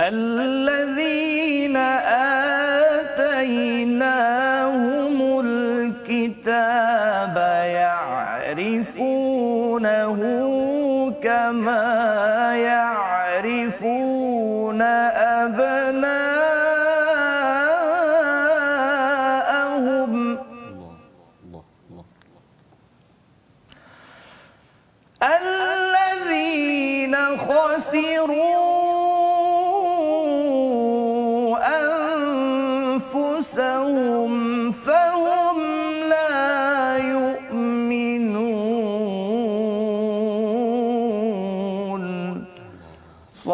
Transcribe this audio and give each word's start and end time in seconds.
الذين 0.00 0.89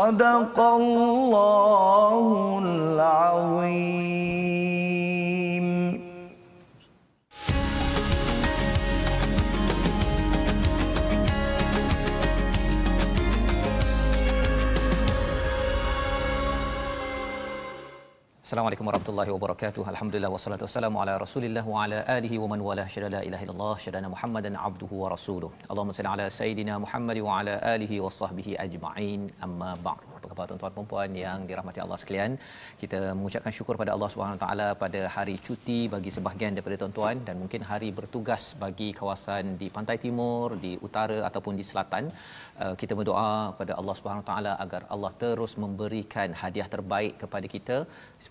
صدق 0.07 0.59
الله 0.61 2.25
العظيم 2.65 4.12
Assalamualaikum 18.48 18.88
warahmatullahi 18.90 19.31
wabarakatuh. 19.36 19.81
Alhamdulillah 19.92 20.30
wassalatu 20.34 20.64
wassalamu 20.66 20.98
ala 21.03 21.14
Rasulillah 21.23 21.64
wa 21.72 21.80
ala 21.84 21.98
alihi 22.14 22.36
wa 22.42 22.48
man 22.52 22.59
wala 22.67 22.84
syada 22.94 23.09
la 23.16 23.22
ilaha 23.30 23.44
illallah 23.45 23.73
syadana 23.86 24.08
Muhammadan 24.14 24.54
abduhu 24.67 25.02
wa 25.02 25.09
rasuluh. 25.14 25.50
Allahumma 25.72 25.95
salli 25.98 26.12
ala 26.14 26.26
sayidina 26.38 26.76
Muhammad 26.84 27.17
wa 27.26 27.31
ala 27.39 27.56
alihi 27.73 27.98
wa 28.04 28.12
sahbihi 28.20 28.54
ajma'in. 28.66 29.23
Amma 29.48 29.72
ba'd. 29.88 30.06
Apa 30.17 30.30
khabar 30.31 30.45
tuan-tuan 30.52 30.73
dan 30.78 30.88
puan 30.92 31.12
yang 31.23 31.39
dirahmati 31.50 31.81
Allah 31.86 31.98
sekalian? 32.04 32.31
Kita 32.84 33.00
mengucapkan 33.17 33.54
syukur 33.58 33.76
pada 33.81 33.92
Allah 33.95 34.09
Subhanahu 34.14 34.39
taala 34.44 34.67
pada 34.84 35.02
hari 35.16 35.36
cuti 35.48 35.80
bagi 35.95 36.14
sebahagian 36.17 36.56
daripada 36.56 36.78
tuan-tuan 36.84 37.17
dan 37.28 37.36
mungkin 37.44 37.67
hari 37.72 37.92
bertugas 38.00 38.45
bagi 38.64 38.89
kawasan 39.02 39.59
di 39.64 39.70
pantai 39.80 39.98
timur, 40.06 40.56
di 40.64 40.73
utara 40.89 41.20
ataupun 41.32 41.60
di 41.60 41.67
selatan. 41.72 42.05
Uh, 42.64 42.73
kita 42.83 42.95
berdoa 43.02 43.30
pada 43.60 43.76
Allah 43.80 43.98
Subhanahu 43.99 44.27
taala 44.32 44.55
agar 44.67 44.83
Allah 44.95 45.14
terus 45.26 45.55
memberikan 45.66 46.32
hadiah 46.43 46.70
terbaik 46.77 47.14
kepada 47.26 47.49
kita 47.58 47.77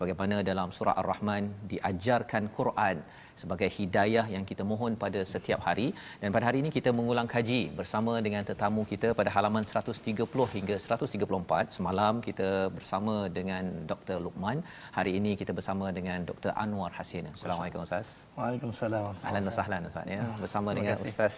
sebagaimana 0.06 0.36
dalam 0.48 0.68
surah 0.76 0.94
Ar-Rahman 1.00 1.44
diajarkan 1.70 2.42
Quran 2.58 2.96
sebagai 3.40 3.68
hidayah 3.76 4.24
yang 4.34 4.44
kita 4.50 4.62
mohon 4.72 4.92
pada 5.04 5.20
setiap 5.32 5.60
hari 5.66 5.86
dan 6.22 6.28
pada 6.36 6.44
hari 6.48 6.58
ini 6.62 6.70
kita 6.76 6.90
mengulang 6.98 7.28
kaji 7.34 7.60
bersama 7.78 8.12
dengan 8.26 8.42
tetamu 8.50 8.82
kita 8.92 9.08
pada 9.18 9.30
halaman 9.36 9.64
130 9.66 10.46
hingga 10.56 10.76
134 10.84 11.76
semalam 11.76 12.22
kita 12.28 12.50
bersama 12.76 13.14
dengan 13.38 13.64
Dr. 13.90 14.18
Lukman 14.26 14.62
hari 14.98 15.14
ini 15.18 15.32
kita 15.40 15.54
bersama 15.58 15.90
dengan 15.98 16.22
Dr. 16.30 16.52
Anwar 16.64 16.92
Hasin 16.98 17.26
Assalamualaikum 17.34 17.82
Ustaz 17.86 18.14
Waalaikumsalam. 18.38 19.10
Ahlan 19.26 19.42
wa 19.50 19.54
sahlan 19.58 19.82
Ustaz 19.90 20.06
ya 20.16 20.22
bersama 20.44 20.70
dengan 20.78 20.94
Ustaz 21.10 21.36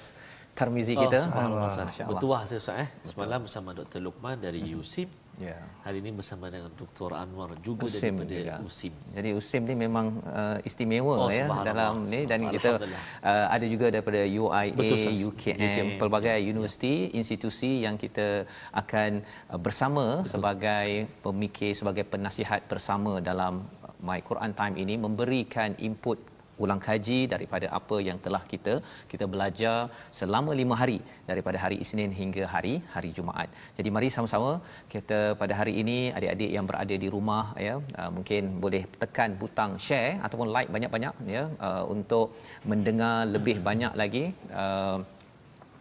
Tarmizi 0.59 0.95
kita 1.05 1.19
Oh, 1.23 1.27
subhanallah 1.31 1.67
Ustaz. 1.73 1.97
Bertuah 2.11 2.43
saya 2.51 2.59
Ustaz 2.63 2.85
eh. 2.85 2.89
Semalam 3.11 3.41
bersama 3.47 3.71
Dr. 3.81 4.01
Lukman 4.07 4.37
dari 4.47 4.61
USIM. 4.75 5.09
Ya 5.39 5.57
Hari 5.89 6.05
ini 6.05 6.21
bersama 6.21 6.53
dengan 6.53 6.69
Dr. 6.77 7.17
Anwar 7.17 7.57
juga 7.65 7.89
Usim 7.89 8.21
daripada 8.21 8.37
juga. 8.37 8.55
USIM. 8.61 8.93
Jadi 9.17 9.31
Usim 9.33 9.63
ni 9.65 9.73
memang 9.73 10.21
uh, 10.21 10.61
istimewa 10.61 11.17
Oh, 11.17 11.33
ya 11.33 11.49
dalam 11.65 12.05
ni 12.05 12.29
dan 12.29 12.45
kita 12.53 12.77
uh, 12.77 13.47
ada 13.49 13.65
juga 13.65 13.89
daripada 13.89 14.21
UIA, 14.21 14.77
Betul. 14.77 15.17
UKM, 15.33 15.57
UKM. 15.57 15.89
pelbagai 15.97 16.39
universiti, 16.45 17.09
institusi 17.17 17.89
yang 17.89 17.97
kita 17.97 18.45
akan 18.77 19.25
uh, 19.49 19.57
bersama 19.57 20.21
Betul. 20.21 20.29
sebagai 20.29 20.89
pemikir, 21.25 21.73
sebagai 21.73 22.05
penasihat 22.05 22.69
bersama 22.69 23.25
dalam 23.25 23.65
My 24.05 24.21
Quran 24.21 24.53
Time 24.53 24.77
ini 24.77 25.01
memberikan 25.01 25.73
input 25.81 26.21
ulang 26.65 26.81
kaji 26.87 27.19
daripada 27.35 27.67
apa 27.79 27.97
yang 28.09 28.19
telah 28.27 28.43
kita 28.53 28.75
kita 29.13 29.25
belajar 29.35 29.77
selama 30.21 30.53
lima 30.61 30.75
hari 30.83 30.99
daripada 31.31 31.59
hari 31.65 31.77
Isnin 31.85 32.13
hingga 32.21 32.45
hari 32.55 32.75
hari 32.95 33.11
Jumaat. 33.19 33.51
Jadi 33.79 33.89
mari 33.97 34.09
sama-sama 34.17 34.53
kita 34.95 35.21
pada 35.43 35.55
hari 35.61 35.75
ini 35.83 35.99
adik-adik 36.19 36.51
yang 36.57 36.67
berada 36.71 36.95
di 37.05 37.11
rumah 37.17 37.45
ya 37.69 37.75
uh, 38.01 38.11
mungkin 38.17 38.43
boleh 38.65 38.83
tekan 39.03 39.31
butang 39.43 39.73
share 39.87 40.13
ataupun 40.27 40.49
like 40.57 40.73
banyak-banyak 40.77 41.15
ya 41.37 41.45
uh, 41.69 41.85
untuk 41.95 42.27
mendengar 42.71 43.15
lebih 43.37 43.57
banyak 43.69 43.93
lagi 44.03 44.25
uh, 44.63 44.99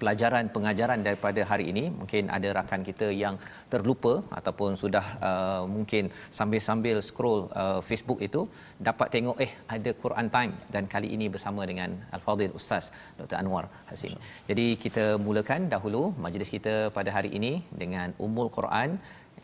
pelajaran 0.01 0.45
pengajaran 0.55 0.99
daripada 1.07 1.41
hari 1.51 1.65
ini 1.71 1.83
mungkin 1.99 2.23
ada 2.37 2.49
rakan 2.57 2.81
kita 2.89 3.07
yang 3.23 3.35
terlupa 3.73 4.13
ataupun 4.39 4.71
sudah 4.83 5.05
uh, 5.29 5.63
mungkin 5.75 6.03
sambil-sambil 6.39 6.97
scroll 7.09 7.41
uh, 7.63 7.79
Facebook 7.89 8.19
itu 8.27 8.41
dapat 8.87 9.07
tengok 9.15 9.37
eh 9.45 9.51
ada 9.75 9.91
Quran 10.03 10.27
time 10.35 10.53
dan 10.73 10.83
kali 10.93 11.09
ini 11.17 11.27
bersama 11.35 11.61
dengan 11.71 11.91
Al-Fadhil 12.17 12.55
Ustaz 12.59 12.85
Dr. 13.19 13.37
Anwar 13.41 13.65
Hasim. 13.89 14.15
Jadi 14.49 14.67
kita 14.85 15.05
mulakan 15.27 15.63
dahulu 15.75 16.01
majlis 16.25 16.51
kita 16.57 16.75
pada 16.97 17.09
hari 17.17 17.31
ini 17.39 17.53
dengan 17.83 18.09
Ummul 18.25 18.51
Quran 18.57 18.91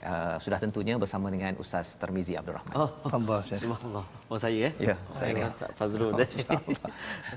uh, 0.03 0.35
sudah 0.43 0.59
tentunya 0.63 0.95
bersama 1.03 1.27
dengan 1.33 1.55
Ustaz 1.63 1.95
Termizi 2.01 2.33
Abdul 2.39 2.55
Rahman. 2.59 2.75
Oh, 2.75 2.89
Syekh. 3.47 3.59
Subhanallah. 3.63 4.05
Oh 4.31 4.39
saya 4.43 4.59
eh? 4.69 4.73
Ya, 4.89 4.95
saya 5.19 5.31
dengan 5.35 5.49
Ustaz 5.53 5.71
Fazrul 5.79 6.11
dan 6.19 6.29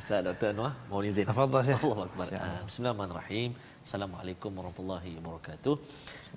Ustaz 0.00 0.20
Dr. 0.26 0.48
Anwar. 0.52 0.72
Mohon 0.90 1.04
izin. 1.10 1.24
Tafadhal, 1.30 1.62
Syekh. 1.68 1.80
Allahu 1.86 2.02
Akbar. 2.08 2.26
Ah, 2.34 2.60
Bismillahirrahmanirrahim. 2.68 3.50
Assalamualaikum 3.86 4.50
warahmatullahi 4.58 5.10
wabarakatuh. 5.18 5.74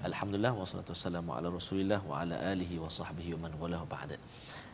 Alhamdulillah 0.09 0.53
wassalatu 0.61 0.93
wassalamu 0.95 1.33
ala 1.37 1.47
Rasulillah 1.59 1.99
wa 2.09 2.21
ala 2.21 2.35
alihi 2.53 2.77
wa 2.83 2.89
sahbihi 2.97 3.33
wa 3.35 3.39
man 3.45 3.53
walahu 3.61 3.85
ba'da. 3.95 4.17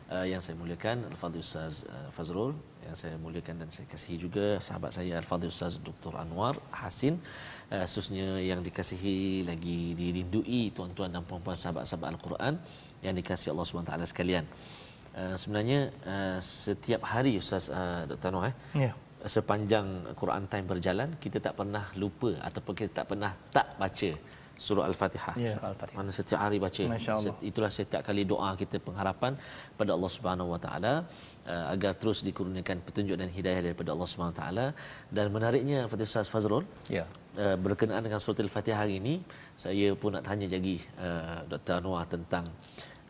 Uh, 0.06 0.26
yang 0.32 0.38
saya 0.44 0.54
muliakan 0.60 1.02
Al-Fadhil 1.10 1.42
Ustaz 1.42 1.82
uh, 1.90 2.08
Fazrul 2.14 2.52
yang 2.86 2.94
saya 3.00 3.18
muliakan 3.18 3.54
dan 3.60 3.68
saya 3.74 3.86
kasihi 3.90 4.16
juga 4.24 4.46
sahabat 4.66 4.94
saya 4.94 5.18
Al-Fadhil 5.18 5.50
Ustaz 5.50 5.82
Dr. 5.88 6.14
Anwar 6.22 6.54
Hasin 6.80 7.18
uh, 7.74 7.84
khususnya 7.86 8.38
yang 8.50 8.60
dikasihi 8.66 9.46
lagi 9.50 9.78
dirindui 9.98 10.60
tuan-tuan 10.76 11.10
dan 11.14 11.22
puan-puan 11.28 11.58
sahabat-sahabat 11.62 12.08
Al-Quran 12.14 12.54
yang 13.04 13.14
dikasihi 13.18 13.50
Allah 13.54 13.66
SWT 13.66 13.92
sekalian. 14.12 14.44
Uh, 15.16 15.34
sebenarnya 15.40 15.80
uh, 16.12 16.38
setiap 16.44 17.02
hari 17.12 17.40
Ustaz 17.40 17.72
uh, 17.72 18.04
Dr. 18.10 18.28
Anwar 18.30 18.52
eh, 18.52 18.54
Ya. 18.84 18.92
sepanjang 19.24 19.86
Quran 20.20 20.44
Time 20.52 20.66
berjalan 20.72 21.08
kita 21.24 21.38
tak 21.46 21.54
pernah 21.60 21.84
lupa 22.02 22.30
ataupun 22.48 22.72
kita 22.78 22.90
tak 23.00 23.06
pernah 23.12 23.32
tak 23.56 23.66
baca 23.80 24.10
surah 24.64 24.84
Al-Fatihah. 24.88 25.34
Ya. 25.40 25.52
Surah 25.56 25.68
Al-Fatihah. 25.72 25.98
Mana 26.00 26.10
setiap 26.18 26.40
hari 26.44 26.58
baca. 26.60 26.82
Itulah 27.50 27.70
setiap 27.78 28.02
kali 28.08 28.22
doa 28.32 28.50
kita 28.60 28.76
pengharapan 28.86 29.32
pada 29.80 29.90
Allah 29.96 30.10
Subhanahu 30.16 30.52
Wa 30.52 30.60
Taala 30.64 30.94
agar 31.74 31.92
terus 32.00 32.20
dikurniakan 32.28 32.80
petunjuk 32.86 33.16
dan 33.20 33.28
hidayah 33.36 33.60
daripada 33.66 33.92
Allah 33.94 34.08
Subhanahu 34.12 34.34
Wa 34.36 34.40
Taala 34.40 34.66
dan 35.16 35.26
menariknya 35.36 35.78
Fatih 35.92 36.08
Ustaz 36.08 36.32
Fazrul 36.32 36.64
Ya. 36.88 37.04
Uh, 37.44 37.56
berkenaan 37.56 38.02
dengan 38.06 38.20
surah 38.20 38.42
Al-Fatihah 38.46 38.78
hari 38.82 38.94
ini 39.00 39.14
saya 39.56 39.92
pun 40.00 40.12
nak 40.16 40.24
tanya 40.28 40.46
lagi 40.48 40.76
uh, 41.00 41.40
Dr. 41.50 41.80
Anwar 41.80 42.04
tentang 42.14 42.44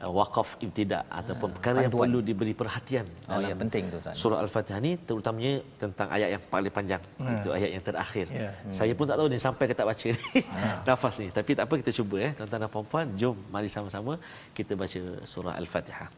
uh, 0.02 0.10
wakaf 0.18 0.58
ibtidak 0.64 1.04
ataupun 1.08 1.48
perkara 1.56 1.84
yang 1.84 1.92
panduan. 1.92 2.08
perlu 2.08 2.20
diberi 2.28 2.54
perhatian 2.60 3.06
Oh 3.30 3.40
ya 3.40 3.54
penting 3.62 3.84
tu. 3.92 3.98
Surah 4.22 4.38
Al-Fatihah 4.44 4.80
ni 4.86 4.92
terutamanya 5.08 5.54
tentang 5.82 6.08
ayat 6.16 6.28
yang 6.34 6.42
paling 6.52 6.72
panjang. 6.78 7.02
Hmm. 7.18 7.38
Itu 7.38 7.48
ayat 7.56 7.70
yang 7.76 7.84
terakhir. 7.88 8.26
Ya. 8.30 8.50
Saya 8.78 8.92
pun 8.98 9.04
tak 9.10 9.16
tahu 9.18 9.28
ni 9.32 9.38
sampai 9.46 9.64
ke 9.70 9.74
tak 9.80 9.86
baca 9.90 10.06
ni. 10.06 10.40
Ah. 10.52 10.78
Nafas 10.88 11.14
ni. 11.22 11.28
Tapi 11.38 11.50
tak 11.58 11.64
apa 11.66 11.74
kita 11.82 11.90
cuba 11.98 12.16
eh. 12.22 12.32
Tuan-tuan 12.36 12.60
dan 12.64 12.70
puan-puan, 12.70 13.06
jom 13.20 13.36
mari 13.54 13.68
sama-sama 13.70 14.14
kita 14.58 14.72
baca 14.78 15.00
surah 15.32 15.54
Al-Fatihah. 15.62 16.08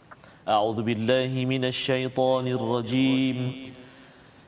A'udzu 0.49 0.81
billahi 0.81 1.41
minasyaitonir 1.45 2.61
rajim. 2.61 3.39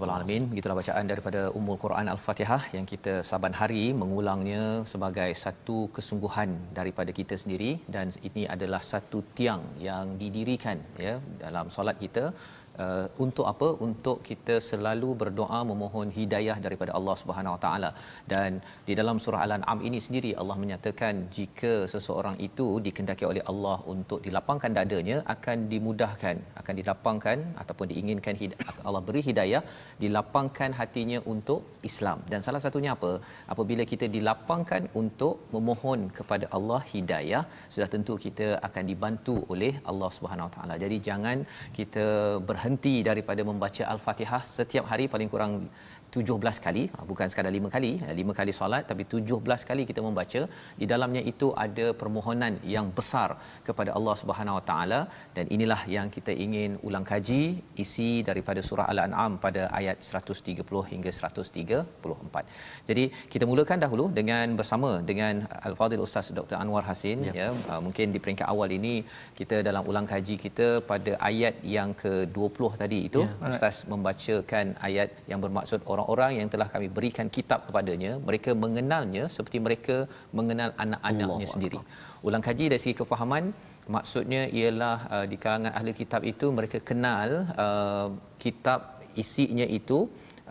Rabbal 0.00 0.16
alamin. 0.16 0.44
Begitulah 0.50 0.76
bacaan 0.80 1.04
daripada 1.12 1.40
Ummul 1.58 1.78
Quran 1.82 2.06
Al-Fatihah 2.12 2.62
yang 2.76 2.86
kita 2.92 3.14
saban 3.30 3.54
hari 3.60 3.82
mengulangnya 4.02 4.62
sebagai 4.92 5.28
satu 5.42 5.76
kesungguhan 5.96 6.50
daripada 6.78 7.12
kita 7.18 7.36
sendiri 7.42 7.70
dan 7.94 8.08
ini 8.28 8.44
adalah 8.54 8.80
satu 8.92 9.20
tiang 9.36 9.62
yang 9.88 10.16
didirikan 10.22 10.80
ya 11.06 11.14
dalam 11.44 11.68
solat 11.76 11.98
kita 12.04 12.24
uh, 12.84 13.06
untuk 13.24 13.46
apa? 13.52 13.68
Untuk 13.86 14.18
kita 14.28 14.56
selalu 14.70 15.08
berdoa 15.22 15.60
memohon 15.70 16.08
hidayah 16.18 16.56
daripada 16.66 16.92
Allah 16.98 17.16
Subhanahu 17.22 17.54
Wa 17.56 17.60
Taala. 17.64 17.90
Dan 18.32 18.50
di 18.88 18.94
dalam 19.00 19.18
surah 19.24 19.42
Al-An'am 19.46 19.80
ini 19.88 19.98
sendiri 20.06 20.32
Allah 20.42 20.56
menyatakan 20.62 21.14
jika 21.38 21.72
seseorang 21.94 22.36
itu 22.48 22.66
dikendaki 22.86 23.26
oleh 23.32 23.44
Allah 23.52 23.76
untuk 23.94 24.20
dilapangkan 24.26 24.72
dadanya 24.78 25.18
akan 25.34 25.58
dimudahkan 25.72 26.36
akan 26.60 26.74
dilapangkan 26.80 27.38
ataupun 27.62 27.86
diinginkan 27.92 28.34
Allah 28.88 29.02
beri 29.08 29.22
hidayah 29.28 29.62
dilapangkan 30.02 30.70
hatinya 30.80 31.18
untuk 31.34 31.60
Islam. 31.90 32.18
Dan 32.32 32.40
salah 32.46 32.62
satunya 32.64 32.90
apa? 32.96 33.12
Apabila 33.52 33.84
kita 33.92 34.06
dilapangkan 34.16 34.82
untuk 35.00 35.34
memohon 35.56 36.00
kepada 36.18 36.46
Allah 36.56 36.80
hidayah 36.92 37.42
sudah 37.74 37.88
tentu 37.94 38.14
kita 38.24 38.48
akan 38.68 38.84
dibantu 38.90 39.36
oleh 39.52 39.72
Allah 39.90 40.10
Subhanahu 40.16 40.48
Wa 40.48 40.54
Taala. 40.56 40.74
Jadi 40.84 40.96
jangan 41.08 41.38
kita 41.78 42.06
berhenti 42.48 42.69
daripada 43.02 43.42
membaca 43.42 43.82
al-Fatihah 43.88 44.44
setiap 44.44 44.86
hari 44.86 45.10
paling 45.10 45.26
kurang 45.26 45.66
17 46.16 46.64
kali. 46.66 46.82
Ha, 46.94 47.04
bukan 47.10 47.26
sekadar 47.32 47.52
5 47.58 47.74
kali 47.74 47.92
5 48.20 48.38
kali 48.38 48.52
solat 48.60 48.84
tapi 48.90 49.02
17 49.16 49.68
kali 49.70 49.82
kita 49.90 50.00
membaca. 50.06 50.42
Di 50.80 50.86
dalamnya 50.92 51.22
itu 51.32 51.48
ada 51.64 51.86
permohonan 52.00 52.54
yang 52.74 52.86
besar 52.98 53.30
kepada 53.68 53.90
Allah 53.98 54.14
Subhanahu 54.22 54.58
Wa 54.58 54.64
Taala. 54.70 55.00
Dan 55.36 55.46
inilah 55.56 55.80
yang 55.96 56.08
kita 56.16 56.34
ingin 56.46 56.70
ulang 56.88 57.06
kaji 57.12 57.42
isi 57.84 58.10
daripada 58.28 58.60
surah 58.68 58.86
Al-An'am 58.92 59.32
pada 59.44 59.62
ayat 59.80 59.98
130 60.10 60.82
hingga 60.92 61.10
134. 61.20 62.44
Jadi 62.88 63.04
kita 63.32 63.44
mulakan 63.50 63.78
dahulu 63.84 64.06
dengan 64.18 64.46
bersama 64.60 64.90
dengan 65.10 65.34
Al-Fadhil 65.68 66.04
Ustaz 66.06 66.28
Dr 66.38 66.56
Anwar 66.62 66.84
Hasin 66.88 67.18
ya, 67.28 67.34
ya. 67.40 67.48
Uh, 67.72 67.80
mungkin 67.86 68.06
di 68.14 68.18
peringkat 68.24 68.46
awal 68.52 68.68
ini 68.78 68.94
kita 69.38 69.56
dalam 69.68 69.84
ulang 69.90 70.06
kaji 70.12 70.34
kita 70.46 70.68
pada 70.90 71.12
ayat 71.30 71.54
yang 71.76 71.90
ke-20 72.02 72.70
tadi 72.82 72.98
itu 73.08 73.22
ya, 73.26 73.50
Ustaz 73.50 73.76
membacakan 73.92 74.66
ayat 74.88 75.10
yang 75.30 75.40
bermaksud 75.44 75.80
orang-orang 76.00 76.32
yang 76.40 76.48
telah 76.52 76.68
kami 76.74 76.88
berikan 76.96 77.26
kitab 77.36 77.60
kepadanya 77.68 78.12
mereka 78.28 78.50
mengenalnya 78.64 79.24
seperti 79.34 79.58
mereka 79.66 79.96
mengenal 80.38 80.70
anak-anaknya 80.84 81.46
sendiri. 81.54 81.78
Ulang 82.26 82.44
kaji 82.46 82.64
dari 82.72 82.80
segi 82.82 82.96
kefahaman 83.00 83.44
maksudnya 83.94 84.42
ialah 84.58 84.98
uh, 85.14 85.26
di 85.30 85.36
kalangan 85.42 85.72
ahli 85.78 85.92
kitab 86.00 86.24
itu 86.32 86.48
mereka 86.58 86.78
kenal 86.90 87.28
uh, 87.64 88.08
kitab 88.42 88.80
isinya 89.22 89.66
itu 89.78 89.98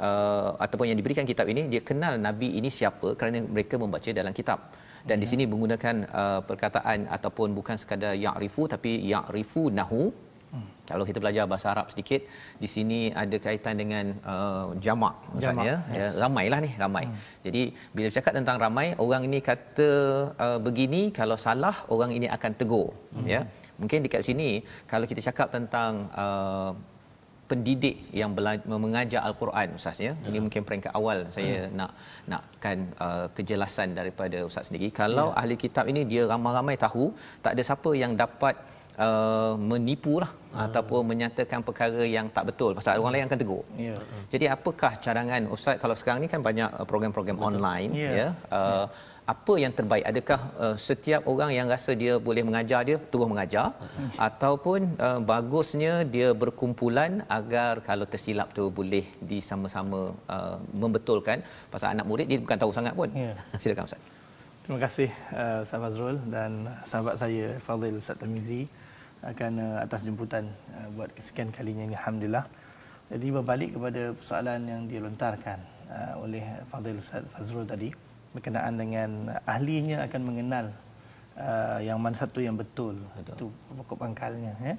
uh, 0.08 0.50
ataupun 0.66 0.86
yang 0.92 1.00
diberikan 1.02 1.26
kitab 1.32 1.48
ini 1.54 1.62
dia 1.74 1.82
kenal 1.90 2.14
nabi 2.28 2.50
ini 2.60 2.70
siapa 2.78 3.10
kerana 3.18 3.42
mereka 3.56 3.76
membaca 3.84 4.12
dalam 4.22 4.36
kitab. 4.40 4.62
Dan 5.10 5.18
di 5.24 5.28
sini 5.32 5.44
menggunakan 5.52 5.96
uh, 6.22 6.42
perkataan 6.50 7.08
ataupun 7.18 7.56
bukan 7.58 7.76
sekadar 7.82 8.14
ya'rifu 8.26 8.64
tapi 8.74 8.92
ya'rifu 9.12 9.72
nahu 9.80 10.02
Hmm. 10.54 10.68
Kalau 10.90 11.04
kita 11.10 11.20
belajar 11.24 11.44
bahasa 11.52 11.68
Arab 11.74 11.88
sedikit, 11.94 12.22
di 12.64 12.68
sini 12.76 13.00
ada 13.24 13.38
kaitan 13.46 13.76
dengan 13.82 14.06
uh, 14.34 14.68
jamak 14.86 15.16
maksudnya 15.30 15.50
jamak, 15.50 15.66
ya, 15.70 15.78
yes. 15.78 15.98
ya 15.98 16.08
ramailah 16.26 16.60
ni, 16.66 16.72
ramai. 16.84 17.06
Hmm. 17.06 17.18
Jadi 17.46 17.62
bila 17.96 18.10
cakap 18.18 18.34
tentang 18.40 18.58
ramai, 18.66 18.88
orang 19.04 19.24
ini 19.30 19.40
kata 19.50 19.90
uh, 20.46 20.60
begini, 20.68 21.02
kalau 21.20 21.38
salah 21.46 21.76
orang 21.96 22.14
ini 22.18 22.30
akan 22.38 22.52
tegur, 22.62 22.90
hmm. 23.14 23.28
ya. 23.34 23.42
Mungkin 23.82 24.00
dekat 24.06 24.22
sini 24.28 24.50
kalau 24.92 25.06
kita 25.12 25.22
cakap 25.30 25.48
tentang 25.56 25.92
uh, 26.24 26.72
pendidik 27.50 27.96
yang 28.20 28.32
bela- 28.38 28.66
mengajar 28.86 29.22
al-Quran 29.28 29.68
ustaz 29.78 29.98
ya. 30.08 30.14
Ini 30.30 30.38
ya. 30.38 30.42
mungkin 30.46 30.62
peringkat 30.68 30.92
awal 31.00 31.18
saya 31.36 31.56
hmm. 31.66 31.74
nak 31.80 31.92
nakkan 32.32 32.78
uh, 33.06 33.26
kejelasan 33.38 33.98
daripada 34.00 34.38
ustaz 34.50 34.70
sendiri. 34.70 34.90
Kalau 35.02 35.28
ya. 35.32 35.38
ahli 35.42 35.56
kitab 35.64 35.86
ini 35.92 36.04
dia 36.12 36.26
ramai-ramai 36.34 36.76
tahu, 36.86 37.06
tak 37.46 37.54
ada 37.56 37.64
siapa 37.70 37.92
yang 38.04 38.14
dapat 38.24 38.56
uh, 39.06 39.54
menipu 39.72 40.14
lah 40.24 40.32
hmm. 40.32 40.64
ataupun 40.66 41.02
menyatakan 41.12 41.60
perkara 41.68 42.04
yang 42.18 42.28
tak 42.36 42.44
betul 42.50 42.72
pasal 42.78 43.00
orang 43.02 43.14
lain 43.16 43.28
akan 43.28 43.40
tegur. 43.44 43.64
Yeah. 43.86 44.02
Jadi 44.34 44.46
apakah 44.56 44.92
cadangan 45.06 45.48
ustaz 45.56 45.78
kalau 45.84 45.96
sekarang 46.00 46.20
ni 46.26 46.30
kan 46.34 46.44
banyak 46.50 46.70
uh, 46.80 46.86
program-program 46.92 47.38
betul. 47.40 47.50
online 47.50 47.90
yeah. 48.04 48.14
ya. 48.20 48.28
Uh, 48.52 48.60
yeah. 48.60 48.86
Apa 49.30 49.54
yang 49.62 49.74
terbaik? 49.78 50.04
Adakah 50.10 50.40
uh, 50.64 50.76
setiap 50.88 51.22
orang 51.32 51.52
yang 51.54 51.68
rasa 51.74 51.94
dia 51.94 52.14
boleh 52.28 52.42
mengajar 52.48 52.82
dia 52.88 52.98
terus 53.12 53.30
mengajar 53.32 53.68
hmm. 53.78 54.12
ataupun 54.28 54.80
uh, 55.08 55.20
bagusnya 55.32 55.94
dia 56.16 56.30
berkumpulan 56.44 57.22
agar 57.40 57.74
kalau 57.90 58.10
tersilap 58.14 58.50
tu 58.58 58.64
boleh 58.80 59.06
disama-sama 59.32 60.00
uh, 60.36 60.58
membetulkan 60.74 61.46
pasal 61.74 61.94
anak 61.94 62.10
murid 62.10 62.26
dia 62.32 62.42
bukan 62.46 62.58
tahu 62.58 62.74
sangat 62.80 62.98
pun. 62.98 63.10
Yeah. 63.26 63.38
Silakan 63.62 63.86
ustaz. 63.86 64.02
Terima 64.66 64.86
kasih 64.86 65.10
uh, 65.34 65.62
Sahabat 65.66 65.94
Fazrul 65.94 66.18
dan 66.34 66.52
sahabat 66.90 67.16
saya 67.22 67.46
Fadil 67.58 67.98
Ustaz 68.02 68.18
Tamizi 68.22 68.62
akan 69.26 69.52
uh, 69.60 69.78
atas 69.84 70.08
jemputan 70.08 70.48
uh, 70.76 70.88
buat 70.96 71.12
kesekian 71.16 71.52
kalinya 71.52 71.84
ini 71.84 71.96
alhamdulillah. 71.96 72.46
Jadi 73.10 73.26
berbalik 73.34 73.74
kepada 73.74 74.14
persoalan 74.14 74.62
yang 74.70 74.82
dilontarkan 74.86 75.60
uh, 75.90 76.14
oleh 76.24 76.46
Fadil 76.70 77.02
Ustaz 77.02 77.26
Fazrul 77.34 77.66
tadi 77.66 77.90
berkenaan 78.32 78.78
dengan 78.78 79.34
ahlinya 79.50 80.06
akan 80.06 80.22
mengenal 80.22 80.66
uh, 81.34 81.82
yang 81.82 81.98
mana 81.98 82.14
satu 82.14 82.40
yang 82.40 82.54
betul, 82.54 83.02
betul. 83.18 83.34
itu 83.34 83.46
pokok 83.82 83.98
pangkalnya 83.98 84.54
ya. 84.62 84.76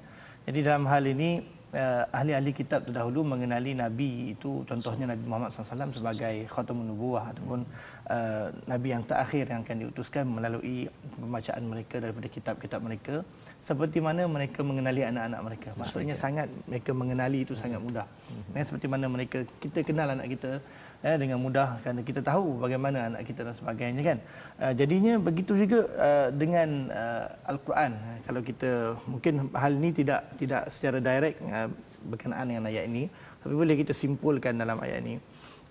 Jadi 0.47 0.59
dalam 0.65 0.87
hal 0.89 1.03
ini 1.05 1.60
uh, 1.75 2.03
ahli-ahli 2.17 2.51
kitab 2.51 2.83
terdahulu 2.87 3.23
mengenali 3.23 3.71
nabi 3.75 4.35
itu 4.35 4.63
contohnya 4.67 5.11
Nabi 5.11 5.23
Muhammad 5.27 5.49
SAW 5.51 5.91
sebagai 5.95 6.35
khatamun 6.51 6.85
nubuwah 6.91 7.31
ataupun 7.31 7.63
uh, 8.11 8.47
nabi 8.67 8.87
yang 8.93 9.03
terakhir 9.07 9.47
yang 9.47 9.61
akan 9.63 9.77
diutuskan 9.87 10.25
melalui 10.27 10.87
pembacaan 11.15 11.63
mereka 11.63 12.03
daripada 12.03 12.27
kitab-kitab 12.27 12.79
mereka 12.83 13.15
seperti 13.61 14.01
mana 14.01 14.25
mereka 14.25 14.65
mengenali 14.65 15.05
anak-anak 15.05 15.41
mereka. 15.45 15.69
Maksudnya 15.77 16.15
sangat 16.17 16.49
mereka 16.65 16.91
mengenali 16.97 17.45
itu 17.45 17.53
sangat 17.53 17.77
mudah. 17.77 18.07
Hmm. 18.09 18.57
ya, 18.57 18.63
seperti 18.65 18.87
mana 18.89 19.05
mereka 19.05 19.45
kita 19.61 19.85
kenal 19.85 20.07
anak 20.09 20.27
kita 20.33 20.57
ya, 21.01 21.17
dengan 21.17 21.37
mudah 21.41 21.81
kerana 21.81 22.01
kita 22.05 22.21
tahu 22.21 22.61
bagaimana 22.61 23.13
anak 23.13 23.25
kita 23.25 23.41
dan 23.45 23.55
sebagainya 23.57 24.01
kan? 24.05 24.17
Uh, 24.61 24.73
jadinya 24.77 25.17
begitu 25.17 25.57
juga 25.57 25.85
uh, 25.97 26.27
dengan 26.33 26.89
uh, 26.93 27.25
al-Quran. 27.49 27.91
Kalau 28.25 28.41
kita 28.45 28.71
mungkin 29.09 29.33
hal 29.53 29.71
ini 29.75 29.89
tidak 29.91 30.21
tidak 30.37 30.69
secara 30.69 30.97
direct 31.01 31.37
uh, 31.49 31.69
berkenaan 32.01 32.49
dengan 32.49 32.65
ayat 32.69 32.89
ini 32.89 33.05
tapi 33.41 33.53
boleh 33.57 33.73
kita 33.73 33.93
simpulkan 33.93 34.53
dalam 34.57 34.77
ayat 34.77 35.01
ini. 35.01 35.17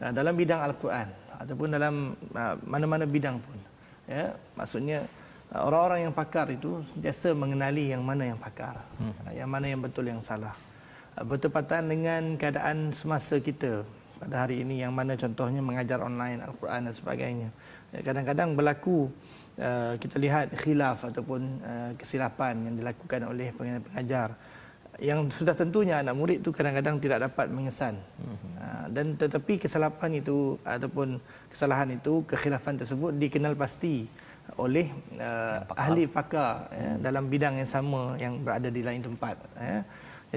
Uh, 0.03 0.11
dalam 0.11 0.35
bidang 0.35 0.61
al-Quran 0.65 1.09
ataupun 1.41 1.69
dalam 1.73 1.95
uh, 2.37 2.55
mana-mana 2.69 3.09
bidang 3.09 3.41
pun 3.41 3.57
ya 4.05 4.33
maksudnya 4.57 5.09
uh, 5.53 5.63
orang-orang 5.65 6.09
yang 6.09 6.15
pakar 6.17 6.49
itu 6.53 6.81
sentiasa 6.85 7.33
mengenali 7.33 7.93
yang 7.93 8.05
mana 8.05 8.29
yang 8.29 8.41
pakar 8.41 8.81
hmm. 9.01 9.33
yang 9.33 9.49
mana 9.49 9.67
yang 9.71 9.81
betul 9.81 10.05
yang 10.05 10.21
salah. 10.21 10.53
Bertepatan 11.21 11.91
dengan 11.91 12.23
keadaan 12.41 12.97
semasa 12.97 13.37
kita 13.45 13.85
pada 14.21 14.45
hari 14.45 14.61
ini 14.61 14.85
yang 14.85 14.93
mana 14.93 15.17
contohnya 15.17 15.65
mengajar 15.65 16.05
online 16.05 16.45
Al-Quran 16.45 16.81
dan 16.87 16.95
sebagainya. 16.95 17.49
Ya, 17.91 18.01
kadang-kadang 18.05 18.55
berlaku 18.55 19.09
uh, 19.57 19.97
kita 19.97 20.21
lihat 20.21 20.53
khilaf 20.61 21.09
ataupun 21.09 21.41
uh, 21.65 21.91
kesilapan 21.97 22.69
yang 22.69 22.75
dilakukan 22.77 23.25
oleh 23.27 23.49
pengajar 23.57 24.37
yang 25.01 25.33
sudah 25.33 25.57
tentunya 25.57 26.05
anak 26.05 26.13
murid 26.13 26.39
tu 26.45 26.53
kadang-kadang 26.53 27.01
tidak 27.01 27.25
dapat 27.25 27.49
mengesan 27.49 27.97
uh, 28.61 28.85
dan 28.93 29.17
tetapi 29.17 29.57
kesalahan 29.57 30.13
itu 30.13 30.61
ataupun 30.61 31.17
kesalahan 31.49 31.89
itu 31.97 32.21
kekhilafan 32.29 32.77
tersebut 32.77 33.17
dikenal 33.17 33.57
pasti 33.57 34.05
oleh 34.61 34.93
uh, 35.17 35.65
pakar. 35.65 35.81
ahli 35.81 36.05
pakar 36.05 36.53
ya, 36.75 36.91
dalam 37.01 37.33
bidang 37.33 37.63
yang 37.63 37.71
sama 37.71 38.19
yang 38.21 38.45
berada 38.45 38.69
di 38.69 38.85
lain 38.85 39.01
tempat 39.01 39.41
ya. 39.57 39.81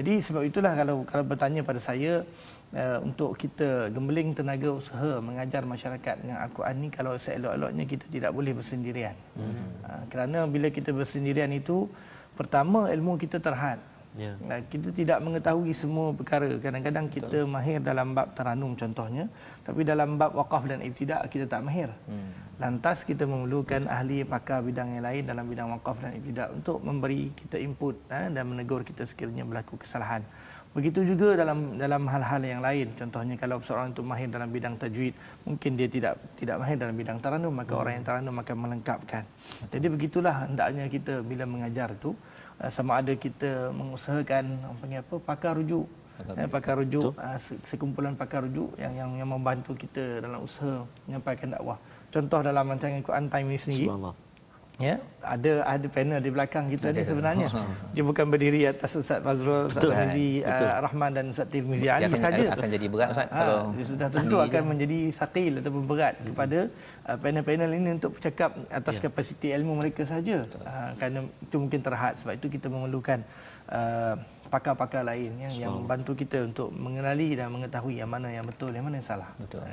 jadi 0.00 0.12
sebab 0.22 0.42
itulah 0.48 0.72
kalau 0.72 1.04
kalau 1.04 1.24
bertanya 1.28 1.60
pada 1.60 1.82
saya 1.82 2.24
uh, 2.74 2.98
untuk 3.06 3.38
kita 3.38 3.88
gembeling 3.94 4.34
tenaga 4.34 4.68
usaha 4.74 5.22
mengajar 5.22 5.62
masyarakat 5.64 6.14
dengan 6.20 6.42
Al-Quran 6.44 6.74
ni 6.82 6.88
kalau 6.90 7.14
seelok-eloknya 7.14 7.84
kita 7.86 8.06
tidak 8.10 8.30
boleh 8.34 8.52
bersendirian. 8.52 9.16
Hmm. 9.38 9.70
Uh, 9.86 10.02
kerana 10.10 10.44
bila 10.50 10.68
kita 10.68 10.90
bersendirian 10.90 11.50
itu 11.54 11.86
pertama 12.34 12.90
ilmu 12.90 13.16
kita 13.16 13.38
terhad. 13.38 13.78
Yeah. 14.14 14.38
Uh, 14.46 14.62
kita 14.70 14.94
tidak 14.94 15.18
mengetahui 15.22 15.74
semua 15.74 16.14
perkara. 16.14 16.46
Kadang-kadang 16.58 17.10
kita 17.10 17.46
Betul. 17.46 17.50
mahir 17.50 17.78
dalam 17.82 18.14
bab 18.14 18.30
taranum 18.34 18.78
contohnya, 18.78 19.26
tapi 19.66 19.82
dalam 19.82 20.14
bab 20.14 20.34
wakaf 20.38 20.66
dan 20.70 20.82
ibtidak 20.86 21.26
kita 21.30 21.50
tak 21.50 21.66
mahir. 21.66 21.90
Hmm. 22.06 22.30
Lantas 22.62 23.02
kita 23.02 23.26
memerlukan 23.26 23.90
ahli 23.90 24.22
pakar 24.22 24.62
bidang 24.62 24.94
yang 24.94 25.02
lain 25.02 25.22
dalam 25.26 25.42
bidang 25.50 25.74
wakaf 25.74 25.98
dan 25.98 26.14
ibtidak 26.14 26.54
untuk 26.54 26.78
memberi 26.78 27.34
kita 27.34 27.58
input 27.58 27.98
uh, 28.06 28.30
dan 28.30 28.44
menegur 28.46 28.86
kita 28.86 29.02
sekiranya 29.02 29.42
berlaku 29.42 29.82
kesalahan. 29.82 30.22
Begitu 30.74 31.14
juga 31.14 31.38
dalam 31.38 31.78
dalam 31.78 32.02
hal-hal 32.10 32.42
yang 32.42 32.58
lain. 32.58 32.90
Contohnya 32.98 33.38
kalau 33.38 33.62
seorang 33.62 33.94
itu 33.94 34.02
mahir 34.02 34.26
dalam 34.26 34.50
bidang 34.50 34.74
tajwid, 34.74 35.14
mungkin 35.46 35.78
dia 35.78 35.86
tidak 35.86 36.18
tidak 36.34 36.58
mahir 36.58 36.74
dalam 36.74 36.98
bidang 36.98 37.22
taranum, 37.22 37.54
maka 37.54 37.78
hmm. 37.78 37.82
orang 37.86 37.92
yang 37.94 38.04
taranum 38.04 38.34
akan 38.42 38.56
melengkapkan. 38.58 39.22
Jadi 39.70 39.86
begitulah 39.86 40.50
hendaknya 40.50 40.90
kita 40.90 41.22
bila 41.22 41.46
mengajar 41.46 41.94
itu 41.94 42.10
eh, 42.58 42.70
sama 42.74 42.98
ada 42.98 43.14
kita 43.14 43.70
mengusahakan 43.70 44.44
apa 44.66 44.84
apa 44.98 45.14
pakar 45.22 45.62
rujuk 45.62 45.86
eh, 46.34 46.50
pakar 46.50 46.82
rujuk 46.82 47.14
uh, 47.22 47.38
sekumpulan 47.62 48.18
pakar 48.18 48.42
rujuk 48.42 48.74
yang 48.74 48.98
yang 48.98 49.10
yang 49.14 49.30
membantu 49.30 49.78
kita 49.78 50.26
dalam 50.26 50.42
usaha 50.42 50.82
menyampaikan 51.06 51.54
dakwah. 51.54 51.78
Contoh 52.10 52.42
dalam 52.42 52.66
rancangan 52.66 52.98
Quran 52.98 53.26
Time 53.30 53.46
ini 53.46 53.58
sendiri 53.62 53.86
ya 54.82 54.98
ada 55.22 55.62
ada 55.64 55.86
panel 55.86 56.18
di 56.18 56.30
belakang 56.34 56.66
kita 56.66 56.90
ada. 56.90 56.98
ni 56.98 57.02
sebenarnya. 57.06 57.46
Dia 57.94 58.02
bukan 58.02 58.26
berdiri 58.26 58.66
atas 58.66 58.92
Ustaz 58.98 59.22
Fazrul 59.22 59.70
Ustaz 59.70 59.86
Haji 59.86 60.42
uh, 60.42 60.82
Rahman 60.82 61.10
dan 61.14 61.24
Ustaz 61.30 61.46
Tirmizi. 61.48 61.86
Ali 61.86 62.10
saja. 62.10 62.52
akan 62.52 62.68
jadi 62.68 62.86
berat 62.90 63.08
Ustaz 63.14 63.28
ha, 63.30 63.38
kalau 63.38 63.58
dia 63.72 63.86
sudah 63.86 64.08
tentu 64.10 64.36
akan 64.42 64.62
dia. 64.62 64.70
menjadi 64.74 64.98
sakil 65.14 65.52
ataupun 65.62 65.82
berat 65.86 66.14
hmm. 66.18 66.26
kepada 66.34 66.58
uh, 67.06 67.16
panel-panel 67.22 67.70
ini 67.70 67.90
untuk 67.96 68.10
bercakap 68.18 68.50
atas 68.68 68.96
ya. 68.98 69.02
kapasiti 69.08 69.48
ilmu 69.54 69.72
mereka 69.78 70.02
saja. 70.02 70.42
Uh, 70.42 70.90
kerana 70.98 71.20
itu 71.30 71.56
mungkin 71.56 71.80
terhad. 71.80 72.14
Sebab 72.18 72.34
itu 72.36 72.46
kita 72.50 72.66
memerlukan 72.66 73.22
uh, 73.70 74.18
pakar-pakar 74.50 75.02
lain 75.06 75.38
yang, 75.40 75.54
yang 75.56 75.72
membantu 75.72 76.12
kita 76.18 76.44
untuk 76.44 76.68
mengenali 76.74 77.34
dan 77.34 77.50
mengetahui 77.50 77.98
yang 78.02 78.10
mana 78.10 78.28
yang 78.30 78.44
betul 78.44 78.70
yang 78.74 78.84
mana 78.84 79.00
yang 79.00 79.06
salah. 79.06 79.30
Betul 79.38 79.64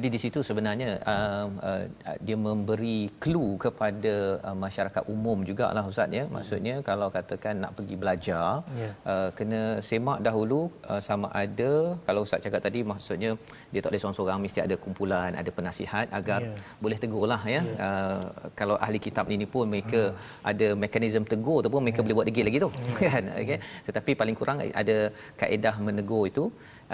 jadi 0.00 0.08
di 0.16 0.20
situ 0.22 0.40
sebenarnya 0.48 0.90
uh, 1.12 1.46
uh, 1.68 1.84
dia 2.26 2.36
memberi 2.46 2.98
clue 3.22 3.50
kepada 3.64 4.14
uh, 4.48 4.56
masyarakat 4.64 5.02
umum 5.14 5.44
jugalah 5.48 5.84
ustaz 5.90 6.16
ya. 6.18 6.24
Maksudnya 6.36 6.74
hmm. 6.80 6.84
kalau 6.88 7.08
katakan 7.16 7.60
nak 7.62 7.72
pergi 7.76 7.96
belajar 8.02 8.64
yeah. 8.80 8.92
uh, 9.12 9.28
kena 9.38 9.62
semak 9.88 10.18
dahulu 10.26 10.60
uh, 10.88 11.00
sama 11.08 11.28
ada 11.42 11.72
kalau 12.08 12.24
ustaz 12.26 12.40
cakap 12.46 12.64
tadi 12.66 12.80
maksudnya 12.92 13.30
dia 13.72 13.80
tak 13.82 13.90
boleh 13.92 14.00
seorang-seorang 14.02 14.40
mesti 14.44 14.60
ada 14.64 14.76
kumpulan, 14.84 15.30
ada 15.42 15.50
penasihat 15.58 16.06
agar 16.20 16.40
yeah. 16.48 16.64
boleh 16.84 16.98
tegurlah 17.04 17.42
ya. 17.54 17.60
Yeah. 17.60 17.64
Uh, 17.88 18.24
kalau 18.62 18.78
ahli 18.86 19.00
kitab 19.06 19.28
ini 19.36 19.48
pun 19.54 19.68
mereka 19.74 20.02
hmm. 20.08 20.50
ada 20.52 20.68
mekanisme 20.84 21.28
tegur 21.34 21.60
ataupun 21.62 21.84
mereka 21.84 22.00
yeah. 22.00 22.06
boleh 22.08 22.16
buat 22.18 22.28
degil 22.32 22.46
lagi 22.48 22.60
tu 22.66 22.72
yeah. 22.72 22.98
kan. 23.04 23.22
Okey. 23.44 23.60
Tetapi 23.90 24.10
paling 24.22 24.38
kurang 24.40 24.58
ada 24.82 24.98
kaedah 25.42 25.76
menegur 25.84 26.24
itu 26.32 26.46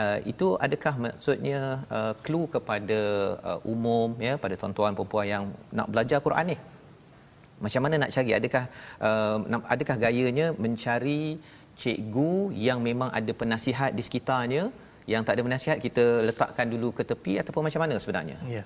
uh, 0.03 0.19
itu 0.33 0.47
adakah 0.67 0.95
maksudnya 1.07 1.61
uh, 1.97 2.13
clue 2.25 2.47
kepada 2.55 3.01
uh, 3.51 3.73
umum 3.73 4.15
ya 4.29 4.35
pada 4.45 4.55
tuan-tuan 4.61 4.95
puan 4.95 5.27
yang 5.27 5.45
nak 5.73 5.89
belajar 5.93 6.21
Quran 6.27 6.55
ni? 6.55 6.59
Macam 7.65 7.81
mana 7.85 7.95
nak 8.05 8.11
cari? 8.13 8.31
Adakah 8.37 8.65
uh, 9.01 9.37
adakah 9.75 9.97
gayanya 10.05 10.47
mencari 10.65 11.41
cikgu 11.81 12.53
yang 12.69 12.79
memang 12.89 13.09
ada 13.19 13.33
penasihat 13.41 13.91
di 13.97 14.03
sekitarnya 14.05 14.69
yang 15.13 15.23
tak 15.27 15.39
ada 15.39 15.43
penasihat 15.47 15.79
kita 15.87 16.05
letakkan 16.29 16.67
dulu 16.69 16.89
ke 16.97 17.03
tepi 17.11 17.41
ataupun 17.43 17.65
macam 17.67 17.81
mana 17.85 17.95
sebenarnya? 17.97 18.37
Ya. 18.57 18.65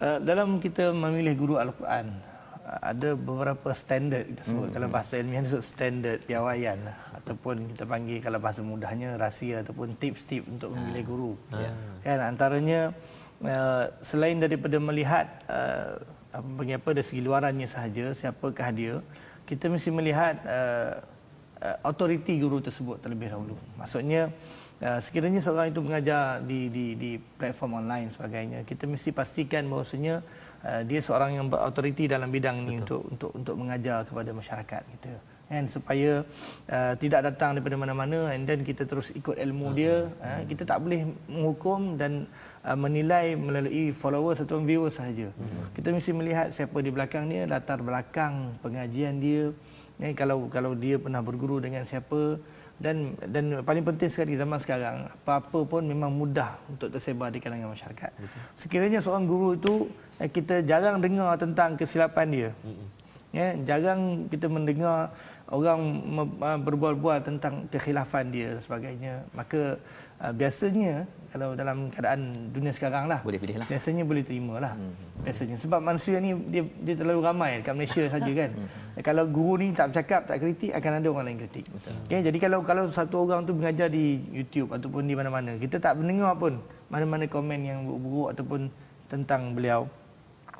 Uh, 0.00 0.18
dalam 0.28 0.60
kita 0.64 0.96
memilih 0.96 1.34
guru 1.36 1.54
al-Quran 1.60 2.29
ada 2.70 3.18
beberapa 3.18 3.74
standard 3.74 4.30
kita 4.30 4.42
sebut. 4.46 4.70
Hmm. 4.70 4.74
kalau 4.78 4.88
bahasa 4.88 5.18
ilmiah 5.18 5.42
disebut 5.42 5.66
standard 5.66 6.18
piawaian 6.22 6.78
ataupun 7.18 7.74
kita 7.74 7.82
panggil 7.82 8.18
kalau 8.22 8.38
bahasa 8.38 8.62
mudahnya 8.62 9.18
rahsia 9.18 9.66
ataupun 9.66 9.98
tips-tips 9.98 10.46
untuk 10.46 10.70
memilih 10.78 11.04
guru. 11.10 11.32
Ha. 11.50 11.66
kan 12.06 12.18
antaranya 12.30 12.94
uh, 13.42 13.90
selain 13.98 14.38
daripada 14.38 14.78
melihat 14.78 15.26
uh, 15.50 15.98
apa 16.30 16.62
apa 16.62 16.88
dari 16.94 17.02
segi 17.02 17.26
luarannya 17.26 17.66
sahaja 17.66 18.14
siapakah 18.14 18.70
dia 18.70 19.02
kita 19.50 19.66
mesti 19.66 19.90
melihat 19.90 20.38
uh, 20.46 21.02
uh, 21.58 21.76
autoriti 21.82 22.38
guru 22.38 22.62
tersebut 22.62 23.02
terlebih 23.02 23.34
dahulu. 23.34 23.58
Maksudnya 23.74 24.30
Uh, 24.80 24.96
sekiranya 24.96 25.44
seorang 25.44 25.68
itu 25.68 25.84
mengajar 25.84 26.40
di 26.40 26.72
di 26.72 26.96
di 26.96 27.10
platform 27.20 27.84
online 27.84 28.08
sebagainya 28.16 28.64
kita 28.64 28.88
mesti 28.88 29.12
pastikan 29.12 29.68
bahawasanya 29.68 30.24
uh, 30.64 30.82
dia 30.84 31.00
seorang 31.00 31.36
yang 31.36 31.46
berautoriti 31.48 32.08
dalam 32.08 32.28
bidang 32.28 32.64
ini 32.64 32.80
untuk 32.80 33.04
untuk 33.08 33.30
untuk 33.36 33.54
mengajar 33.56 34.04
kepada 34.04 34.30
masyarakat 34.32 34.82
gitu. 34.98 35.12
Kan 35.50 35.66
supaya 35.66 36.22
uh, 36.70 36.94
tidak 36.94 37.26
datang 37.26 37.58
daripada 37.58 37.74
mana-mana 37.74 38.30
and 38.30 38.46
then 38.46 38.62
kita 38.62 38.86
terus 38.86 39.10
ikut 39.10 39.34
ilmu 39.34 39.74
uh-huh. 39.74 39.78
dia 39.78 39.94
uh, 40.22 40.42
kita 40.46 40.62
tak 40.62 40.78
boleh 40.78 41.10
menghukum 41.26 41.98
dan 41.98 42.30
uh, 42.62 42.78
menilai 42.78 43.34
melalui 43.34 43.90
followers 43.90 44.38
atau 44.38 44.62
viewers 44.62 44.94
sahaja. 45.02 45.26
Uh-huh. 45.34 45.66
kita 45.74 45.90
mesti 45.90 46.14
melihat 46.14 46.54
siapa 46.54 46.78
di 46.78 46.94
belakang 46.94 47.26
dia 47.26 47.50
latar 47.50 47.82
belakang 47.82 48.54
pengajian 48.62 49.18
dia. 49.18 49.50
Eh, 50.00 50.16
kalau 50.16 50.48
kalau 50.48 50.72
dia 50.72 50.96
pernah 50.96 51.20
berguru 51.20 51.60
dengan 51.60 51.84
siapa 51.84 52.40
dan 52.80 53.12
dan 53.28 53.60
paling 53.60 53.84
penting 53.84 54.08
sekali 54.08 54.40
zaman 54.40 54.56
sekarang 54.56 55.04
apa-apa 55.04 55.68
pun 55.68 55.84
memang 55.84 56.08
mudah 56.08 56.56
untuk 56.64 56.88
tersebar 56.88 57.28
di 57.28 57.36
kalangan 57.36 57.76
masyarakat. 57.76 58.10
Betul. 58.16 58.40
Sekiranya 58.56 59.04
seorang 59.04 59.28
guru 59.28 59.52
itu 59.52 59.74
eh, 60.16 60.32
kita 60.32 60.64
jarang 60.64 60.96
dengar 60.98 61.36
tentang 61.36 61.76
kesilapan 61.76 62.26
dia. 62.32 62.50
Mm-hmm. 62.64 62.88
Ya, 63.30 63.54
jarang 63.62 64.26
kita 64.26 64.50
mendengar 64.50 65.14
orang 65.46 66.02
berbual-bual 66.66 67.22
tentang 67.22 67.70
kekhilafan 67.70 68.32
dia 68.34 68.58
dan 68.58 68.60
sebagainya. 68.64 69.14
Maka 69.30 69.78
uh, 70.18 70.32
biasanya 70.34 71.06
kalau 71.30 71.54
dalam 71.54 71.94
keadaan 71.94 72.50
dunia 72.50 72.74
sekarang 72.74 73.06
lah 73.06 73.22
boleh 73.22 73.38
pilih 73.38 73.62
lah 73.62 73.66
biasanya 73.70 74.02
boleh 74.02 74.26
terima 74.26 74.58
lah 74.58 74.74
hmm. 74.74 75.22
biasanya 75.22 75.56
sebab 75.62 75.78
manusia 75.78 76.18
ni 76.18 76.34
dia, 76.50 76.66
dia 76.82 76.94
terlalu 76.98 77.20
ramai 77.22 77.62
dekat 77.62 77.74
Malaysia 77.78 78.02
saja 78.14 78.30
kan 78.34 78.50
hmm. 78.50 78.98
kalau 79.06 79.24
guru 79.30 79.62
ni 79.62 79.70
tak 79.70 79.94
bercakap 79.94 80.26
tak 80.26 80.36
kritik 80.42 80.74
akan 80.74 80.92
ada 80.98 81.06
orang 81.06 81.24
lain 81.30 81.38
kritik 81.46 81.64
okay, 82.04 82.20
jadi 82.26 82.38
kalau 82.42 82.66
kalau 82.66 82.84
satu 82.90 83.22
orang 83.30 83.46
tu 83.46 83.54
mengajar 83.54 83.86
di 83.86 84.18
YouTube 84.34 84.74
ataupun 84.74 85.06
di 85.06 85.14
mana-mana 85.14 85.54
kita 85.54 85.78
tak 85.78 86.02
mendengar 86.02 86.34
pun 86.34 86.58
mana-mana 86.90 87.24
komen 87.30 87.60
yang 87.62 87.86
buruk-buruk 87.86 88.28
ataupun 88.34 88.60
tentang 89.06 89.54
beliau 89.54 89.86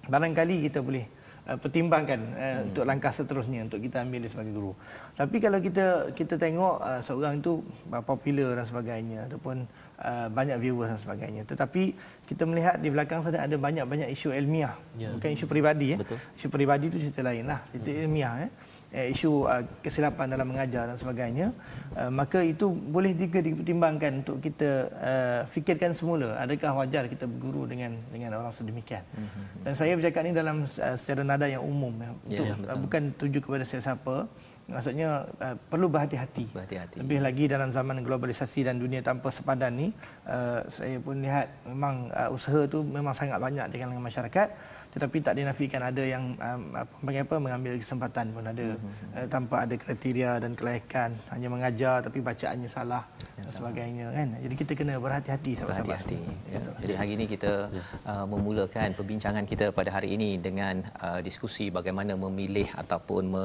barangkali 0.07 0.71
kita 0.71 0.81
boleh 0.81 1.05
uh, 1.51 1.59
pertimbangkan 1.59 2.21
uh, 2.35 2.41
hmm. 2.41 2.69
untuk 2.73 2.85
langkah 2.87 3.13
seterusnya 3.13 3.67
untuk 3.67 3.83
kita 3.83 4.03
ambil 4.07 4.25
dia 4.25 4.31
sebagai 4.33 4.53
guru. 4.55 4.73
Tapi 5.13 5.37
kalau 5.43 5.59
kita 5.61 6.15
kita 6.17 6.35
tengok 6.41 6.75
uh, 6.81 7.01
seorang 7.03 7.43
itu 7.43 7.61
popular 8.07 8.57
dan 8.57 8.67
sebagainya 8.67 9.19
ataupun 9.29 9.67
uh, 10.01 10.27
banyak 10.33 10.57
viewers 10.59 10.91
dan 10.97 10.99
sebagainya. 10.99 11.43
Tetapi 11.45 11.83
kita 12.27 12.43
melihat 12.49 12.81
di 12.81 12.89
belakang 12.89 13.21
sana 13.21 13.45
ada 13.45 13.57
banyak-banyak 13.57 14.09
isu 14.11 14.33
ilmiah. 14.33 14.75
Ya. 14.97 15.13
Bukan 15.13 15.31
isu 15.37 15.47
peribadi. 15.47 15.95
Ya. 15.95 15.99
Isu 16.35 16.49
peribadi 16.49 16.89
itu 16.89 16.99
cerita 16.99 17.21
lain 17.21 17.45
lah. 17.47 17.61
Cerita 17.71 17.91
hmm. 17.93 18.03
ilmiah. 18.05 18.35
Ya. 18.47 18.49
Eh, 18.91 19.15
isu 19.15 19.47
uh, 19.47 19.63
kesilapan 19.87 20.35
dalam 20.35 20.51
mengajar 20.51 20.91
dan 20.91 20.99
sebagainya. 20.99 21.55
Uh, 21.95 22.11
maka 22.11 22.43
itu 22.43 22.67
boleh 22.75 23.15
juga 23.15 23.39
dipertimbangkan 23.39 24.27
untuk 24.27 24.43
kita 24.43 24.71
uh, 24.99 25.41
fikirkan 25.47 25.95
semula. 25.95 26.35
Adakah 26.43 26.83
wajar 26.83 27.07
kita 27.07 27.31
berguru 27.31 27.71
dengan 27.71 27.95
dengan 28.11 28.43
orang 28.43 28.51
sedemikian. 28.51 29.07
Hmm. 29.15 29.63
Dan 29.63 29.73
saya 29.79 29.95
bercakap 29.95 30.27
ini 30.27 30.35
dalam 30.35 30.67
uh, 30.67 30.97
secara 30.99 31.23
nada 31.23 31.47
yang 31.47 31.63
umum. 31.63 31.95
Ya. 32.03 32.11
Untuk, 32.11 32.47
ya, 32.51 32.75
bukan 32.75 33.03
tuju 33.15 33.39
kepada 33.39 33.63
siapa-siapa 33.63 34.27
maksudnya 34.71 35.27
uh, 35.43 35.57
perlu 35.59 35.91
berhati-hati. 35.91 36.55
berhati-hati. 36.55 36.97
Lebih 37.03 37.19
lagi 37.21 37.45
dalam 37.51 37.75
zaman 37.75 38.01
globalisasi 38.07 38.65
dan 38.65 38.79
dunia 38.79 39.03
tanpa 39.03 39.29
sepadan 39.29 39.75
ni, 39.75 39.89
uh, 40.31 40.63
saya 40.71 40.97
pun 41.03 41.19
lihat 41.21 41.67
memang 41.67 42.09
uh, 42.15 42.31
usaha 42.31 42.65
tu 42.71 42.87
memang 42.87 43.13
sangat 43.13 43.43
banyak 43.43 43.67
di 43.69 43.77
kalangan 43.83 44.07
masyarakat 44.07 44.49
tetapi 44.91 45.23
tak 45.23 45.39
dinafikan 45.39 45.87
ada 45.87 46.03
yang 46.03 46.35
um, 46.35 46.63
apa 46.75 47.11
apa 47.23 47.37
mengambil 47.39 47.79
kesempatan 47.79 48.35
pun 48.35 48.43
ada 48.43 48.75
mm-hmm. 48.75 49.15
uh, 49.15 49.27
tanpa 49.31 49.63
ada 49.63 49.75
kriteria 49.79 50.43
dan 50.43 50.53
kelayakan 50.59 51.15
hanya 51.31 51.47
mengajar 51.47 52.03
tapi 52.03 52.19
bacaannya 52.19 52.67
salah 52.67 53.07
dan 53.41 53.53
sebagainya 53.57 54.07
kan? 54.17 54.29
Jadi 54.45 54.55
kita 54.61 54.73
kena 54.79 54.95
berhati-hati 55.05 55.53
berhati-hati. 55.65 56.19
Ya. 56.53 56.61
jadi 56.61 56.77
Jadi 56.83 56.93
hari 57.01 57.11
ini 57.17 57.25
kita 57.33 57.53
uh, 58.13 58.27
memulakan 58.33 58.89
perbincangan 58.99 59.45
kita 59.53 59.67
pada 59.79 59.91
hari 59.97 60.09
ini 60.17 60.31
dengan 60.47 60.85
uh, 61.07 61.21
diskusi 61.29 61.67
bagaimana 61.79 62.13
memilih 62.25 62.69
ataupun 62.83 63.23
me, 63.35 63.45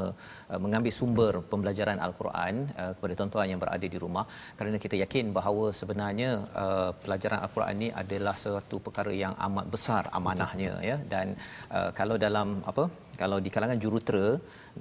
uh, 0.51 0.59
mengambil 0.65 0.93
sumber 0.99 1.33
pembelajaran 1.51 1.99
al-Quran 2.07 2.53
uh, 2.81 2.91
kepada 2.97 3.13
tuan-tuan 3.19 3.47
yang 3.53 3.61
berada 3.63 3.87
di 3.95 3.99
rumah. 4.05 4.25
Kerana 4.59 4.77
kita 4.85 4.99
yakin 5.03 5.31
bahawa 5.37 5.65
sebenarnya 5.79 6.29
uh, 6.63 6.91
pelajaran 7.03 7.39
al-Quran 7.45 7.73
ini 7.79 7.89
adalah 8.03 8.35
satu 8.43 8.77
perkara 8.85 9.13
yang 9.23 9.33
amat 9.47 9.65
besar 9.75 10.03
amanahnya 10.19 10.73
ya. 10.89 10.97
Dan 11.13 11.39
uh, 11.71 11.89
kalau 11.99 12.17
dalam 12.27 12.59
apa 12.71 12.85
kalau 13.21 13.37
di 13.45 13.49
kalangan 13.55 13.79
jurutera 13.83 14.27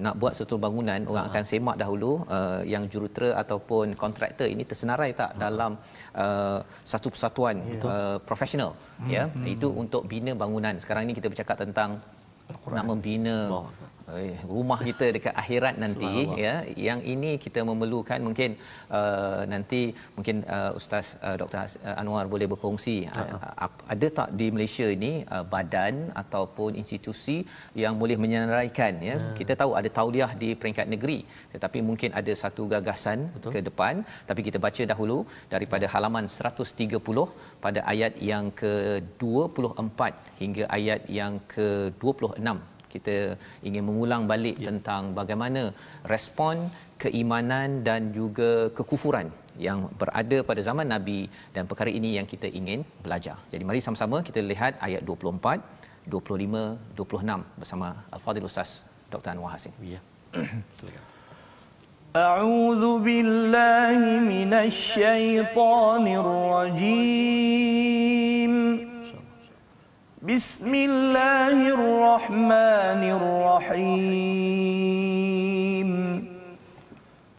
nak 0.05 0.15
buat 0.21 0.33
satu 0.39 0.55
bangunan 0.65 0.99
orang 1.11 1.25
akan 1.29 1.43
semak 1.51 1.75
dahulu 1.81 2.11
uh, 2.37 2.61
yang 2.73 2.83
jurutera 2.93 3.29
ataupun 3.43 3.95
kontraktor 4.03 4.47
ini 4.53 4.63
tersenarai 4.69 5.09
tak 5.21 5.31
dalam 5.43 5.71
uh, 6.23 6.59
satu 6.91 7.07
persatuan 7.13 7.55
uh, 7.93 8.17
profesional 8.29 8.71
ya. 9.15 9.23
Itu 9.55 9.67
untuk 9.83 10.03
bina 10.11 10.31
bangunan. 10.43 10.75
Sekarang 10.83 11.03
ini 11.07 11.13
kita 11.19 11.27
bercakap 11.31 11.57
tentang 11.63 11.89
nak 12.75 12.85
membina 12.89 13.37
rumah 14.53 14.77
kita 14.87 15.05
dekat 15.15 15.33
akhirat 15.41 15.75
nanti 15.83 16.11
ya. 16.45 16.53
Yang 16.87 16.99
ini 17.13 17.31
kita 17.45 17.59
memerlukan 17.69 18.19
mungkin 18.27 18.53
uh, 18.97 19.41
nanti 19.53 19.81
mungkin 20.17 20.45
uh, 20.55 20.77
ustaz 20.79 21.17
uh, 21.25 21.35
Dr 21.41 21.57
uh, 21.65 22.01
Anwar 22.01 22.25
boleh 22.33 22.47
berkongsi 22.51 22.95
uh, 23.09 23.37
ap- 23.65 23.83
ada 23.93 24.07
tak 24.19 24.29
di 24.39 24.47
Malaysia 24.55 24.87
ini 24.97 25.11
uh, 25.35 25.45
badan 25.53 26.13
ataupun 26.23 26.77
institusi 26.81 27.37
yang 27.83 27.97
boleh 28.01 28.17
menyenaraikan 28.23 28.93
ya? 29.09 29.15
Kita 29.39 29.55
tahu 29.61 29.73
ada 29.79 29.89
tauliah 29.97 30.31
di 30.43 30.51
peringkat 30.59 30.87
negeri 30.93 31.19
tetapi 31.55 31.81
mungkin 31.89 32.11
ada 32.21 32.33
satu 32.43 32.65
gagasan 32.75 33.19
Betul. 33.35 33.51
ke 33.53 33.59
depan. 33.69 34.05
Tapi 34.29 34.41
kita 34.47 34.61
baca 34.67 34.83
dahulu 34.93 35.17
daripada 35.55 35.85
halaman 35.95 36.25
130 36.29 37.01
pada 37.65 37.79
ayat 37.93 38.13
yang 38.31 38.45
ke-24 38.61 39.99
hingga 40.41 40.63
ayat 40.77 41.01
yang 41.19 41.33
ke-26 41.55 42.74
kita 42.94 43.16
ingin 43.68 43.82
mengulang 43.88 44.22
balik 44.32 44.56
ya. 44.62 44.68
tentang 44.70 45.02
bagaimana 45.18 45.62
respon 46.12 46.56
keimanan 47.02 47.68
dan 47.88 48.00
juga 48.18 48.50
kekufuran 48.78 49.28
yang 49.66 49.78
berada 50.00 50.38
pada 50.48 50.60
zaman 50.68 50.86
Nabi 50.94 51.20
dan 51.54 51.64
perkara 51.70 51.90
ini 51.98 52.10
yang 52.18 52.26
kita 52.32 52.48
ingin 52.60 52.80
belajar. 53.04 53.36
Jadi 53.52 53.62
mari 53.68 53.80
sama-sama 53.86 54.18
kita 54.28 54.40
lihat 54.52 54.72
ayat 54.88 55.02
24, 55.04 55.62
25, 56.14 56.98
26 56.98 57.60
bersama 57.60 57.88
Al-Fadhil 58.16 58.48
Ustaz 58.50 58.70
Dr. 59.12 59.30
Anwar 59.34 59.52
Hasin. 59.54 59.74
Ya. 59.94 60.00
Silakan. 60.80 61.04
أعوذ 62.10 63.06
بالله 63.06 63.98
من 64.34 64.50
الشيطان 64.50 66.04
الرجيم 66.22 67.60
بسم 70.27 70.75
الله 70.75 71.69
الرحمن 71.69 73.01
الرحيم 73.69 74.29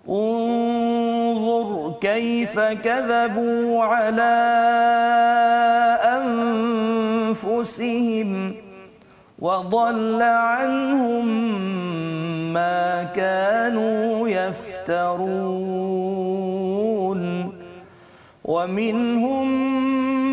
انظر 0.08 1.94
كيف 2.00 2.60
كذبوا 2.60 3.82
على 3.82 4.38
أنفسهم 7.34 8.54
وضل 9.38 10.22
عنهم 10.22 11.26
ما 12.52 13.02
كانوا 13.02 14.28
يفترون 14.28 15.66
ومنهم 18.44 19.48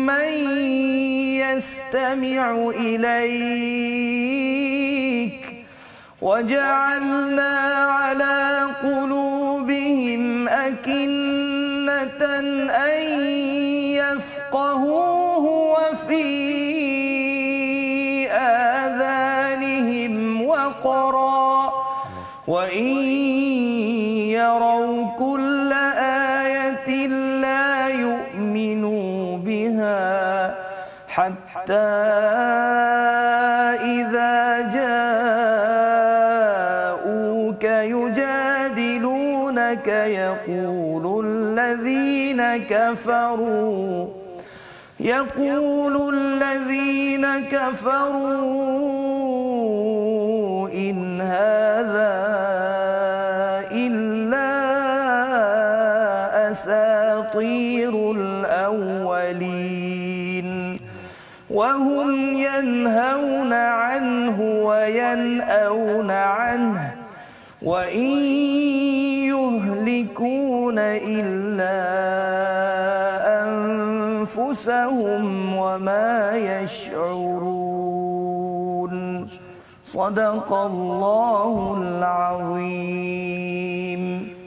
من 0.06 0.34
يستمع 1.52 2.70
إليك 2.76 4.04
وجعلنا 6.22 7.58
على 7.90 8.66
قلوبهم 8.82 10.48
أكنة 10.48 12.24
أن 12.70 13.02
يفقهوه 14.00 15.44
وفي 15.74 16.24
آذانهم 18.30 20.14
وقرا 20.42 21.72
وإن 22.46 22.86
يروا 24.32 25.06
كل 25.18 25.43
حتى 31.64 31.72
إذا 33.80 34.60
جاءوك 36.84 37.64
يجادلونك 37.94 39.08
يقول 39.88 41.24
الذين 41.26 42.56
كفروا 42.56 44.08
يقول 45.00 46.14
الذين 46.14 47.48
كفروا 47.48 49.03
وهم 61.54 62.34
ينهون 62.34 63.52
عنه 63.52 64.40
وينأون 64.40 66.10
عنه 66.10 66.96
وإن 67.62 68.18
يهلكون 69.30 70.78
إلا 70.78 71.80
أنفسهم 73.46 75.24
وما 75.56 76.36
يشعرون. 76.36 77.94
صدق 79.84 80.52
الله 80.52 81.76
العظيم. 81.82 83.43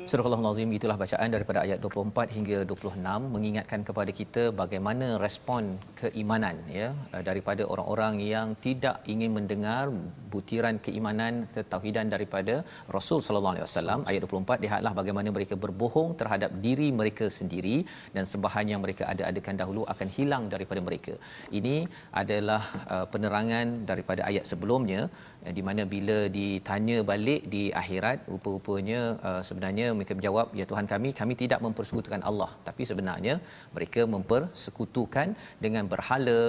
Surah 0.08 0.24
Al-Azim 0.24 0.72
itulah 0.72 0.96
bacaan 1.02 1.30
daripada 1.36 1.60
ayat 1.68 1.84
24 1.84 2.32
hingga 2.36 2.58
26 2.64 2.96
mengingatkan 3.34 3.82
kepada 3.88 4.12
kita 4.20 4.44
bagaimana 4.62 5.08
respon 5.24 5.76
keimanan 6.00 6.56
ya 6.72 6.96
daripada 7.28 7.68
orang-orang 7.74 8.24
yang 8.24 8.56
tidak 8.66 9.04
ingin 9.14 9.36
mendengar 9.38 9.92
butiran 10.34 10.76
keimanan 10.86 11.34
ketauhidan 11.56 12.08
daripada 12.14 12.56
Rasul 12.98 13.20
sallallahu 13.26 13.56
alaihi 13.56 13.68
wasallam 13.68 14.00
ayat 14.10 14.22
24 14.28 14.66
lihatlah 14.66 14.94
bagaimana 15.00 15.30
mereka 15.38 15.56
berbohong 15.66 16.12
terhadap 16.22 16.52
diri 16.66 16.90
mereka 17.00 17.28
sendiri 17.40 17.78
dan 18.16 18.26
sembahan 18.34 18.66
yang 18.72 18.82
mereka 18.86 19.04
ada-adakan 19.14 19.56
dahulu 19.62 19.84
akan 19.94 20.08
hilang 20.18 20.44
daripada 20.54 20.82
mereka. 20.88 21.14
Ini 21.60 21.76
adalah 22.22 22.62
uh, 22.96 23.06
penerangan 23.14 23.68
daripada 23.92 24.22
ayat 24.30 24.46
sebelumnya 24.52 25.02
uh, 25.46 25.54
di 25.58 25.64
mana 25.68 25.84
bila 25.96 26.18
ditanya 26.38 26.98
balik 27.12 27.42
di 27.56 27.64
akhirat 27.82 28.18
rupa-rupanya 28.34 29.02
uh, 29.30 29.42
sebenarnya 29.50 29.88
mereka 29.98 30.14
menjawab 30.20 30.48
ya 30.60 30.66
Tuhan 30.72 30.88
kami 30.94 31.10
kami 31.22 31.34
tidak 31.44 31.60
mempersekutukan 31.66 32.22
Allah 32.30 32.50
tapi 32.68 32.84
sebenarnya 32.90 33.36
mereka 33.76 34.02
mempersekutukan 34.16 35.28
dengan 35.66 35.86
berhala 35.94 36.42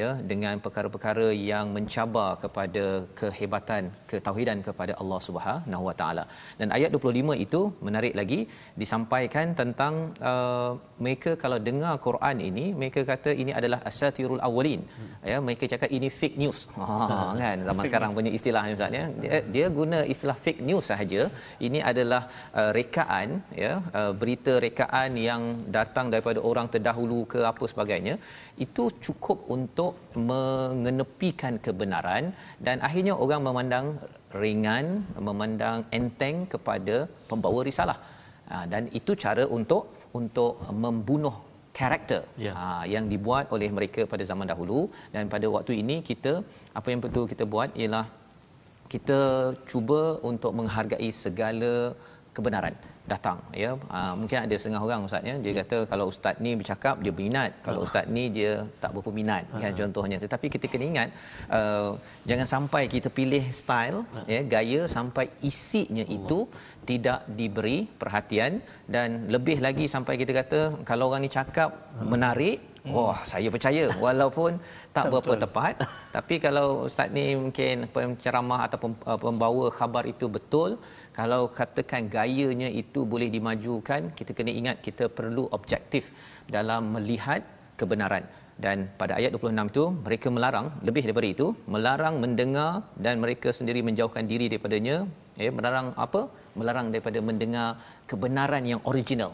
ya 0.00 0.08
dengan 0.32 0.56
perkara-perkara 0.64 1.28
yang 1.52 1.66
mencabar 1.76 2.30
kepada 2.44 2.84
kehebatan 3.20 3.82
ketauhidan 4.10 4.58
kepada 4.68 4.92
Allah 5.02 5.20
Subhanahu 5.26 5.84
Wa 5.88 5.94
Taala. 6.00 6.24
Dan 6.60 6.68
ayat 6.76 6.90
25 6.96 7.36
itu 7.46 7.60
menarik 7.86 8.14
lagi 8.20 8.40
disampaikan 8.82 9.46
tentang 9.60 9.94
uh, 10.30 10.70
mereka 11.04 11.30
kalau 11.42 11.58
dengar 11.68 11.94
Quran 12.06 12.36
ini 12.48 12.64
mereka 12.80 13.00
kata 13.12 13.32
ini 13.42 13.52
adalah 13.60 13.80
asatirul 13.90 14.42
awwalin. 14.48 14.82
Ya 15.32 15.38
mereka 15.46 15.64
cakap 15.72 15.90
ini 15.98 16.10
fake 16.20 16.38
news. 16.44 16.60
Ha 16.90 17.26
kan? 17.42 17.58
Zaman 17.68 17.84
sekarang 17.88 18.10
punya 18.16 18.30
istilah 18.38 18.62
ustaz 18.74 18.96
ya. 18.98 19.04
Dia, 19.22 19.38
dia 19.54 19.66
guna 19.78 19.98
istilah 20.12 20.36
fake 20.44 20.62
news 20.68 20.84
sahaja. 20.90 21.22
Ini 21.66 21.78
adalah 21.90 22.22
uh, 22.60 22.70
rekaan 22.78 23.28
ya 23.64 23.72
uh, 24.00 24.12
berita 24.20 24.52
rekaan 24.66 25.10
yang 25.28 25.42
datang 25.78 26.06
daripada 26.12 26.40
orang 26.50 26.66
terdahulu 26.74 27.20
ke 27.32 27.40
apa 27.52 27.64
sebagainya. 27.72 28.14
Itu 28.66 28.84
cukup 29.06 29.38
untuk 29.56 29.92
mengenepikan 30.30 31.56
kebenaran 31.66 32.24
dan 32.66 32.76
akhirnya 32.88 33.09
orang 33.24 33.40
memandang 33.48 33.86
ringan 34.42 34.86
memandang 35.28 35.78
enteng 35.98 36.36
kepada 36.52 36.96
pembawa 37.30 37.60
risalah. 37.68 37.98
Ha, 38.50 38.66
dan 38.72 38.82
itu 38.98 39.12
cara 39.24 39.44
untuk 39.58 39.82
untuk 40.20 40.52
membunuh 40.84 41.34
karakter 41.78 42.22
Ya. 42.46 42.52
ha, 42.58 42.82
yang 42.94 43.04
dibuat 43.12 43.46
oleh 43.56 43.68
mereka 43.78 44.02
pada 44.12 44.24
zaman 44.30 44.46
dahulu. 44.52 44.80
Dan 45.14 45.30
pada 45.34 45.46
waktu 45.56 45.72
ini 45.82 45.96
kita 46.10 46.32
apa 46.78 46.88
yang 46.92 47.02
betul 47.06 47.26
kita 47.32 47.46
buat 47.54 47.70
ialah 47.82 48.06
kita 48.92 49.20
cuba 49.70 50.00
untuk 50.30 50.52
menghargai 50.58 51.10
segala 51.24 51.74
kebenaran 52.36 52.74
datang 53.12 53.38
ya. 53.62 53.70
Uh, 53.98 54.14
mungkin 54.20 54.38
ada 54.44 54.54
setengah 54.60 54.82
orang 54.86 55.06
ustaz 55.08 55.22
ya. 55.30 55.34
Dia 55.44 55.52
kata 55.60 55.76
kalau 55.92 56.06
ustaz 56.12 56.34
ni 56.44 56.50
bercakap 56.60 56.94
dia 57.04 57.12
berminat. 57.16 57.50
Kalau 57.66 57.80
ustaz 57.86 58.06
ni 58.16 58.24
dia 58.36 58.52
tak 58.82 58.90
berapa 58.94 59.10
minat 59.18 59.44
kan 59.62 59.72
contohnya. 59.80 60.18
Tetapi 60.24 60.46
kita 60.54 60.66
kena 60.72 60.86
ingat 60.92 61.08
uh, 61.58 61.90
jangan 62.30 62.46
sampai 62.54 62.82
kita 62.94 63.10
pilih 63.18 63.44
style 63.60 63.98
ya. 64.32 64.40
gaya 64.54 64.80
sampai 64.96 65.26
isinya 65.50 66.06
itu 66.18 66.40
tidak 66.90 67.20
diberi 67.40 67.78
perhatian. 68.02 68.52
Dan 68.94 69.08
lebih 69.34 69.58
lagi 69.66 69.86
sampai 69.94 70.16
kita 70.22 70.34
kata 70.40 70.60
kalau 70.90 71.06
orang 71.10 71.24
ni 71.26 71.32
cakap 71.38 71.70
menarik 72.14 72.58
Wah, 72.96 73.18
saya 73.30 73.48
percaya. 73.54 73.84
Walaupun 74.04 74.56
tak 74.96 75.04
berapa 75.12 75.32
tepat 75.44 75.74
tapi 76.16 76.34
kalau 76.44 76.66
ustaz 76.88 77.08
ni 77.16 77.24
mungkin 77.42 77.86
penceramah 77.94 78.60
ataupun 78.66 78.90
uh, 79.10 79.18
pembawa 79.24 79.66
khabar 79.78 80.04
itu 80.12 80.26
betul 80.36 80.70
kalau 81.20 81.42
katakan 81.58 82.02
gayanya 82.14 82.68
itu 82.82 83.00
boleh 83.12 83.28
dimajukan 83.34 84.02
kita 84.18 84.32
kena 84.36 84.52
ingat 84.60 84.76
kita 84.86 85.04
perlu 85.18 85.42
objektif 85.56 86.04
dalam 86.56 86.82
melihat 86.96 87.40
kebenaran. 87.80 88.24
Dan 88.64 88.78
pada 89.00 89.12
ayat 89.18 89.30
26 89.34 89.72
itu 89.72 89.84
mereka 90.06 90.28
melarang 90.36 90.66
lebih 90.86 91.02
daripada 91.06 91.28
itu 91.34 91.46
melarang 91.74 92.14
mendengar 92.22 92.70
dan 93.04 93.14
mereka 93.24 93.48
sendiri 93.58 93.80
menjauhkan 93.88 94.24
diri 94.32 94.46
daripadanya 94.52 94.96
ya 95.44 95.50
melarang 95.58 95.86
apa? 96.04 96.22
Melarang 96.60 96.88
daripada 96.92 97.18
mendengar 97.28 97.68
kebenaran 98.10 98.64
yang 98.72 98.80
original. 98.92 99.32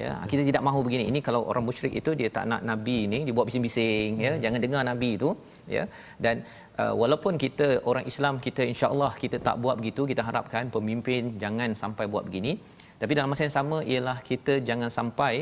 Ya 0.00 0.12
kita 0.30 0.42
tidak 0.48 0.62
mahu 0.68 0.80
begini. 0.86 1.04
Ini 1.12 1.20
kalau 1.28 1.40
orang 1.50 1.64
musyrik 1.68 1.92
itu 2.00 2.12
dia 2.20 2.28
tak 2.36 2.44
nak 2.52 2.62
nabi 2.70 2.96
ini 3.08 3.18
dia 3.26 3.34
buat 3.36 3.48
bising-bising 3.48 4.10
ya. 4.26 4.32
Jangan 4.44 4.60
dengar 4.64 4.82
nabi 4.92 5.10
itu 5.18 5.30
ya. 5.76 5.84
Dan 6.24 6.36
uh, 6.80 6.94
walaupun 7.02 7.34
kita 7.44 7.68
orang 7.90 8.06
Islam 8.12 8.34
kita 8.46 8.62
insya-Allah 8.72 9.12
kita 9.22 9.38
tak 9.48 9.58
buat 9.64 9.76
begitu 9.80 10.04
kita 10.12 10.24
harapkan 10.28 10.72
pemimpin 10.76 11.34
jangan 11.44 11.70
sampai 11.82 12.06
buat 12.14 12.26
begini. 12.28 12.54
Tapi 13.00 13.12
dalam 13.16 13.30
masa 13.32 13.44
yang 13.46 13.56
sama 13.60 13.78
ialah 13.92 14.18
kita 14.30 14.52
jangan 14.68 14.90
sampai 14.98 15.34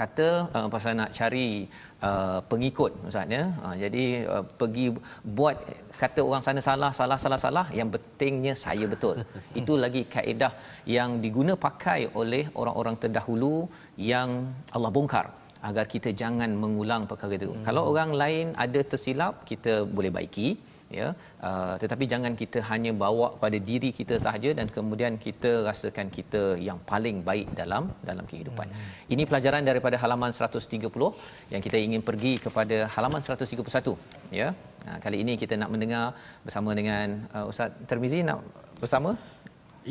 kata 0.00 0.26
uh, 0.56 0.66
pasal 0.72 0.92
nak 0.98 1.10
cari 1.18 1.48
uh, 2.08 2.38
pengikut 2.50 2.92
maksudnya 3.02 3.42
uh, 3.64 3.74
jadi 3.82 4.04
uh, 4.32 4.44
pergi 4.60 4.86
buat 5.36 5.56
kata 6.02 6.20
orang 6.28 6.42
sana 6.46 6.60
salah 6.68 6.90
salah 6.98 7.18
salah 7.24 7.40
salah 7.44 7.66
yang 7.78 7.88
pentingnya 7.94 8.54
saya 8.64 8.86
betul. 8.92 9.16
Itu 9.60 9.72
lagi 9.84 10.02
kaedah 10.14 10.52
yang 10.96 11.20
diguna 11.24 11.54
pakai 11.66 12.00
oleh 12.20 12.44
orang-orang 12.60 12.96
terdahulu 13.02 13.54
yang 14.12 14.30
Allah 14.76 14.92
bongkar 14.96 15.26
agar 15.68 15.84
kita 15.94 16.10
jangan 16.22 16.50
mengulang 16.62 17.04
perkara 17.10 17.34
itu 17.38 17.52
hmm. 17.52 17.64
kalau 17.68 17.82
orang 17.92 18.10
lain 18.22 18.46
ada 18.64 18.80
tersilap 18.92 19.34
kita 19.50 19.72
boleh 19.96 20.12
baiki 20.18 20.48
ya 20.98 21.08
uh, 21.48 21.74
tetapi 21.82 22.04
jangan 22.12 22.32
kita 22.40 22.58
hanya 22.70 22.92
bawa 23.02 23.26
pada 23.42 23.58
diri 23.68 23.90
kita 23.98 24.14
sahaja 24.24 24.50
dan 24.58 24.66
kemudian 24.76 25.14
kita 25.26 25.50
rasakan 25.68 26.06
kita 26.16 26.42
yang 26.68 26.78
paling 26.90 27.18
baik 27.28 27.48
dalam 27.60 27.84
dalam 28.08 28.24
kehidupan. 28.30 28.66
Hmm. 28.66 28.88
Ini 29.14 29.22
pelajaran 29.30 29.62
daripada 29.70 29.96
halaman 30.02 30.34
130 30.34 30.90
yang 31.54 31.62
kita 31.66 31.78
ingin 31.86 32.02
pergi 32.08 32.32
kepada 32.46 32.90
halaman 32.94 33.22
131 33.22 33.94
ya. 34.40 34.48
Uh, 34.88 34.98
kali 35.04 35.18
ini 35.24 35.34
kita 35.42 35.54
nak 35.62 35.70
mendengar 35.74 36.04
bersama 36.46 36.70
dengan 36.80 37.06
uh, 37.36 37.50
Ustaz 37.50 37.70
Termizi 37.90 38.20
nak 38.30 38.42
bersama? 38.82 39.12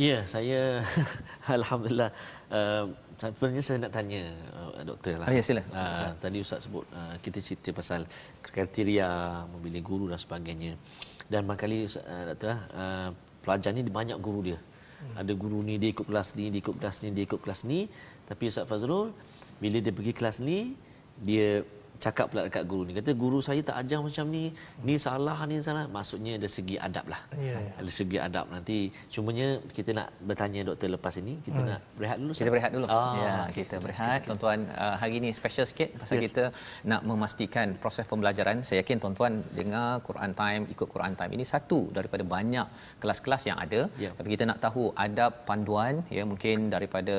Ya, 0.07 0.19
saya 0.33 0.85
alhamdulillah 1.57 2.11
uh, 2.57 2.85
sebenarnya 3.19 3.63
saya 3.63 3.77
nak 3.83 3.91
tanya 3.91 4.31
uh, 4.55 4.83
doktor 4.87 5.19
lah. 5.19 5.27
Oh, 5.27 5.35
ya, 5.35 5.43
sila. 5.43 5.59
Uh, 5.75 6.15
tadi 6.23 6.39
Ustaz 6.39 6.63
sebut 6.63 6.87
uh, 6.95 7.19
kita 7.19 7.43
cerita 7.43 7.75
pasal 7.75 8.07
kriteria 8.39 9.43
memilih 9.51 9.83
guru 9.83 10.05
dan 10.07 10.15
sebagainya. 10.15 10.79
Dan 11.27 11.43
kali 11.59 11.83
uh, 11.83 12.23
doktor 12.31 12.55
uh, 12.71 13.11
pelajar 13.43 13.75
ni 13.75 13.83
banyak 13.83 14.15
guru 14.23 14.53
dia. 14.53 14.59
Hmm. 14.59 15.23
Ada 15.23 15.31
guru 15.35 15.59
ni 15.59 15.75
dia 15.75 15.91
ikut 15.91 16.07
kelas 16.07 16.35
ni, 16.39 16.47
dia 16.47 16.59
ikut 16.63 16.75
kelas 16.79 16.97
ni, 17.03 17.07
dia 17.11 17.23
ikut 17.27 17.39
kelas 17.43 17.61
ni. 17.67 17.79
Tapi 18.27 18.43
Ustaz 18.47 18.63
Fazrul 18.67 19.11
bila 19.59 19.77
dia 19.83 19.91
pergi 19.91 20.15
kelas 20.15 20.39
ni 20.39 20.79
dia 21.19 21.67
cakap 22.05 22.25
pula 22.31 22.41
dekat 22.47 22.63
guru 22.71 22.83
ni 22.87 22.93
kata 22.97 23.11
guru 23.21 23.39
saya 23.47 23.61
tak 23.69 23.75
ajar 23.81 23.99
macam 24.07 24.25
ni. 24.35 24.43
Ni 24.87 24.95
salah 25.05 25.37
ni 25.49 25.55
salah. 25.67 25.85
Maksudnya 25.95 26.33
dari 26.41 26.51
segi 26.57 26.75
adab 26.87 27.05
lah. 27.13 27.21
Ya, 27.47 27.59
ya. 27.59 27.73
dari 27.79 27.93
segi 27.99 28.17
adab. 28.27 28.45
Nanti 28.55 28.77
cumanya 29.13 29.47
kita 29.77 29.91
nak 29.99 30.07
bertanya 30.27 30.61
doktor 30.69 30.89
lepas 30.95 31.15
ini 31.21 31.33
kita 31.47 31.59
hmm. 31.61 31.69
nak 31.71 31.81
berehat 31.99 32.17
dulu 32.23 32.33
kita 32.39 32.51
berehat 32.55 32.71
dulu. 32.75 32.87
Ah, 32.87 33.13
ya 33.23 33.33
okay. 33.43 33.53
kita 33.59 33.75
berehat. 33.83 34.19
tuan-tuan 34.27 34.59
uh, 34.83 34.95
hari 35.01 35.13
ini 35.19 35.29
special 35.39 35.65
sikit 35.71 35.89
pasal 35.99 36.15
yes. 36.17 36.23
kita 36.25 36.43
nak 36.91 37.01
memastikan 37.09 37.67
proses 37.83 38.07
pembelajaran. 38.11 38.63
Saya 38.67 38.79
yakin 38.81 38.97
tuan-tuan 39.03 39.33
dengar 39.59 39.87
Quran 40.07 40.31
time 40.41 40.63
ikut 40.75 40.87
Quran 40.95 41.13
time. 41.19 41.31
Ini 41.37 41.45
satu 41.53 41.79
daripada 41.97 42.23
banyak 42.35 42.67
kelas-kelas 43.03 43.43
yang 43.51 43.59
ada. 43.65 43.81
Ya. 44.05 44.11
tapi 44.17 44.29
kita 44.33 44.43
nak 44.49 44.59
tahu 44.63 44.83
adab 45.05 45.31
panduan 45.49 45.93
ya 46.17 46.23
mungkin 46.31 46.57
daripada 46.73 47.15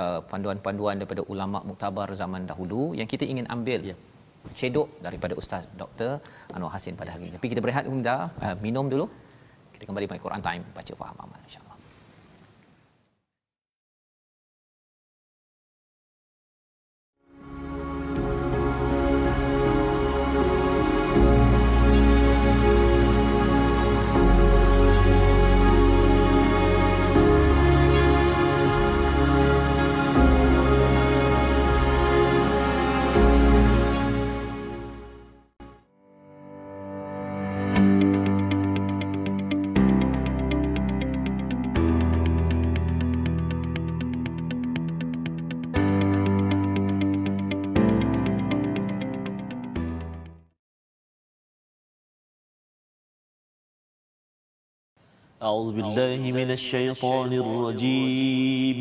uh, 0.00 0.18
panduan-panduan 0.30 0.96
daripada 1.00 1.22
ulama 1.32 1.58
muktabar 1.70 2.08
zaman 2.22 2.42
dahulu 2.50 2.82
yang 2.98 3.08
kita 3.12 3.24
ingin 3.32 3.48
ambil. 3.56 3.80
Ya 3.92 3.96
cedok 4.52 5.00
daripada 5.00 5.32
Ustaz 5.34 5.64
Dr. 5.72 6.20
Anwar 6.52 6.76
Hasin 6.76 6.94
pada 6.94 7.16
hari 7.16 7.28
ini. 7.28 7.32
Tapi 7.32 7.46
kita 7.48 7.64
berehat 7.64 7.88
dulu, 7.88 8.28
uh, 8.44 8.56
minum 8.60 8.86
dulu. 8.86 9.08
Kita 9.72 9.88
kembali 9.88 10.06
pada 10.06 10.20
Quran 10.20 10.42
Time, 10.44 10.62
baca 10.76 10.92
faham 10.92 11.16
amal 11.24 11.40
insya 11.48 11.64
أعوذ 55.44 55.72
بالله 55.72 56.32
من 56.32 56.50
الشيطان 56.50 57.32
الرجيم. 57.32 58.78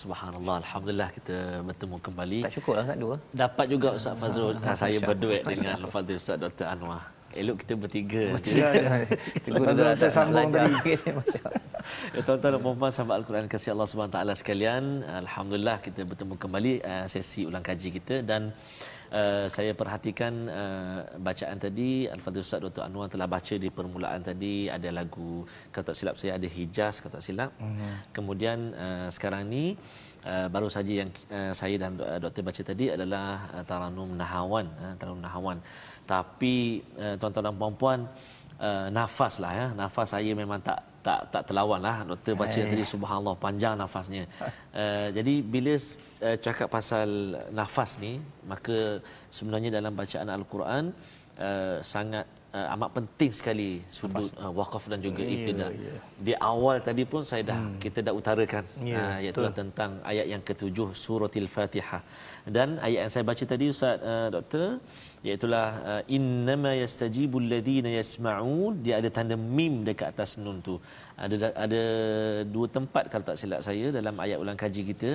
Subhanallah, 0.00 0.54
Alhamdulillah 0.64 1.08
kita 1.12 1.36
bertemu 1.68 1.96
kembali. 2.06 2.38
Tak 2.48 2.54
cukup 2.56 2.72
lah 2.76 2.84
Ustaz 2.88 2.98
dua. 3.04 3.16
Dapat 3.44 3.66
juga 3.72 3.88
Ustaz 3.98 4.14
Fazrul, 4.20 4.56
ah, 4.64 4.76
saya 4.82 4.98
berduet 5.08 5.42
dengan 5.44 5.72
Al-Fadhil 5.76 6.16
Ustaz 6.22 6.36
Dr. 6.44 6.66
Anwar. 6.72 7.02
Elok 7.40 7.56
kita 7.62 7.74
bertiga. 7.82 8.22
Ya. 8.60 9.04
Tegur 9.44 9.64
Fazrul 9.68 9.92
Ustaz 9.92 10.00
Ustaz 10.00 10.12
sambung 10.16 10.48
tadi. 10.56 10.72
Ya, 12.14 12.20
tuan-tuan 12.26 12.54
dan 12.54 12.60
puan-puan 12.64 12.92
sahabat 12.94 13.14
Al-Quran 13.18 13.46
kasih 13.50 13.72
Allah 13.74 13.88
Subhanahu 13.90 14.14
taala 14.14 14.34
sekalian, 14.36 15.02
alhamdulillah 15.24 15.80
kita 15.82 16.04
bertemu 16.10 16.34
kembali 16.36 16.72
uh, 16.84 17.06
sesi 17.10 17.48
ulang 17.48 17.64
kaji 17.64 17.88
kita 17.96 18.16
dan 18.30 18.52
uh, 18.52 18.99
saya 19.50 19.74
perhatikan 19.74 20.46
uh, 20.46 21.02
bacaan 21.18 21.58
tadi 21.58 22.06
Al-Fadhil 22.06 22.46
Ustaz 22.46 22.62
Dr. 22.62 22.86
Anwar 22.86 23.10
telah 23.10 23.26
baca 23.26 23.54
di 23.58 23.66
permulaan 23.66 24.22
tadi 24.22 24.70
ada 24.70 24.86
lagu 24.94 25.42
kalau 25.74 25.84
tak 25.90 25.96
silap 25.98 26.14
saya 26.14 26.38
ada 26.38 26.46
Hijaz 26.46 27.02
kalau 27.02 27.18
tak 27.18 27.24
silap. 27.26 27.50
Mm-hmm. 27.58 27.92
Kemudian 28.14 28.58
uh, 28.74 29.08
sekarang 29.10 29.50
ni 29.50 29.74
uh, 30.22 30.46
baru 30.46 30.70
saja 30.70 31.02
yang 31.02 31.10
uh, 31.30 31.50
saya 31.50 31.74
dan 31.82 31.98
uh, 31.98 32.18
doktor 32.22 32.46
baca 32.46 32.62
tadi 32.62 32.86
adalah 32.94 33.50
uh, 33.50 33.64
Taranum 33.66 34.14
Nahawan, 34.14 34.66
uh, 34.78 34.94
Taranum 34.94 35.22
Nahawan. 35.26 35.58
Tapi 36.06 36.82
uh, 36.98 37.14
tuan-tuan 37.18 37.50
dan 37.50 37.56
puan-puan 37.58 37.98
uh, 38.62 38.86
nafas 38.94 39.42
lah 39.42 39.52
ya. 39.54 39.66
Nafas 39.74 40.14
saya 40.14 40.30
memang 40.38 40.62
tak 40.62 40.89
tak 41.06 41.20
tak 41.32 41.42
terlawan 41.48 41.80
lah. 41.80 41.96
Doktor 42.10 42.32
baca 42.42 42.58
Eh. 42.60 42.68
tadi 42.72 42.84
subhanallah 42.94 43.36
panjang 43.44 43.74
nafasnya. 43.82 44.24
Uh, 44.72 45.08
jadi 45.16 45.34
bila 45.54 45.74
uh, 45.76 46.36
cakap 46.44 46.68
pasal 46.76 47.08
nafas 47.60 47.96
ni, 48.04 48.12
maka 48.52 49.00
sebenarnya 49.32 49.70
dalam 49.78 49.92
bacaan 49.96 50.28
al-Quran 50.28 50.84
uh, 51.40 51.78
sangat 51.94 52.26
uh, 52.52 52.74
amat 52.76 52.90
penting 52.98 53.30
sekali 53.32 53.70
sudut 53.96 54.28
uh, 54.42 54.52
wakaf 54.52 54.84
dan 54.92 55.00
juga 55.06 55.22
Ya, 55.24 55.30
ibtidah. 55.34 55.70
ya. 55.72 55.94
Di 56.26 56.34
awal 56.36 56.76
tadi 56.88 57.04
pun 57.12 57.22
saya 57.30 57.42
dah 57.50 57.58
hmm. 57.58 57.78
kita 57.84 57.98
dah 58.06 58.14
utarakan 58.20 58.64
Ya, 58.82 58.98
uh, 59.00 59.18
iaitu 59.24 59.40
tentang 59.60 59.90
ayat 60.04 60.26
yang 60.32 60.42
ketujuh 60.42 60.88
suratil 61.04 61.48
Fatihah. 61.48 62.02
Dan 62.46 62.80
ayat 62.80 63.00
yang 63.04 63.12
saya 63.12 63.24
baca 63.30 63.44
tadi 63.44 63.68
Ustaz 63.74 64.00
uh, 64.00 64.28
doktor 64.32 64.80
iaitulah 65.20 65.68
uh, 65.90 66.02
innama 66.16 66.72
yastajibul 66.72 67.44
ladina 67.52 67.92
yasma'un 67.92 68.80
dia 68.84 68.96
ada 69.00 69.08
tanda 69.12 69.36
mim 69.36 69.84
dekat 69.88 70.08
atas 70.12 70.40
nun 70.40 70.64
tu. 70.64 70.80
Ada 71.20 71.52
ada 71.52 71.82
dua 72.48 72.66
tempat 72.76 73.12
kalau 73.12 73.24
tak 73.28 73.36
silap 73.36 73.60
saya 73.60 73.92
dalam 73.92 74.16
ayat 74.16 74.40
ulang 74.40 74.56
kaji 74.56 74.82
kita. 74.92 75.10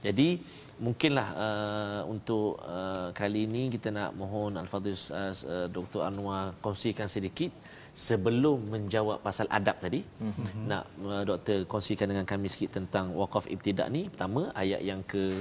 Jadi 0.00 0.40
mungkinlah 0.80 1.28
uh, 1.36 2.02
untuk 2.08 2.56
uh, 2.64 3.12
kali 3.12 3.44
ini 3.44 3.68
kita 3.68 3.92
nak 3.92 4.16
mohon 4.16 4.56
Al-Fadhil 4.56 4.96
uh, 4.96 5.68
Dr. 5.68 6.00
Anwar 6.08 6.56
kongsikan 6.64 7.08
sedikit 7.16 7.52
sebelum 7.92 8.58
menjawab 8.72 9.18
pasal 9.20 9.46
adab 9.58 9.76
tadi 9.84 10.00
mm-hmm. 10.00 10.64
nak 10.70 10.84
uh, 11.04 11.24
doktor 11.28 11.68
kongsikan 11.72 12.08
dengan 12.08 12.24
kami 12.24 12.48
sikit 12.48 12.80
tentang 12.80 13.12
waqaf 13.20 13.44
ibtidak 13.54 13.88
ni 13.92 14.08
pertama 14.08 14.48
ayat 14.56 14.80
yang 14.80 15.02
ke 15.04 15.36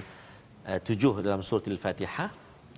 uh, 0.70 0.80
tujuh 0.80 1.26
dalam 1.26 1.42
surah 1.42 1.66
Al-Fatihah 1.66 2.30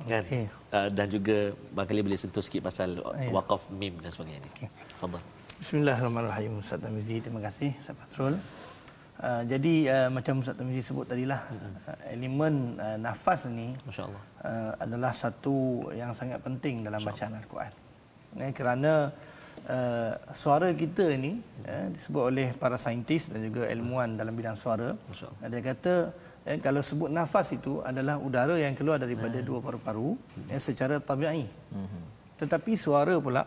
kan? 0.02 0.24
Okey. 0.26 0.46
uh, 0.72 0.88
dan 0.90 1.06
juga 1.12 1.38
barangkali 1.76 2.02
boleh 2.02 2.18
sentuh 2.18 2.42
sikit 2.42 2.64
pasal 2.64 2.90
Ya. 2.98 3.30
waqaf 3.30 3.68
mim 3.70 4.00
dan 4.00 4.10
sebagainya. 4.10 4.42
Ni. 4.42 4.66
Fadal. 4.98 5.22
Bismillahirrahmanirrahim 5.62 6.58
Ustaz 6.58 6.82
Tamizi 6.82 7.22
terima 7.22 7.38
kasih 7.38 7.70
Ustaz 7.78 7.94
Fasrul 7.94 8.34
uh, 8.34 9.42
jadi 9.46 9.74
uh, 9.94 10.10
macam 10.10 10.42
Ustaz 10.42 10.58
Tamizi 10.58 10.82
sebut 10.82 11.06
tadilah 11.06 11.38
uh, 11.86 12.10
elemen 12.10 12.82
uh, 12.82 12.98
nafas 12.98 13.46
ni 13.46 13.78
Masya-Allah. 13.86 14.24
uh, 14.42 14.72
adalah 14.82 15.14
satu 15.14 15.58
yang 15.94 16.18
sangat 16.18 16.42
penting 16.42 16.82
dalam 16.82 16.98
bacaan 17.00 17.38
al-Quran. 17.38 17.70
Eh, 18.42 18.52
kerana 18.58 19.14
uh, 19.70 20.12
suara 20.34 20.74
kita 20.74 21.14
ni 21.14 21.38
eh, 21.62 21.88
disebut 21.94 22.24
oleh 22.34 22.48
para 22.58 22.80
saintis 22.82 23.30
dan 23.30 23.46
juga 23.46 23.70
ilmuwan 23.70 24.18
dalam 24.18 24.34
bidang 24.34 24.58
suara. 24.58 24.98
Dia 25.46 25.62
kata 25.62 25.94
eh, 26.48 26.58
kalau 26.60 26.82
sebut 26.82 27.10
nafas 27.10 27.54
itu 27.54 27.82
adalah 27.86 28.18
udara 28.18 28.56
yang 28.58 28.74
keluar 28.74 28.98
daripada 28.98 29.38
dua 29.42 29.60
paru-paru 29.62 30.18
eh, 30.50 30.62
secara 30.62 30.98
tabi'i 31.00 31.46
tetapi 32.42 32.74
suara 32.74 33.16
pula 33.22 33.46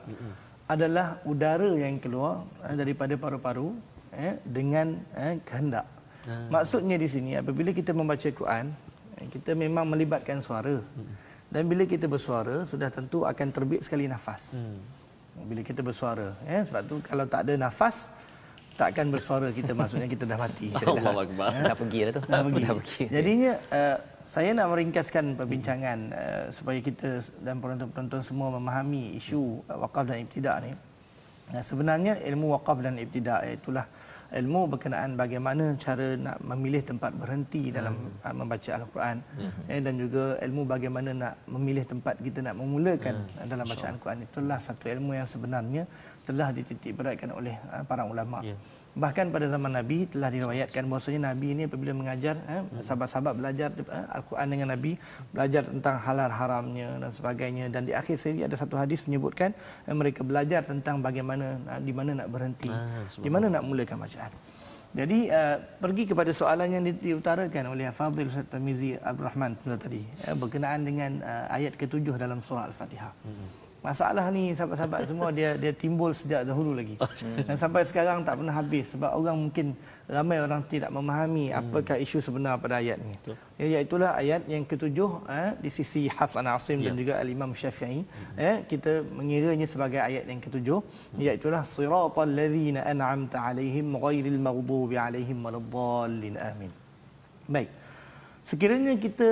adalah 0.65 1.21
udara 1.29 1.69
yang 1.77 1.99
keluar 2.01 2.47
eh, 2.65 2.77
daripada 2.79 3.15
paru-paru 3.19 3.75
eh, 4.15 4.39
dengan 4.47 4.97
eh, 5.19 5.37
kehendak. 5.45 5.85
Maksudnya 6.49 6.97
di 6.97 7.05
sini 7.05 7.37
apabila 7.37 7.69
kita 7.77 7.93
membaca 7.93 8.25
Quran, 8.25 8.73
eh, 9.21 9.27
kita 9.29 9.53
memang 9.53 9.85
melibatkan 9.85 10.41
suara. 10.41 10.81
Dan 11.53 11.69
bila 11.69 11.85
kita 11.85 12.09
bersuara 12.09 12.65
sudah 12.65 12.89
tentu 12.89 13.29
akan 13.29 13.49
terbit 13.53 13.85
sekali 13.85 14.09
nafas. 14.09 14.57
Bila 15.35 15.61
kita 15.61 15.85
bersuara, 15.85 16.33
eh, 16.49 16.65
sebab 16.65 16.83
tu 16.89 16.97
kalau 17.05 17.29
tak 17.29 17.45
ada 17.45 17.55
nafas 17.61 18.09
tak 18.75 18.95
akan 18.95 19.07
bersuara 19.15 19.49
kita 19.55 19.73
maksudnya 19.73 20.11
kita 20.11 20.27
dah 20.27 20.39
mati. 20.39 20.69
Kita 20.75 20.87
dah- 20.91 20.99
Allahu 20.99 21.21
akbar. 21.31 21.49
Dah 21.55 21.77
pergi 21.79 21.99
dah 22.11 22.13
tu. 22.19 22.23
dah 22.27 22.43
pergi. 22.43 22.63
Dah 22.63 22.75
pergi. 22.75 23.03
Jadinya 23.07 23.53
uh, 23.71 23.97
saya 24.27 24.51
nak 24.57 24.67
meringkaskan 24.75 25.25
perbincangan 25.39 25.99
uh, 26.11 26.45
supaya 26.51 26.79
kita 26.83 27.23
dan 27.45 27.63
penonton-penonton 27.63 28.21
semua 28.25 28.49
memahami 28.51 29.15
isu 29.21 29.63
uh, 29.71 29.79
wakaf 29.85 30.11
dan 30.11 30.27
ibtidak 30.27 30.57
ni. 30.67 30.73
Nah, 31.55 31.63
sebenarnya 31.63 32.19
ilmu 32.25 32.57
wakaf 32.57 32.81
dan 32.81 32.97
ibtidak 32.99 33.45
itulah 33.47 33.87
ilmu 34.35 34.67
berkenaan 34.67 35.15
bagaimana 35.15 35.79
cara 35.79 36.19
nak 36.19 36.43
memilih 36.43 36.83
tempat 36.83 37.15
berhenti 37.15 37.71
dalam 37.71 37.95
uh, 38.25 38.35
membaca 38.35 38.71
al-Quran 38.75 39.17
eh, 39.71 39.79
dan 39.79 39.95
juga 39.95 40.35
ilmu 40.43 40.63
bagaimana 40.67 41.11
nak 41.15 41.35
memilih 41.47 41.85
tempat 41.87 42.19
kita 42.19 42.43
nak 42.43 42.59
memulakan 42.59 43.29
uh, 43.39 43.47
dalam 43.47 43.63
bacaan 43.63 43.95
al-Quran 43.95 44.19
itulah 44.27 44.59
satu 44.59 44.91
ilmu 44.91 45.15
yang 45.15 45.29
sebenarnya 45.29 45.83
telah 46.25 46.51
dititik 46.51 46.97
beratkan 46.97 47.31
oleh 47.31 47.55
uh, 47.71 47.85
para 47.85 48.09
ulama. 48.09 48.41
Ya. 48.43 48.57
Bahkan 48.95 49.35
pada 49.35 49.51
zaman 49.51 49.75
Nabi 49.75 50.07
telah 50.07 50.31
diriwayatkan 50.31 50.87
bahawasanya 50.87 51.35
Nabi 51.35 51.51
ini 51.51 51.67
apabila 51.67 51.91
mengajar 51.99 52.39
eh, 52.47 52.63
sahabat-sahabat 52.79 53.35
belajar 53.35 53.75
eh, 53.75 54.15
Al-Quran 54.15 54.47
dengan 54.55 54.71
Nabi 54.71 54.95
belajar 55.35 55.67
tentang 55.67 55.99
halal 55.99 56.31
haramnya 56.31 57.03
dan 57.03 57.11
sebagainya 57.11 57.75
dan 57.75 57.91
di 57.91 57.91
akhir 57.91 58.15
sekali 58.15 58.47
ada 58.47 58.55
satu 58.55 58.79
hadis 58.79 59.03
menyebutkan 59.11 59.51
eh, 59.91 59.91
mereka 59.91 60.23
belajar 60.23 60.63
tentang 60.63 61.03
bagaimana 61.03 61.59
eh, 61.75 61.81
di 61.83 61.91
mana 61.91 62.23
nak 62.23 62.31
berhenti 62.31 62.71
Ah, 62.71 63.03
di 63.03 63.27
mana 63.27 63.51
nak 63.51 63.67
mulakan 63.67 63.99
bacaan. 63.99 64.31
Jadi 64.95 65.27
uh, 65.27 65.59
pergi 65.83 66.07
kepada 66.07 66.31
soalan 66.31 66.71
yang 66.71 66.87
di- 66.87 66.95
diutarakan 66.95 67.75
oleh 67.75 67.91
Fadil 67.91 68.31
Ustaz 68.31 68.47
Tamizi 68.47 68.95
Abdul 68.95 69.27
Rahman 69.27 69.59
tadi 69.75 70.07
eh, 70.07 70.39
berkenaan 70.39 70.87
dengan 70.87 71.19
uh, 71.19 71.51
ayat 71.51 71.75
ketujuh 71.75 72.15
dalam 72.15 72.39
surah 72.39 72.71
Al-Fatihah. 72.71 73.11
Masalah 73.85 74.33
ni 74.33 74.57
sahabat-sahabat 74.57 75.05
semua 75.13 75.29
dia 75.29 75.61
dia 75.61 75.73
timbul 75.77 76.17
sejak 76.17 76.49
dahulu 76.49 76.73
lagi. 76.73 76.97
Dan 77.49 77.57
sampai 77.61 77.85
sekarang 77.85 78.25
tak 78.25 78.41
pernah 78.41 78.55
habis 78.57 78.97
sebab 78.97 79.13
orang 79.13 79.37
mungkin 79.37 79.67
ramai 80.09 80.41
orang 80.41 80.65
tidak 80.73 80.89
memahami 80.89 81.53
apakah 81.53 82.01
isu 82.01 82.19
sebenar 82.25 82.57
pada 82.65 82.81
ayat 82.81 82.97
ni. 83.05 83.13
Ya 83.61 83.67
iaitulah 83.77 84.17
ayat 84.17 84.49
yang 84.49 84.65
ketujuh 84.65 85.11
eh, 85.29 85.51
di 85.61 85.69
sisi 85.69 86.09
Hafs 86.09 86.41
an 86.41 86.49
Asim 86.49 86.81
dan 86.81 86.97
juga 86.97 87.21
Al-Imam 87.21 87.53
Syafi'i 87.53 88.01
eh, 88.41 88.65
kita 88.65 89.05
mengiranya 89.19 89.69
sebagai 89.69 90.01
ayat 90.01 90.25
yang 90.33 90.41
ketujuh 90.41 90.81
iaitulah 91.21 91.61
siratal 91.61 92.33
ladzina 92.41 92.89
an'amta 92.89 93.53
alaihim 93.53 94.01
ghairil 94.01 94.41
maghdubi 94.49 94.97
alaihim 94.97 95.45
waladdallin 95.45 96.41
amin. 96.41 96.73
Baik. 97.45 97.69
Sekiranya 98.49 98.97
kita 98.97 99.29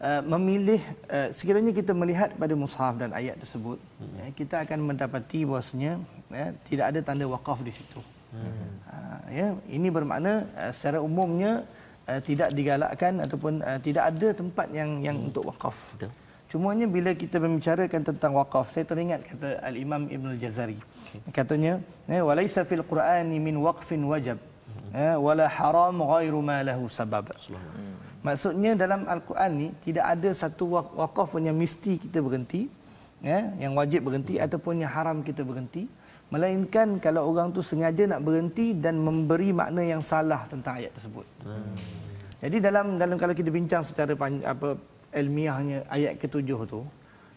uh, 0.00 0.22
memilih 0.24 0.80
uh, 1.08 1.28
sekiranya 1.32 1.72
kita 1.72 1.92
melihat 1.92 2.32
pada 2.36 2.54
mushaf 2.56 2.96
dan 3.00 3.12
ayat 3.12 3.36
tersebut 3.40 3.78
hmm. 3.80 4.16
ya, 4.18 4.26
kita 4.34 4.56
akan 4.64 4.78
mendapati 4.92 5.44
bahasanya 5.48 6.00
ya, 6.32 6.46
tidak 6.68 6.84
ada 6.92 7.00
tanda 7.02 7.24
wakaf 7.28 7.60
di 7.62 7.72
situ. 7.72 8.00
Hmm. 8.32 8.68
Uh, 8.90 9.20
ya, 9.32 9.46
ini 9.70 9.88
bermakna 9.88 10.44
uh, 10.58 10.72
secara 10.74 10.98
umumnya 11.00 11.64
uh, 12.10 12.20
tidak 12.20 12.52
digalakkan 12.52 13.22
ataupun 13.22 13.64
uh, 13.64 13.78
tidak 13.80 14.12
ada 14.12 14.28
tempat 14.36 14.66
yang 14.72 15.00
yang 15.00 15.16
hmm. 15.16 15.28
untuk 15.32 15.48
wakaf. 15.48 15.94
Betul. 15.96 16.12
Cumanya 16.46 16.86
bila 16.86 17.10
kita 17.10 17.42
membicarakan 17.42 18.06
tentang 18.06 18.38
wakaf, 18.38 18.70
saya 18.70 18.86
teringat 18.86 19.26
kata 19.26 19.58
Al-Imam 19.66 20.06
Ibn 20.06 20.38
Al-Jazari. 20.38 20.78
Katanya, 21.34 21.82
ya, 22.06 22.22
walaisa 22.22 22.62
fil 22.62 22.86
Qur'ani 22.86 23.42
min 23.42 23.58
waqfin 23.58 23.98
wajab. 24.06 24.38
Ya, 24.94 25.18
wala 25.18 25.50
haram 25.50 25.98
ghairu 26.06 26.38
ma 26.46 26.62
lahu 26.62 26.86
sabab. 26.86 27.34
Maksudnya 28.26 28.74
dalam 28.74 29.06
Al-Quran 29.06 29.50
ni 29.54 29.68
tidak 29.86 30.18
ada 30.18 30.30
satu 30.34 30.74
wak- 30.74 30.94
wakaf 30.98 31.38
pun 31.38 31.46
yang 31.46 31.54
mesti 31.54 31.94
kita 31.94 32.18
berhenti, 32.18 32.66
ya, 33.22 33.54
yang 33.62 33.78
wajib 33.78 34.10
berhenti 34.10 34.42
ataupun 34.42 34.82
yang 34.82 34.90
haram 34.90 35.22
kita 35.22 35.46
berhenti, 35.46 35.86
melainkan 36.34 36.98
kalau 36.98 37.30
orang 37.30 37.54
tu 37.54 37.62
sengaja 37.62 38.02
nak 38.10 38.26
berhenti 38.26 38.74
dan 38.74 38.98
memberi 38.98 39.54
makna 39.54 39.86
yang 39.86 40.02
salah 40.02 40.42
tentang 40.50 40.82
ayat 40.82 40.90
tersebut. 40.98 41.22
Jadi 42.42 42.56
dalam 42.58 42.98
dalam 42.98 43.14
kalau 43.14 43.30
kita 43.30 43.46
bincang 43.54 43.86
secara 43.86 44.10
apa 44.42 44.74
ilmiahnya 45.14 45.86
ayat 45.86 46.18
ketujuh 46.18 46.66
tu, 46.66 46.82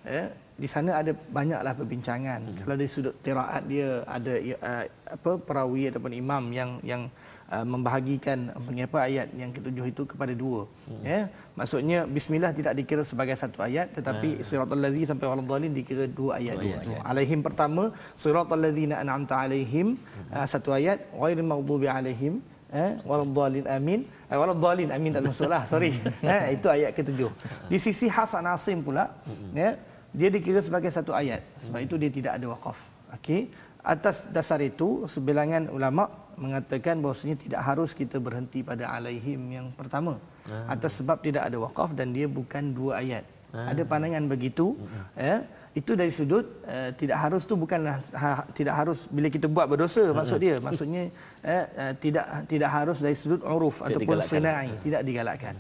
ya, 0.02 0.34
di 0.60 0.68
sana 0.68 1.00
ada 1.00 1.12
banyaklah 1.16 1.74
perbincangan. 1.80 2.40
Hmm. 2.44 2.58
Kalau 2.60 2.76
dari 2.76 2.92
sudut 2.92 3.16
qiraat 3.24 3.64
dia 3.72 4.04
ada 4.04 4.34
uh, 4.70 4.84
apa 5.16 5.32
perawi 5.48 5.88
ataupun 5.88 6.12
imam 6.12 6.44
yang 6.52 6.72
yang 6.84 7.02
uh, 7.48 7.64
membahagikan 7.64 8.52
apa 8.88 9.00
ayat 9.08 9.28
yang 9.42 9.56
ketujuh 9.56 9.86
itu 9.88 10.04
kepada 10.04 10.36
dua. 10.36 10.68
Hmm. 10.92 11.02
Ya. 11.08 11.22
Maksudnya 11.56 12.00
bismillah 12.04 12.52
tidak 12.52 12.76
dikira 12.76 13.04
sebagai 13.08 13.40
satu 13.40 13.64
ayat 13.64 13.96
tetapi 13.96 14.30
hmm. 14.40 14.44
siratal 14.44 14.82
lazi 14.84 15.04
sampai 15.08 15.26
waladhdallin 15.32 15.72
dikira 15.72 16.06
dua 16.12 16.44
ayat 16.44 16.60
dua 16.60 16.78
ayat. 16.84 17.02
Alaihim 17.08 17.40
pertama 17.48 17.84
siratal 18.20 18.60
ladzina 18.60 19.00
an'amta 19.00 19.40
alaihim 19.40 19.96
hmm. 19.96 20.36
uh, 20.36 20.48
satu 20.54 20.76
ayat 20.76 21.08
ghairil 21.16 21.48
maghdubi 21.48 21.88
alaihim 21.88 22.44
eh 22.70 22.92
waladhdallin 23.10 23.66
amin 23.66 24.00
eh, 24.30 24.38
waladhdallin 24.38 24.90
amin 24.94 25.10
tak 25.18 25.24
masalah 25.26 25.62
sorry 25.66 25.90
eh 26.34 26.54
itu 26.54 26.68
ayat 26.70 26.94
ketujuh 26.94 27.32
di 27.66 27.78
sisi 27.82 28.06
hafs 28.06 28.38
asim 28.38 28.86
pula 28.86 29.10
ya 29.58 29.74
dia 30.14 30.30
dikira 30.34 30.60
sebagai 30.62 30.90
satu 30.90 31.12
ayat. 31.14 31.42
Sebab 31.62 31.80
itu 31.86 31.96
dia 32.02 32.12
tidak 32.12 32.32
ada 32.38 32.46
waqaf 32.54 32.80
okey? 33.18 33.50
Atas 33.80 34.28
dasar 34.36 34.60
itu 34.60 35.08
sebilangan 35.08 35.72
ulama 35.72 36.12
mengatakan 36.36 37.00
bahawasanya 37.04 37.36
tidak 37.40 37.62
harus 37.64 37.92
kita 37.96 38.20
berhenti 38.20 38.60
pada 38.64 38.92
alaihim 38.96 39.42
yang 39.58 39.68
pertama. 39.76 40.20
Ah. 40.50 40.74
atas 40.74 40.98
sebab 40.98 41.22
tidak 41.22 41.46
ada 41.46 41.58
waqaf 41.62 41.94
dan 41.94 42.10
dia 42.16 42.26
bukan 42.26 42.74
dua 42.74 43.04
ayat. 43.04 43.26
Ah. 43.50 43.74
ada 43.74 43.82
pandangan 43.82 44.30
begitu 44.30 44.78
ya 45.18 45.42
itu 45.74 45.94
dari 45.98 46.14
sudut 46.14 46.46
uh, 46.66 46.90
tidak 46.98 47.18
harus 47.18 47.46
tu 47.50 47.54
bukanlah 47.54 48.02
ha, 48.18 48.46
tidak 48.58 48.74
harus 48.78 49.06
bila 49.10 49.30
kita 49.30 49.46
buat 49.46 49.66
berdosa 49.70 50.14
maksud 50.14 50.38
dia. 50.42 50.56
Maksudnya 50.58 51.04
uh, 51.46 51.66
uh, 51.82 51.94
tidak 52.04 52.26
tidak 52.50 52.70
harus 52.74 52.98
dari 53.06 53.18
sudut 53.18 53.42
uruf 53.46 53.82
tidak 53.82 54.02
ataupun 54.02 54.18
senai 54.22 54.68
tidak 54.86 55.02
digalakkan 55.06 55.54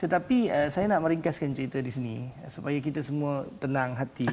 tetapi 0.00 0.48
uh, 0.48 0.68
saya 0.72 0.88
nak 0.88 1.04
meringkaskan 1.04 1.52
cerita 1.52 1.76
di 1.84 1.92
sini 1.92 2.16
supaya 2.48 2.80
kita 2.80 3.04
semua 3.04 3.44
tenang 3.60 3.92
hati 3.92 4.24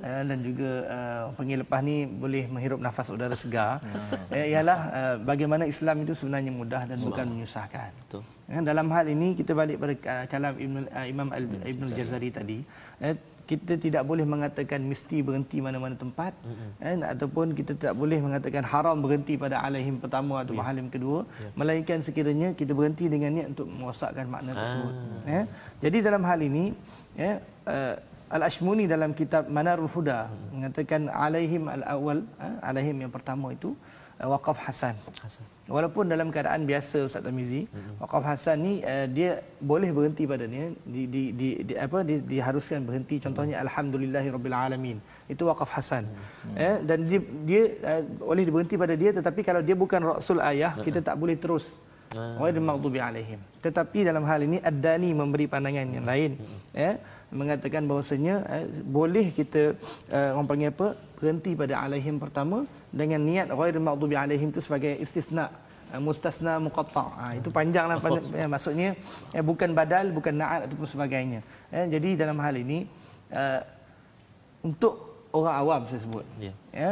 uh, 0.00 0.22
dan 0.28 0.38
juga 0.40 0.70
uh, 0.88 1.22
pengen 1.36 1.60
lepas 1.60 1.84
ni 1.84 2.08
boleh 2.08 2.48
menghirup 2.48 2.80
nafas 2.80 3.12
udara 3.12 3.36
segar. 3.36 3.84
uh, 4.32 4.46
ialah 4.48 4.80
uh, 4.88 5.16
bagaimana 5.20 5.68
Islam 5.68 6.08
itu 6.08 6.16
sebenarnya 6.16 6.48
mudah 6.48 6.88
dan 6.88 6.96
bukan 7.04 7.28
menyusahkan. 7.36 7.92
Betul. 8.08 8.24
Dalam 8.50 8.88
hal 8.90 9.06
ini 9.12 9.36
kita 9.36 9.52
balik 9.52 9.76
pada 9.76 9.94
uh, 9.94 10.24
kalam 10.26 10.54
Ibn, 10.56 10.74
uh, 10.88 11.06
Imam 11.06 11.28
Al, 11.36 11.44
Ibn 11.68 11.82
Al-Jazari 11.92 12.30
tadi. 12.32 12.58
Uh, 12.98 13.14
kita 13.50 13.74
tidak 13.74 14.02
boleh 14.06 14.22
mengatakan 14.22 14.78
mesti 14.86 15.26
berhenti 15.26 15.58
mana-mana 15.58 15.98
tempat 15.98 16.32
mm-hmm. 16.46 16.70
eh, 16.86 16.96
ataupun 17.14 17.46
kita 17.58 17.72
tidak 17.74 17.94
boleh 17.98 18.18
mengatakan 18.22 18.62
haram 18.62 18.96
berhenti 19.02 19.34
pada 19.34 19.58
alaihim 19.66 19.98
pertama 19.98 20.46
atau 20.46 20.54
yeah. 20.54 20.60
mahalim 20.62 20.86
kedua 20.86 21.26
yeah. 21.26 21.50
melainkan 21.58 21.98
sekiranya 21.98 22.54
kita 22.54 22.70
berhenti 22.78 23.10
dengan 23.10 23.34
niat 23.34 23.48
untuk 23.58 23.66
merosakkan 23.66 24.30
makna 24.30 24.54
tersebut 24.54 24.94
ah. 25.26 25.34
eh. 25.42 25.44
jadi 25.82 25.98
dalam 26.06 26.22
hal 26.22 26.38
ini 26.46 26.64
eh, 27.18 27.42
uh, 27.66 27.94
Al-Ashmuni 28.30 28.86
dalam 28.86 29.10
kitab 29.10 29.50
Manarul 29.50 29.90
Huda 29.90 30.30
mm-hmm. 30.30 30.48
mengatakan 30.54 31.00
alaihim 31.10 31.66
al-awwal 31.66 32.22
eh, 32.38 32.56
alaihim 32.70 32.96
yang 33.02 33.10
pertama 33.10 33.50
itu 33.50 33.74
uh, 34.20 34.28
waqaf 34.36 34.58
hasan. 34.66 34.94
hasan. 35.24 35.44
Walaupun 35.70 36.10
dalam 36.12 36.28
keadaan 36.34 36.66
biasa 36.68 37.08
Ustaz 37.08 37.24
Tamizi, 37.24 37.64
mm-hmm. 37.64 37.94
waqaf 38.02 38.24
hasan 38.30 38.56
ni 38.66 38.72
uh, 38.84 39.06
dia 39.08 39.40
boleh 39.72 39.90
berhenti 39.96 40.28
pada 40.32 40.44
ni 40.44 40.76
di, 40.84 41.02
di, 41.14 41.22
di, 41.32 41.48
di 41.68 41.74
apa 41.86 42.04
di, 42.04 42.20
diharuskan 42.32 42.84
berhenti 42.84 43.16
contohnya 43.24 43.56
mm-hmm. 43.56 43.66
alhamdulillahirabbil 43.66 44.56
alamin. 44.56 44.98
Itu 45.26 45.48
waqaf 45.50 45.72
hasan. 45.76 46.04
Mm-hmm. 46.10 46.54
Eh 46.66 46.76
dan 46.88 46.98
dia 47.08 47.20
dia 47.48 47.62
uh, 47.90 48.02
boleh 48.30 48.44
berhenti 48.54 48.76
pada 48.76 48.94
dia 48.94 49.10
tetapi 49.16 49.40
kalau 49.48 49.62
dia 49.64 49.76
bukan 49.84 50.00
rasul 50.12 50.38
ayah 50.44 50.72
mm-hmm. 50.76 50.86
kita 50.86 51.00
tak 51.00 51.16
boleh 51.16 51.38
terus 51.40 51.80
Wa 52.10 52.50
maghdubi 52.50 52.98
alaihim. 52.98 53.38
Tetapi 53.62 54.02
dalam 54.02 54.26
hal 54.26 54.42
ini 54.42 54.58
Ad-Dani 54.58 55.14
memberi 55.14 55.46
pandangan 55.46 55.86
yang 55.94 56.02
lain. 56.02 56.30
Mm-hmm. 56.34 56.86
Eh 56.86 56.94
mengatakan 57.30 57.86
bahawasanya 57.86 58.34
eh, 58.54 58.66
boleh 58.82 59.30
kita 59.30 59.78
uh, 60.10 60.34
orang 60.34 60.48
panggil 60.50 60.68
apa 60.74 60.88
berhenti 61.14 61.54
pada 61.54 61.78
alaihim 61.78 62.18
pertama 62.18 62.66
dengan 62.90 63.22
niat 63.22 63.46
ghairil 63.50 63.82
maghdubi 63.82 64.18
alaihim 64.18 64.50
itu 64.50 64.60
sebagai 64.62 64.98
istisna 64.98 65.50
uh, 65.94 66.00
mustasna 66.02 66.58
muqatta. 66.58 67.06
Ha, 67.06 67.24
itu 67.38 67.48
panjanglah 67.54 68.02
panjang, 68.02 68.26
ya, 68.34 68.46
maksudnya 68.50 68.88
ya, 69.30 69.40
bukan 69.40 69.70
badal 69.74 70.10
bukan 70.10 70.34
naat 70.34 70.66
ataupun 70.66 70.86
sebagainya. 70.86 71.40
Ya, 71.70 71.98
jadi 71.98 72.26
dalam 72.26 72.38
hal 72.42 72.54
ini 72.58 72.86
uh, 73.30 73.62
untuk 74.66 75.10
orang 75.32 75.54
awam 75.62 75.80
saya 75.86 76.00
sebut 76.02 76.26
yeah. 76.42 76.54
ya 76.74 76.90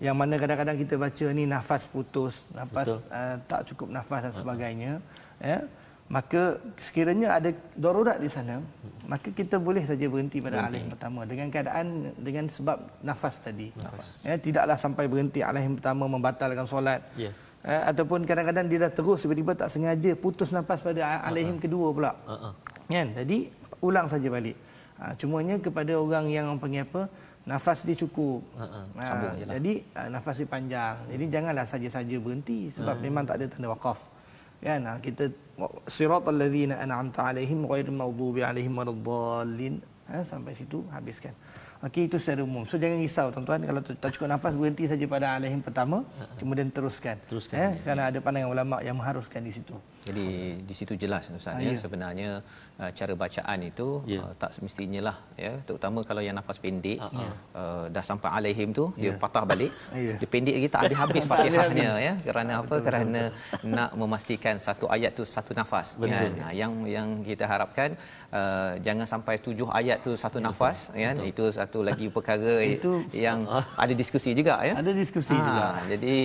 yang 0.00 0.16
mana 0.16 0.40
kadang-kadang 0.40 0.80
kita 0.80 0.96
baca 0.96 1.26
ni 1.36 1.44
nafas 1.44 1.84
putus 1.84 2.48
nafas 2.56 3.04
uh, 3.12 3.36
tak 3.44 3.68
cukup 3.68 3.92
nafas 3.92 4.30
dan 4.30 4.32
sebagainya 4.32 4.92
ya 5.36 5.66
maka 6.10 6.58
sekiranya 6.74 7.38
ada 7.38 7.54
darurat 7.78 8.18
di 8.18 8.26
sana 8.26 8.58
maka 9.06 9.30
kita 9.30 9.62
boleh 9.62 9.86
saja 9.86 10.10
berhenti 10.10 10.42
pada 10.42 10.58
berhenti. 10.58 10.82
alim 10.82 10.84
pertama 10.90 11.20
dengan 11.22 11.46
keadaan 11.54 11.86
dengan 12.18 12.50
sebab 12.50 12.78
nafas 13.06 13.38
tadi 13.38 13.70
nafas. 13.78 14.26
ya 14.26 14.34
tidaklah 14.34 14.74
sampai 14.74 15.06
berhenti 15.06 15.38
alim 15.38 15.78
pertama 15.78 16.10
membatalkan 16.10 16.66
solat 16.66 17.06
yeah. 17.14 17.30
ya, 17.62 17.94
ataupun 17.94 18.26
kadang-kadang 18.26 18.66
dia 18.66 18.90
dah 18.90 18.90
terus 18.90 19.22
tiba-tiba 19.22 19.54
tak 19.54 19.70
sengaja 19.70 20.10
putus 20.18 20.50
nafas 20.50 20.82
pada 20.82 21.22
alim 21.22 21.54
uh-huh. 21.54 21.62
kedua 21.62 21.88
pula 21.94 22.12
uh-huh. 22.26 22.52
kan 22.90 23.08
jadi 23.14 23.38
ulang 23.78 24.10
saja 24.10 24.26
balik 24.26 24.58
ha, 24.98 25.14
cumanya 25.14 25.62
kepada 25.62 25.94
orang 25.94 26.26
yang 26.26 26.50
panggil 26.58 26.90
apa 26.90 27.06
nafas 27.46 27.86
dia 27.86 27.94
cukup 27.94 28.42
uh-huh. 28.58 28.98
ha, 28.98 29.38
jadi 29.46 29.72
ha, 29.94 30.10
nafas 30.10 30.42
dia 30.42 30.50
panjang 30.50 31.06
jadi 31.06 31.24
janganlah 31.38 31.70
saja-saja 31.70 32.16
berhenti 32.18 32.74
sebab 32.74 32.98
uh-huh. 32.98 33.06
memang 33.06 33.22
tak 33.30 33.38
ada 33.38 33.46
tanda 33.46 33.70
wakaf 33.70 34.02
kan? 34.64 34.80
Ha, 34.86 34.92
kita 35.00 35.32
siratal 35.88 36.36
ladzina 36.36 36.80
an'amta 36.84 37.32
alaihim 37.32 37.66
ghairil 37.68 37.96
maghdubi 37.96 38.40
alaihim 38.44 38.76
waladdallin 38.80 39.80
ha, 40.08 40.24
sampai 40.24 40.52
situ 40.56 40.84
habiskan. 40.94 41.34
Okey 41.80 42.12
itu 42.12 42.20
secara 42.20 42.44
umum. 42.44 42.68
So 42.68 42.76
jangan 42.76 43.00
risau 43.00 43.32
tuan-tuan. 43.32 43.64
Kalau 43.64 43.80
tak 43.80 44.12
cukup 44.12 44.28
nafas 44.28 44.52
berhenti 44.52 44.84
saja 44.84 45.04
pada 45.08 45.40
alaihim 45.40 45.64
pertama 45.64 46.04
kemudian 46.36 46.68
teruskan. 46.68 47.16
Teruskan 47.24 47.56
eh, 47.56 47.72
kerana 47.80 48.12
ada 48.12 48.18
pandangan 48.20 48.52
ulama 48.52 48.76
yang 48.84 49.00
mengharuskan 49.00 49.40
di 49.40 49.52
situ 49.56 49.72
jadi 50.08 50.26
di 50.68 50.74
situ 50.78 50.92
jelas 51.02 51.28
ustaz 51.28 51.56
ah, 51.56 51.60
ya 51.60 51.72
sebenarnya 51.76 52.28
uh, 52.80 52.90
cara 52.98 53.14
bacaan 53.22 53.58
itu 53.68 53.88
yeah. 54.08 54.24
uh, 54.24 54.32
tak 54.40 54.50
semestinya 54.56 55.00
lah 55.08 55.16
ya 55.36 55.52
terutama 55.68 56.00
kalau 56.08 56.22
yang 56.24 56.36
nafas 56.40 56.58
pendek 56.64 56.98
uh-huh. 57.06 57.32
uh, 57.60 57.84
dah 57.94 58.04
sampai 58.10 58.30
alaihim 58.38 58.72
tu 58.78 58.84
yeah. 58.96 59.12
dia 59.12 59.20
patah 59.24 59.44
balik 59.50 59.72
yeah. 60.06 60.16
dia 60.20 60.28
pendek 60.34 60.54
lagi 60.58 60.68
tak 60.74 60.80
habis-habis 60.88 61.24
Fatihahnya 61.30 61.90
ya 62.06 62.12
kerana 62.24 62.52
apa 62.62 62.66
betul, 62.66 62.84
kerana 62.86 63.22
betul. 63.28 63.72
nak 63.76 63.90
memastikan 64.00 64.56
satu 64.66 64.86
ayat 64.96 65.12
tu 65.18 65.24
satu 65.34 65.52
nafas 65.60 65.88
ya 66.00 66.20
nah, 66.40 66.52
yang 66.60 66.72
yang 66.96 67.08
kita 67.28 67.44
harapkan 67.52 67.92
uh, 68.32 68.72
jangan 68.86 69.06
sampai 69.12 69.36
tujuh 69.46 69.68
ayat 69.80 70.00
tu 70.06 70.16
satu 70.16 70.40
betul. 70.40 70.48
nafas 70.48 70.78
ya 70.96 71.12
betul. 71.12 71.30
itu 71.30 71.44
satu 71.60 71.78
lagi 71.88 72.06
perkara 72.08 72.54
itu 72.76 73.04
yang 73.12 73.44
ada 73.84 73.92
diskusi 74.00 74.32
juga 74.32 74.56
ya 74.64 74.74
ada 74.80 74.92
diskusi 74.96 75.36
ha, 75.36 75.44
juga 75.44 75.66
jadi 75.92 76.16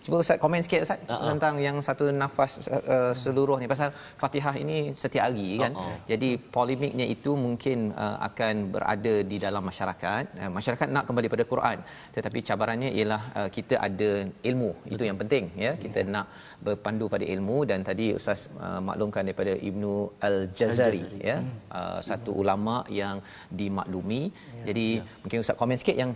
cuba 0.00 0.16
ustaz 0.24 0.40
komen 0.40 0.64
sikit 0.64 0.80
ustaz 0.88 0.98
uh-huh. 1.04 1.28
tentang 1.36 1.54
yang 1.60 1.76
satu 1.84 2.08
nafas 2.08 2.64
uh, 2.72 3.12
seluruh 3.24 3.56
ni 3.62 3.66
pasal 3.72 3.88
Fatihah 4.22 4.54
ini 4.62 4.78
setiap 5.02 5.24
hari 5.26 5.48
kan. 5.62 5.72
Uh-oh. 5.74 5.96
Jadi 6.10 6.30
polemiknya 6.56 7.06
itu 7.14 7.30
mungkin 7.46 7.78
uh, 8.04 8.16
akan 8.28 8.54
berada 8.74 9.14
di 9.30 9.36
dalam 9.44 9.62
masyarakat. 9.70 10.24
Uh, 10.42 10.50
masyarakat 10.58 10.88
nak 10.96 11.04
kembali 11.08 11.28
pada 11.34 11.44
Quran 11.52 11.78
tetapi 12.16 12.38
cabarannya 12.48 12.90
ialah 12.98 13.22
uh, 13.38 13.48
kita 13.56 13.76
ada 13.88 14.10
ilmu. 14.50 14.70
Betul. 14.74 14.94
Itu 14.94 15.02
yang 15.10 15.18
penting 15.22 15.44
ya. 15.64 15.72
Kita 15.84 16.00
yeah. 16.02 16.12
nak 16.14 16.26
berpandu 16.66 17.06
pada 17.14 17.24
ilmu 17.34 17.56
dan 17.70 17.82
tadi 17.90 18.06
ustaz 18.18 18.40
uh, 18.66 18.80
maklumkan 18.88 19.22
daripada 19.28 19.52
Ibnu 19.70 19.92
Al-Jazari 20.28 21.04
Al 21.04 21.26
ya. 21.30 21.38
Hmm. 21.38 21.52
Uh, 21.78 22.00
satu 22.10 22.30
hmm. 22.32 22.40
ulama 22.42 22.76
yang 23.02 23.16
dimaklumi. 23.60 24.22
Yeah. 24.30 24.66
Jadi 24.70 24.88
yeah. 25.00 25.20
mungkin 25.22 25.38
ustaz 25.44 25.56
komen 25.60 25.78
sikit 25.82 25.96
yang 26.02 26.12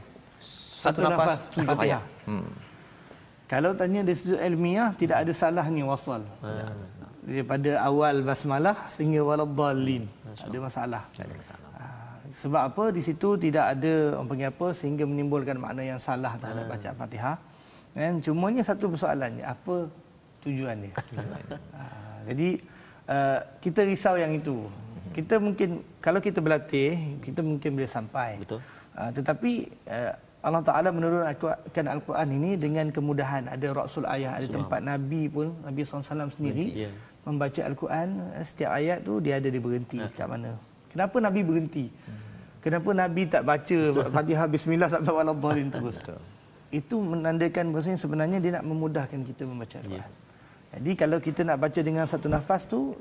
satu, 0.83 0.99
satu 0.99 1.01
nafas, 1.07 1.41
nafas 1.55 1.67
Fatihah. 1.71 2.05
Hmm. 2.27 2.49
Kalau 3.53 3.77
tanya 3.77 4.01
dari 4.01 4.17
sudut 4.17 4.41
ilmiah 4.41 4.97
tidak 4.97 5.29
ada 5.29 5.33
salahnya 5.37 5.85
wasal. 5.85 6.25
Hmm 6.41 6.93
daripada 7.23 7.79
awal 7.87 8.27
basmalah 8.27 8.91
sehingga 8.91 9.23
waladdallin. 9.23 10.11
Ada 10.43 10.59
masalah. 10.59 11.03
Ada 11.15 11.35
masalah 11.38 11.69
ah, 11.79 12.19
sebab 12.35 12.62
apa? 12.75 12.85
Di 12.91 13.03
situ 13.03 13.38
tidak 13.38 13.79
ada 13.79 14.19
orang 14.19 14.29
panggil 14.29 14.49
apa 14.51 14.67
sehingga 14.75 15.05
menimbulkan 15.07 15.57
makna 15.57 15.87
yang 15.87 16.03
salah 16.03 16.35
terhadap 16.37 16.67
hmm. 16.67 16.73
bacaan 16.75 16.97
Fatihah. 16.99 17.37
Dan 17.93 18.12
cumanya 18.25 18.62
satu 18.67 18.91
persoalannya 18.91 19.45
apa 19.47 19.87
tujuan 20.43 20.77
dia? 20.88 20.95
Jadi 22.29 22.49
uh, 23.07 23.38
kita 23.62 23.87
risau 23.87 24.19
yang 24.19 24.35
itu. 24.35 24.67
Kita 25.12 25.37
mungkin 25.37 25.85
kalau 26.01 26.19
kita 26.19 26.41
berlatih 26.41 27.21
kita 27.23 27.45
mungkin 27.45 27.77
boleh 27.77 27.91
sampai. 27.91 28.41
Betul. 28.43 28.65
Uh, 28.97 29.11
tetapi 29.12 29.69
uh, 29.87 30.15
Allah 30.43 30.63
Taala 30.67 30.91
menurunkan 30.91 31.87
Al-Quran 31.87 32.29
ini 32.35 32.51
dengan 32.59 32.91
kemudahan 32.91 33.47
ada 33.47 33.67
rasul 33.71 34.03
ayah 34.11 34.37
ada 34.39 34.51
tempat 34.51 34.83
nabi 34.83 35.31
pun 35.31 35.55
Nabi 35.63 35.87
SAW 35.87 36.03
sendiri 36.35 36.87
yeah 36.87 36.95
membaca 37.23 37.61
Al-Quran 37.63 38.09
setiap 38.43 38.71
ayat 38.75 39.07
tu 39.07 39.23
dia 39.23 39.39
ada 39.39 39.47
dia 39.47 39.63
berhenti 39.63 39.99
ha. 40.03 40.11
kat 40.11 40.27
mana. 40.27 40.59
Kenapa 40.91 41.17
Nabi 41.23 41.41
berhenti? 41.47 41.87
Kenapa 42.63 42.90
Nabi 42.95 43.23
tak 43.27 43.43
baca 43.43 43.79
Fatihah 44.15 44.47
bismillah 44.47 44.88
sampai 44.90 45.13
wala 45.15 45.35
dhalin 45.35 45.71
terus? 45.71 45.99
Itu 46.73 47.03
menandakan 47.03 47.71
bahasanya 47.71 47.99
sebenarnya 47.99 48.38
dia 48.43 48.59
nak 48.59 48.65
memudahkan 48.67 49.19
kita 49.23 49.43
membaca 49.47 49.77
Al-Quran. 49.83 50.03
Yeah. 50.03 50.09
Jadi 50.73 50.93
kalau 50.97 51.19
kita 51.21 51.40
nak 51.45 51.59
baca 51.61 51.81
dengan 51.85 52.05
satu 52.09 52.27
nafas 52.33 52.65
tu 52.65 52.97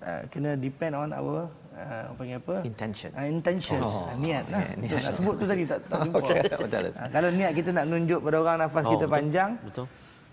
uh, 0.00 0.22
kena 0.30 0.54
depend 0.54 0.94
on 0.94 1.10
our 1.10 1.50
uh, 1.76 2.02
apa 2.06 2.14
panggil 2.16 2.36
apa? 2.38 2.54
Intention. 2.64 3.10
Uh, 3.12 3.26
intention. 3.28 3.78
Oh, 3.78 3.92
Oh, 3.92 4.06
niat 4.16 4.44
lah. 4.48 4.60
yeah, 4.60 4.72
Betul. 4.74 4.88
niat. 4.88 5.02
Nak 5.04 5.14
sebut 5.14 5.34
tu 5.36 5.44
tadi 5.44 5.62
tak 5.64 5.78
tak 5.84 5.98
jumpa. 6.02 6.18
Betul. 6.64 6.84
Uh, 6.90 7.08
kalau 7.12 7.30
niat 7.30 7.50
kita 7.52 7.70
nak 7.70 7.84
nunjuk 7.86 8.20
pada 8.20 8.36
orang 8.40 8.56
nafas 8.58 8.82
Oh, 8.82 8.92
kita 8.92 9.04
betul. 9.04 9.14
panjang, 9.16 9.50
Betul. 9.62 9.86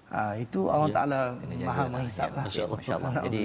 uh, 0.10 0.34
itu 0.38 0.60
Allah 0.70 0.90
Ya. 0.90 0.96
Taala 0.98 1.20
Maha 1.36 1.54
jagalah. 1.54 1.88
menghisap 1.94 2.30
lah. 2.32 2.44
Masya 2.46 2.62
Allah. 2.64 2.78
Masya 2.80 2.94
Allah. 2.98 3.12
Jadi 3.28 3.44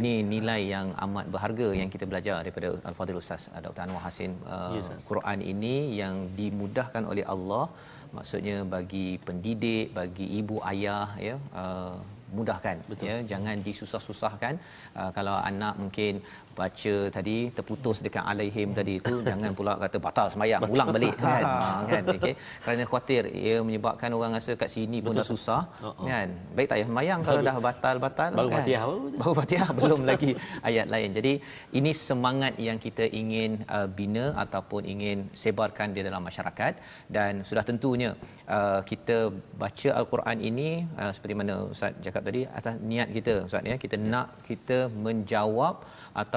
ini 0.00 0.12
nilai 0.24 0.60
yang 0.74 0.86
amat 1.04 1.24
berharga 1.28 1.68
yang 1.72 1.88
kita 1.88 2.04
belajar 2.06 2.34
daripada 2.40 2.68
Al-Fadhil 2.90 3.18
Ustaz 3.18 3.42
uh, 3.50 3.60
Dr. 3.60 3.82
Anwar 3.86 4.02
Hasin. 4.06 4.32
Uh, 4.44 4.72
Ya, 4.74 4.80
Ustaz. 4.84 5.02
Quran 5.10 5.38
ini 5.42 5.74
yang 5.94 6.14
dimudahkan 6.32 7.02
oleh 7.04 7.26
Allah 7.26 7.64
maksudnya 8.12 8.56
bagi 8.68 9.16
pendidik, 9.26 9.96
bagi 9.96 10.26
ibu 10.36 10.60
ayah 10.68 11.08
ya 11.16 11.36
uh, 11.56 11.96
mudahkan 12.36 12.76
Betul. 12.88 13.08
ya 13.08 13.16
jangan 13.30 13.56
disusah-susahkan 13.64 14.54
uh, 14.96 15.10
kalau 15.16 15.36
anak 15.50 15.74
mungkin 15.80 16.20
baca 16.60 16.94
tadi 17.16 17.36
terputus 17.56 18.04
dekat 18.04 18.24
alaihim 18.32 18.76
tadi 18.76 18.94
itu 19.00 19.14
jangan 19.30 19.50
pula 19.56 19.74
kata 19.80 19.96
batal 19.96 20.26
semayang 20.28 20.60
ulang 20.68 20.90
balik 20.96 21.16
kan? 21.16 21.44
Ha, 21.52 21.84
kan? 21.88 22.02
Okey. 22.12 22.34
Kerana 22.64 22.82
khawatir 22.88 23.22
ia 23.32 23.56
menyebabkan 23.66 24.10
orang 24.16 24.32
rasa 24.36 24.52
kat 24.62 24.70
sini 24.74 24.98
pun 25.04 25.16
dah 25.18 25.26
susah 25.32 25.62
Uh-uh. 25.80 26.06
kan? 26.08 26.28
Baik 26.56 26.66
tak? 26.70 26.82
Payah 26.82 26.90
semayang 26.90 27.20
kalau 27.26 27.40
dah 27.46 27.56
batal-batal 27.66 28.30
Baru 28.38 28.50
kan? 28.50 28.58
Fatihah 28.58 28.84
baru. 28.90 29.32
Fatihah 29.38 29.68
belum 29.78 30.00
lagi 30.10 30.30
ayat 30.68 30.86
lain. 30.94 31.10
Jadi 31.18 31.32
ini 31.78 31.90
semangat 31.94 32.58
yang 32.66 32.78
kita 32.84 33.04
ingin 33.20 33.50
uh, 33.76 33.86
bina 33.98 34.24
ataupun 34.44 34.82
ingin 34.94 35.18
sebarkan 35.42 35.94
di 35.94 36.02
dalam 36.06 36.22
masyarakat. 36.28 36.72
Dan 37.06 37.46
sudah 37.48 37.62
tentunya 37.70 38.10
uh, 38.56 38.80
kita 38.90 39.30
baca 39.62 39.90
al-Quran 40.00 40.38
ini 40.50 40.68
uh, 40.98 41.12
seperti 41.14 41.34
mana 41.40 41.54
Ustaz 41.74 41.94
cakap 42.02 42.22
tadi 42.26 42.42
atas 42.58 42.74
niat 42.82 43.08
kita 43.16 43.34
Ustaz 43.46 43.62
ya. 43.70 43.76
Kita 43.84 43.94
nak 44.14 44.42
kita 44.50 44.78
menjawab 45.06 45.86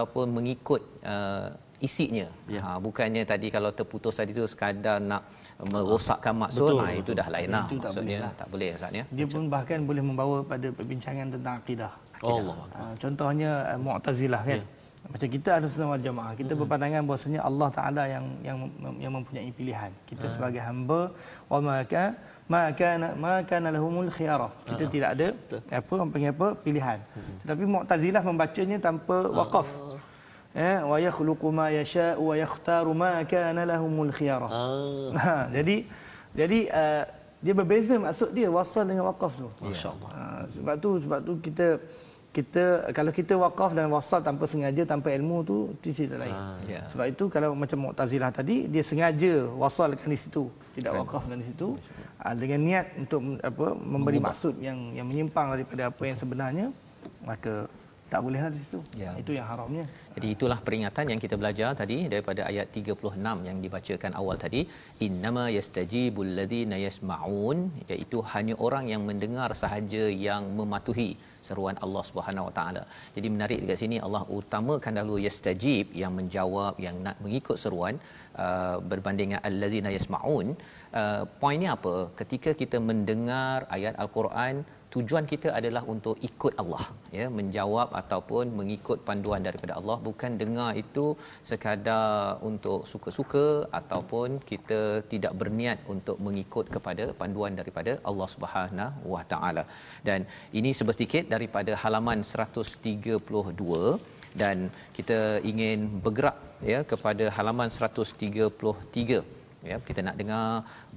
ataupun 0.06 0.38
mengikut 0.38 0.82
uh, 1.02 1.50
isinya. 1.82 2.30
Ya. 2.46 2.62
Ha 2.62 2.78
bukannya 2.78 3.26
tadi 3.26 3.50
kalau 3.50 3.74
terputus 3.74 4.22
tadi 4.22 4.38
tu 4.38 4.46
sekadar 4.46 5.02
nak 5.02 5.26
merosakkan 5.66 6.36
maksud 6.38 6.78
Betul, 6.78 6.80
nah 6.84 6.92
itu 6.92 7.12
dah 7.16 7.28
lain 7.32 7.48
lah 7.48 7.66
Itu 7.66 7.80
tak 7.80 7.96
maksudnya 7.96 8.20
boleh 8.20 8.20
lah. 8.22 8.32
tak 8.38 8.48
boleh 8.54 8.70
Ustaz 8.78 8.92
ya. 8.94 9.04
Dia 9.18 9.26
pun 9.26 9.44
bahkan 9.50 9.80
boleh 9.90 10.04
membawa 10.06 10.38
pada 10.46 10.68
perbincangan 10.70 11.28
tentang 11.34 11.56
akidah. 11.58 11.92
Allah. 12.22 12.58
Uh, 12.78 12.94
contohnya 13.02 13.52
uh, 13.74 13.80
Mu'tazilah 13.82 14.42
kan. 14.46 14.62
Ya. 14.62 14.66
Macam 15.06 15.30
kita 15.30 15.50
ada 15.62 15.70
sunnah 15.70 15.94
wal 15.94 16.02
jamaah, 16.02 16.34
kita 16.34 16.58
berpandangan 16.58 17.06
bahawasanya 17.06 17.42
Allah 17.46 17.70
Taala 17.70 18.04
yang 18.10 18.26
yang 18.42 18.58
yang 18.98 19.14
mempunyai 19.14 19.54
pilihan. 19.54 19.92
Kita 20.10 20.26
sebagai 20.26 20.58
hamba 20.66 21.14
wa 21.46 21.58
maka 21.62 22.18
maka 22.50 22.90
maka 23.14 23.56
lahumul 23.62 24.10
khiyarah. 24.10 24.50
Kita 24.66 24.84
tidak 24.90 25.10
ada 25.14 25.28
apa 25.70 25.94
panggil 26.10 26.34
apa 26.34 26.48
pilihan. 26.58 27.00
Tetapi 27.46 27.64
Mu'tazilah 27.70 28.24
membacanya 28.26 28.78
tanpa 28.82 29.30
waqaf. 29.30 29.70
Eh 30.56 30.80
wa 30.88 30.96
yakhluqu 30.96 31.48
ma 31.52 31.68
yasha'u 31.68 32.32
wa 32.32 32.36
yakhtaru 32.40 32.92
ma 32.96 33.20
kana 33.28 33.68
lahumul 33.68 34.12
khiyarah. 34.16 34.48
Ah, 34.48 35.12
Ha, 35.26 35.34
jadi 35.52 35.84
jadi 36.32 36.60
uh, 36.72 37.04
dia 37.44 37.54
berbeza 37.54 38.00
maksud 38.00 38.32
dia 38.32 38.48
wasal 38.48 38.88
dengan 38.88 39.12
wakaf 39.12 39.36
tu. 39.36 39.52
Masya-Allah. 39.60 40.10
Ha, 40.16 40.22
sebab 40.56 40.76
tu 40.80 40.90
sebab 41.04 41.20
tu 41.28 41.34
kita 41.44 41.68
kita 42.36 42.64
kalau 42.92 43.12
kita 43.16 43.34
wakaf 43.36 43.72
dan 43.76 43.88
wasal 43.92 44.20
tanpa 44.20 44.48
sengaja 44.48 44.84
tanpa 44.84 45.12
ilmu 45.12 45.44
tu 45.44 45.58
itu 45.80 45.92
cerita 45.92 46.16
lain. 46.24 46.32
Ah, 46.32 46.56
ya. 46.68 46.84
Sebab 46.88 47.06
itu 47.12 47.24
kalau 47.28 47.52
macam 47.52 47.92
Mu'tazilah 47.92 48.32
tadi 48.32 48.72
dia 48.72 48.84
sengaja 48.84 49.48
wasalkan 49.60 50.08
di 50.08 50.20
situ, 50.20 50.48
tidak 50.76 51.04
wakafkan 51.04 51.40
di 51.40 51.48
situ 51.52 51.80
ha, 52.20 52.32
dengan 52.32 52.60
niat 52.64 52.86
untuk 52.96 53.20
apa 53.44 53.66
memberi 53.76 54.20
maksud 54.24 54.56
yang 54.60 54.96
yang 54.96 55.08
menyimpang 55.08 55.52
daripada 55.52 55.92
apa 55.92 56.04
yang 56.04 56.18
sebenarnya 56.20 56.68
maka 57.24 57.72
tak 58.12 58.20
bolehlah 58.26 58.52
di 58.56 58.60
situ. 58.64 58.80
Ya. 59.02 59.12
Itu 59.22 59.32
yang 59.38 59.48
haramnya. 59.52 59.86
Jadi 60.16 60.28
itulah 60.36 60.60
peringatan 60.66 61.06
yang 61.12 61.20
kita 61.24 61.36
belajar 61.42 61.70
tadi 61.82 61.98
daripada 62.14 62.42
ayat 62.50 62.68
36 62.80 63.48
yang 63.48 63.58
dibacakan 63.66 64.12
awal 64.20 64.38
tadi 64.46 64.62
innama 65.08 65.46
yastajibul 65.58 66.32
ladzina 66.40 66.78
yasmaun 66.86 67.58
iaitu 67.94 68.20
hanya 68.34 68.56
orang 68.68 68.86
yang 68.94 69.02
mendengar 69.10 69.50
sahaja 69.64 70.04
yang 70.28 70.44
mematuhi 70.60 71.10
seruan 71.48 71.76
Allah 71.86 72.04
Subhanahu 72.10 72.48
Wa 72.50 72.54
Taala. 72.58 72.84
Jadi 73.16 73.28
menarik 73.36 73.60
dekat 73.64 73.80
sini 73.84 73.98
Allah 74.06 74.24
utamakan 74.38 74.98
dahulu 74.98 75.18
yastajib 75.26 75.94
yang 76.02 76.14
menjawab 76.20 76.76
yang 76.86 76.96
nak 77.08 77.18
mengikut 77.26 77.58
seruan 77.64 77.96
uh, 78.46 78.78
berbanding 78.92 79.26
dengan 79.26 79.44
allazina 79.50 79.90
yasmaun. 79.98 80.48
Uh, 81.02 81.22
poinnya 81.42 81.70
apa? 81.78 81.96
Ketika 82.20 82.54
kita 82.62 82.78
mendengar 82.90 83.58
ayat 83.78 83.94
al-Quran 84.04 84.56
tujuan 84.96 85.26
kita 85.32 85.50
adalah 85.60 85.84
untuk 85.94 86.16
ikut 86.30 86.54
Allah 86.62 86.86
ya 87.18 87.26
menjawab 87.38 87.90
ataupun 88.02 88.46
mengikut 88.60 89.00
panduan 89.08 89.42
daripada 89.48 89.74
Allah. 89.80 89.98
Bukan 90.08 90.32
dengar 90.42 90.70
itu 90.84 91.06
sekadar 91.50 92.10
untuk 92.50 92.82
suka-suka 92.92 93.46
ataupun 93.80 94.40
kita 94.52 94.82
tidak 95.14 95.34
berniat 95.42 95.80
untuk 95.96 96.18
mengikut 96.28 96.66
kepada 96.76 97.06
panduan 97.22 97.56
daripada 97.62 97.94
Allah 98.10 98.28
Subhanahu 98.36 99.14
Wa 99.16 99.24
Taala. 99.34 99.66
Dan 100.10 100.22
ini 100.60 100.72
sebesedikit 100.80 101.26
daripada 101.36 101.74
halaman 101.84 102.22
132 102.34 103.96
dan 104.42 104.58
kita 104.98 105.20
ingin 105.52 105.80
bergerak 106.06 106.38
ya 106.72 106.80
kepada 106.92 107.26
halaman 107.38 107.70
133 107.72 109.45
ya 109.72 109.78
kita 109.88 110.00
nak 110.08 110.16
dengar 110.22 110.46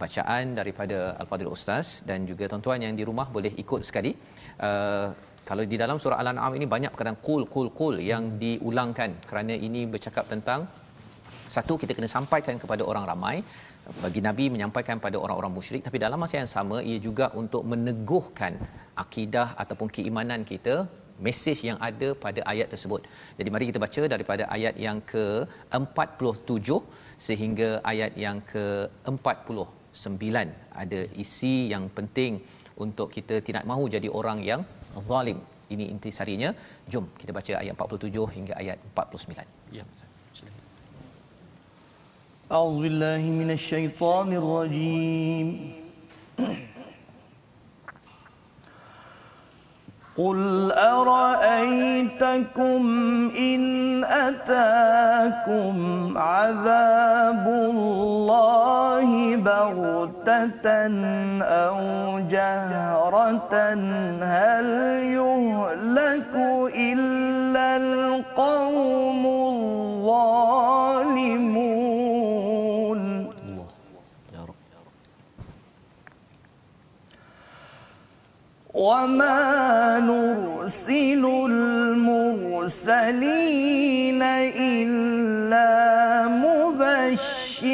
bacaan 0.02 0.44
daripada 0.58 0.98
al-fadhil 1.20 1.52
ustaz 1.56 1.88
dan 2.08 2.28
juga 2.30 2.44
tuan-tuan 2.50 2.84
yang 2.86 2.94
di 3.00 3.06
rumah 3.10 3.26
boleh 3.36 3.52
ikut 3.62 3.82
sekali. 3.88 4.12
Uh, 4.68 5.08
kalau 5.48 5.64
di 5.72 5.76
dalam 5.82 5.96
surah 6.02 6.18
al-an'am 6.22 6.52
ini 6.58 6.66
banyak 6.74 6.90
perkataan 6.92 7.18
qul 7.26 7.42
qul 7.54 7.68
qul 7.80 7.94
yang 8.10 8.24
diulangkan 8.42 9.10
kerana 9.30 9.54
ini 9.68 9.82
bercakap 9.94 10.24
tentang 10.32 10.60
satu 11.56 11.74
kita 11.82 11.92
kena 11.96 12.08
sampaikan 12.16 12.56
kepada 12.62 12.84
orang 12.90 13.06
ramai. 13.12 13.36
Bagi 14.04 14.20
nabi 14.26 14.44
menyampaikan 14.54 14.96
pada 15.04 15.16
orang-orang 15.24 15.52
musyrik 15.58 15.82
tapi 15.86 15.98
dalam 16.02 16.20
masa 16.22 16.34
yang 16.40 16.50
sama 16.56 16.78
ia 16.90 16.98
juga 17.06 17.26
untuk 17.42 17.62
meneguhkan 17.72 18.54
akidah 19.04 19.46
ataupun 19.62 19.88
keimanan 19.96 20.42
kita 20.50 20.74
mesej 21.26 21.58
yang 21.68 21.78
ada 21.88 22.08
pada 22.24 22.40
ayat 22.52 22.68
tersebut. 22.72 23.02
Jadi 23.38 23.48
mari 23.54 23.66
kita 23.70 23.80
baca 23.84 24.02
daripada 24.14 24.44
ayat 24.56 24.74
yang 24.86 24.98
ke-47 25.12 26.68
sehingga 27.25 27.69
ayat 27.91 28.11
yang 28.25 28.37
ke-49 28.53 30.25
ada 30.83 30.99
isi 31.23 31.55
yang 31.73 31.85
penting 31.97 32.41
untuk 32.83 33.07
kita 33.15 33.35
tidak 33.47 33.63
mahu 33.71 33.85
jadi 33.95 34.09
orang 34.19 34.39
yang 34.41 34.61
zalim. 35.09 35.39
Ini 35.73 35.85
intisarinya. 35.93 36.49
Jom 36.91 37.05
kita 37.19 37.31
baca 37.37 37.53
ayat 37.63 37.73
47 37.73 38.35
hingga 38.35 38.53
ayat 38.61 38.77
49. 38.93 39.77
ya. 39.77 39.85
Silakan. 40.37 40.61
أعوذ 42.53 42.75
بالله 42.85 43.23
من 43.41 43.49
الشيطان 43.57 44.29
الرجيم 44.41 45.47
قل 50.18 50.72
أرأيتكم 50.72 52.82
إن 53.38 54.04
أتاكم 54.04 55.74
عذاب 56.18 57.46
الله 57.46 59.36
بغتة 59.36 60.68
أو 61.42 61.78
جهرة 62.18 63.54
هل 64.22 64.66
يهلك 65.02 66.34
وما 78.88 80.00
نرسل 80.00 81.24
المرسلين 82.48 83.02
إلا 84.72 85.68
مبشرين 86.44 87.68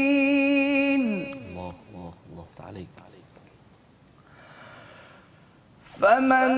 ومنذرين 0.00 1.04
Allah. 1.56 1.72
Allah. 1.94 2.12
Allah 2.28 2.46
Ta'ala. 2.56 2.80
فمن 6.00 6.52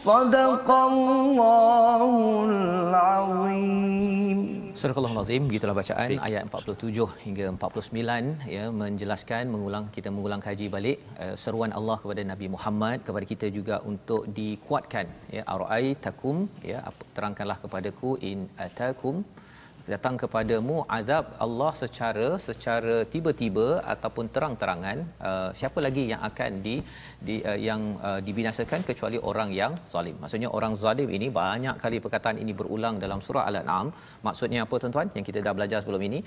صدق 0.00 0.68
الله 0.90 2.02
العظيم 2.52 4.40
Surah 4.80 4.96
Al-Azim 5.00 5.42
begitulah 5.48 5.74
bacaan 5.78 6.10
Fik. 6.12 6.24
ayat 6.26 6.42
47 6.48 7.04
hingga 7.24 7.44
49 7.52 8.50
ya 8.56 8.64
menjelaskan 8.80 9.44
mengulang 9.52 9.84
kita 9.94 10.08
mengulang 10.16 10.40
kaji 10.46 10.66
balik 10.74 10.98
uh, 11.24 11.34
seruan 11.42 11.72
Allah 11.78 11.96
kepada 12.02 12.22
Nabi 12.32 12.46
Muhammad 12.54 12.96
kepada 13.06 13.24
kita 13.32 13.48
juga 13.56 13.76
untuk 13.92 14.22
dikuatkan 14.38 15.06
ya 15.36 15.42
arai 15.54 15.86
takum 16.06 16.36
ya 16.72 16.80
terangkanlah 17.16 17.58
kepadaku 17.64 18.10
in 18.30 18.40
atakum 18.66 19.16
datang 19.93 20.15
kepadamu 20.21 20.75
azab 20.97 21.25
Allah 21.45 21.71
secara 21.81 22.27
secara 22.47 22.95
tiba-tiba 23.13 23.67
ataupun 23.93 24.25
terang-terangan 24.35 24.97
uh, 25.29 25.49
siapa 25.59 25.79
lagi 25.85 26.03
yang 26.11 26.21
akan 26.29 26.51
di, 26.65 26.75
di 27.27 27.35
uh, 27.51 27.59
yang 27.67 27.81
uh, 28.09 28.19
dibinasakan 28.27 28.81
kecuali 28.89 29.19
orang 29.31 29.49
yang 29.59 29.73
zalim? 29.93 30.15
Maksudnya 30.23 30.49
orang 30.57 30.75
zalim 30.83 31.09
ini 31.17 31.29
banyak 31.41 31.75
kali 31.83 31.99
perkataan 32.05 32.39
ini 32.43 32.55
berulang 32.61 32.97
dalam 33.03 33.21
surah 33.25 33.45
al-an'am. 33.51 33.89
Maksudnya 34.27 34.61
apa 34.65 34.75
tuan-tuan? 34.81 35.09
Yang 35.17 35.25
kita 35.31 35.39
dah 35.47 35.53
belajar 35.57 35.79
sebelum 35.83 36.03
ini 36.09 36.21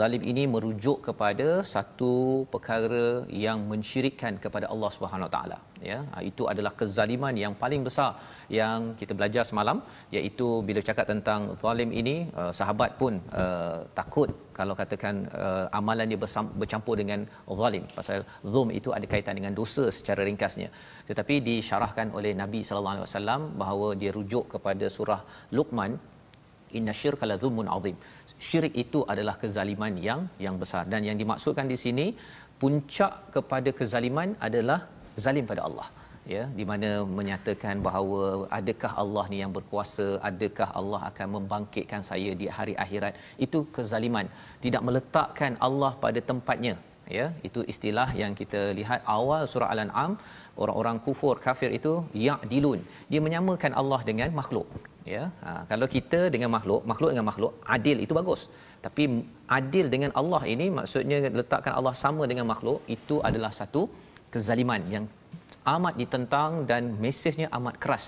zalim 0.00 0.22
ini 0.30 0.42
merujuk 0.54 0.98
kepada 1.06 1.48
satu 1.72 2.12
perkara 2.52 3.06
yang 3.44 3.58
mensyirikkan 3.70 4.36
kepada 4.44 4.66
Allah 4.72 4.90
Subhanahu 4.96 5.30
taala. 5.34 5.58
Ya 5.88 5.98
ha, 6.12 6.20
itu 6.30 6.42
adalah 6.52 6.72
kezaliman 6.80 7.34
yang 7.42 7.54
paling 7.62 7.82
besar 7.86 8.10
yang 8.58 8.98
kita 9.00 9.12
belajar 9.18 9.42
semalam 9.50 9.78
iaitu 10.16 10.46
bila 10.68 10.80
cakap 10.88 11.06
tentang 11.12 11.40
zalim 11.62 11.90
ini 12.00 12.16
uh, 12.40 12.52
sahabat 12.60 12.90
pun 13.00 13.14
uh, 13.42 13.78
takut 14.00 14.30
kalau 14.58 14.74
katakan 14.80 15.14
uh, 15.44 15.78
amalan 15.80 16.12
dia 16.12 16.20
bercampur 16.60 16.96
dengan 17.02 17.22
zalim. 17.60 17.86
Pasal 17.98 18.26
zulm 18.52 18.70
itu 18.80 18.90
ada 18.98 19.06
kaitan 19.14 19.38
dengan 19.40 19.54
dosa 19.60 19.86
secara 19.98 20.20
ringkasnya. 20.28 20.68
Tetapi 21.08 21.34
disyarahkan 21.48 22.08
oleh 22.18 22.34
Nabi 22.42 22.60
sallallahu 22.66 22.96
alaihi 22.96 23.08
wasallam 23.08 23.42
bahawa 23.62 23.88
dia 24.02 24.12
rujuk 24.18 24.46
kepada 24.56 24.86
surah 24.98 25.20
Luqman 25.58 25.92
inna 26.78 26.92
syirka 27.00 27.24
la 27.30 27.36
zulmun 27.42 27.68
azim 27.76 27.96
syirik 28.46 28.74
itu 28.84 29.00
adalah 29.12 29.34
kezaliman 29.42 29.94
yang 30.08 30.20
yang 30.46 30.56
besar. 30.62 30.82
Dan 30.92 31.02
yang 31.08 31.18
dimaksudkan 31.22 31.66
di 31.72 31.78
sini 31.84 32.06
puncak 32.62 33.12
kepada 33.34 33.70
kezaliman 33.78 34.30
adalah 34.48 34.80
zalim 35.24 35.46
pada 35.52 35.62
Allah. 35.68 35.88
Ya 36.34 36.42
di 36.58 36.64
mana 36.70 36.88
menyatakan 37.18 37.76
bahawa 37.86 38.20
adakah 38.58 38.90
Allah 39.02 39.24
ni 39.32 39.38
yang 39.42 39.52
berkuasa 39.56 40.06
adakah 40.30 40.68
Allah 40.80 41.00
akan 41.10 41.28
membangkitkan 41.36 42.02
saya 42.10 42.32
di 42.40 42.48
hari 42.56 42.74
akhirat 42.84 43.14
itu 43.46 43.60
kezaliman. 43.76 44.28
Tidak 44.64 44.82
meletakkan 44.88 45.54
Allah 45.68 45.92
pada 46.04 46.22
tempatnya. 46.30 46.74
Ya 47.16 47.26
itu 47.48 47.60
istilah 47.72 48.08
yang 48.22 48.32
kita 48.40 48.60
lihat 48.80 49.00
awal 49.16 49.42
surah 49.52 49.70
al-an'am. 49.74 50.12
Orang-orang 50.62 50.96
kufur 51.06 51.34
kafir 51.46 51.70
itu 51.78 51.92
ya'dilun. 52.26 52.80
Dia 53.10 53.20
menyamakan 53.26 53.72
Allah 53.80 54.00
dengan 54.10 54.30
makhluk 54.40 54.68
ya 55.14 55.24
ha, 55.44 55.50
kalau 55.70 55.86
kita 55.94 56.20
dengan 56.34 56.50
makhluk 56.56 56.80
makhluk 56.90 57.10
dengan 57.12 57.26
makhluk 57.30 57.52
adil 57.76 57.96
itu 58.04 58.12
bagus. 58.20 58.42
Tapi 58.84 59.04
adil 59.58 59.86
dengan 59.94 60.10
Allah 60.20 60.42
ini 60.54 60.66
maksudnya 60.78 61.18
letakkan 61.40 61.74
Allah 61.78 61.94
sama 62.04 62.24
dengan 62.30 62.46
makhluk 62.52 62.80
itu 62.96 63.16
adalah 63.28 63.50
satu 63.60 63.82
kezaliman 64.34 64.82
yang 64.94 65.04
amat 65.76 65.94
ditentang 66.00 66.50
dan 66.70 66.82
mesejnya 67.04 67.48
amat 67.58 67.76
keras 67.82 68.04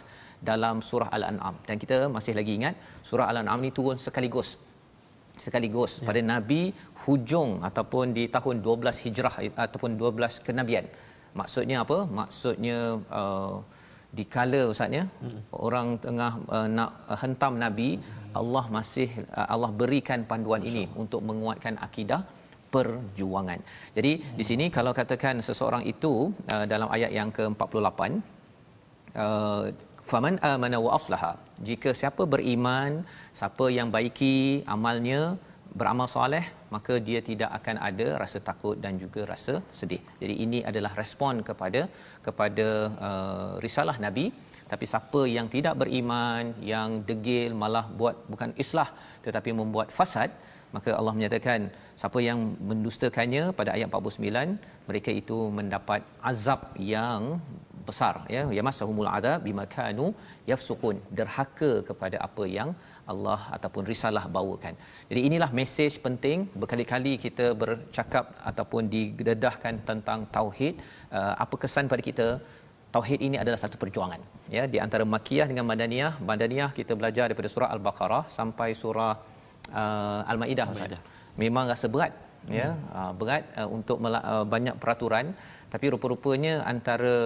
dalam 0.50 0.76
surah 0.88 1.10
al-an'am. 1.16 1.54
Dan 1.68 1.76
kita 1.82 1.96
masih 2.16 2.32
lagi 2.38 2.52
ingat 2.58 2.74
surah 3.08 3.26
al-an'am 3.30 3.60
ini 3.64 3.72
turun 3.78 3.98
sekaligus. 4.06 4.50
Sekaligus 5.44 5.92
ya. 6.00 6.04
pada 6.08 6.20
nabi 6.32 6.62
hujung 7.04 7.50
ataupun 7.68 8.12
di 8.16 8.24
tahun 8.36 8.56
12 8.64 9.04
hijrah 9.04 9.34
ataupun 9.66 9.90
12 10.00 10.44
kenabian. 10.46 10.86
Maksudnya 11.40 11.76
apa? 11.84 11.98
Maksudnya 12.18 12.78
uh, 13.20 13.54
di 14.18 14.24
kala 14.34 14.60
ustaznya 14.72 15.02
hmm. 15.22 15.40
orang 15.66 15.88
tengah 16.04 16.32
uh, 16.56 16.68
nak 16.76 16.90
hentam 17.22 17.54
nabi 17.64 17.88
hmm. 17.94 18.38
Allah 18.40 18.64
masih 18.76 19.08
uh, 19.38 19.46
Allah 19.54 19.70
berikan 19.80 20.22
panduan 20.30 20.62
ini 20.70 20.84
untuk 21.02 21.22
menguatkan 21.28 21.76
akidah 21.86 22.22
perjuangan. 22.74 23.60
Jadi 23.96 24.12
hmm. 24.18 24.34
di 24.38 24.44
sini 24.50 24.66
kalau 24.76 24.92
katakan 25.00 25.38
seseorang 25.48 25.84
itu 25.92 26.12
uh, 26.54 26.64
dalam 26.72 26.88
ayat 26.96 27.12
yang 27.18 27.30
ke-48 27.36 28.00
uh, 29.24 29.64
faman 30.10 30.36
amana 30.52 30.78
wa 30.84 30.90
aslaha 30.98 31.32
jika 31.68 31.90
siapa 32.00 32.22
beriman 32.32 32.92
siapa 33.38 33.64
yang 33.78 33.88
baiki 33.94 34.36
amalnya 34.74 35.20
beramal 35.78 36.08
soleh 36.14 36.44
maka 36.74 36.94
dia 37.08 37.20
tidak 37.28 37.50
akan 37.58 37.76
ada 37.88 38.06
rasa 38.22 38.38
takut 38.48 38.76
dan 38.84 38.94
juga 39.02 39.22
rasa 39.32 39.54
sedih. 39.80 40.02
Jadi 40.22 40.34
ini 40.44 40.58
adalah 40.70 40.92
respon 41.02 41.42
kepada 41.48 41.82
kepada 42.26 42.68
uh, 43.08 43.52
risalah 43.66 43.96
nabi. 44.06 44.26
Tapi 44.72 44.84
siapa 44.90 45.20
yang 45.36 45.46
tidak 45.54 45.74
beriman 45.82 46.44
yang 46.72 46.90
degil 47.08 47.52
malah 47.62 47.86
buat 48.00 48.16
bukan 48.32 48.50
islah 48.64 48.88
tetapi 49.24 49.50
membuat 49.60 49.88
fasad 49.96 50.30
maka 50.74 50.90
Allah 50.98 51.14
menyatakan 51.16 51.60
siapa 52.00 52.18
yang 52.26 52.38
mendustakannya 52.68 53.44
pada 53.58 53.70
ayat 53.76 53.88
49 53.90 54.86
mereka 54.88 55.10
itu 55.20 55.38
mendapat 55.58 56.00
azab 56.30 56.60
yang 56.92 57.42
besar 57.88 58.14
ya. 58.34 58.42
Yamassahumul 58.58 59.10
adab 59.18 59.38
bima 59.46 59.64
kanu 59.76 60.06
yafsukun. 60.50 60.96
Derhaka 61.18 61.72
kepada 61.88 62.16
apa 62.26 62.44
yang 62.58 62.70
Allah 63.12 63.40
ataupun 63.56 63.82
risalah 63.92 64.24
bawakan. 64.36 64.74
Jadi 65.10 65.20
inilah 65.28 65.50
mesej 65.58 65.92
penting. 66.06 66.38
Berkali-kali 66.60 67.12
kita 67.24 67.46
bercakap 67.62 68.24
ataupun 68.50 68.82
didedahkan 68.94 69.74
tentang 69.90 70.20
tauhid 70.36 70.74
uh, 71.18 71.34
apa 71.44 71.54
kesan 71.62 71.86
pada 71.92 72.04
kita? 72.08 72.28
Tauhid 72.94 73.20
ini 73.26 73.36
adalah 73.42 73.58
satu 73.64 73.76
perjuangan. 73.82 74.20
Ya 74.56 74.64
di 74.72 74.78
antara 74.84 75.04
makiyah 75.14 75.46
dengan 75.50 75.64
madaniyah 75.70 76.12
madaniyah 76.30 76.70
kita 76.78 76.92
belajar 77.00 77.24
daripada 77.28 77.50
surah 77.54 77.70
al-baqarah 77.74 78.24
sampai 78.38 78.68
surah 78.82 79.12
uh, 79.80 80.30
al-maidah 80.32 80.68
memang 81.42 81.64
rasa 81.72 81.86
berat 81.94 82.12
hmm. 82.18 82.54
ya. 82.60 82.68
Uh, 82.98 83.12
berat 83.20 83.44
uh, 83.60 83.68
untuk 83.76 83.98
mela- 84.04 84.26
uh, 84.32 84.44
banyak 84.54 84.74
peraturan. 84.82 85.26
Tapi 85.72 85.86
rupa-rupanya 85.94 86.54
antara 86.72 87.16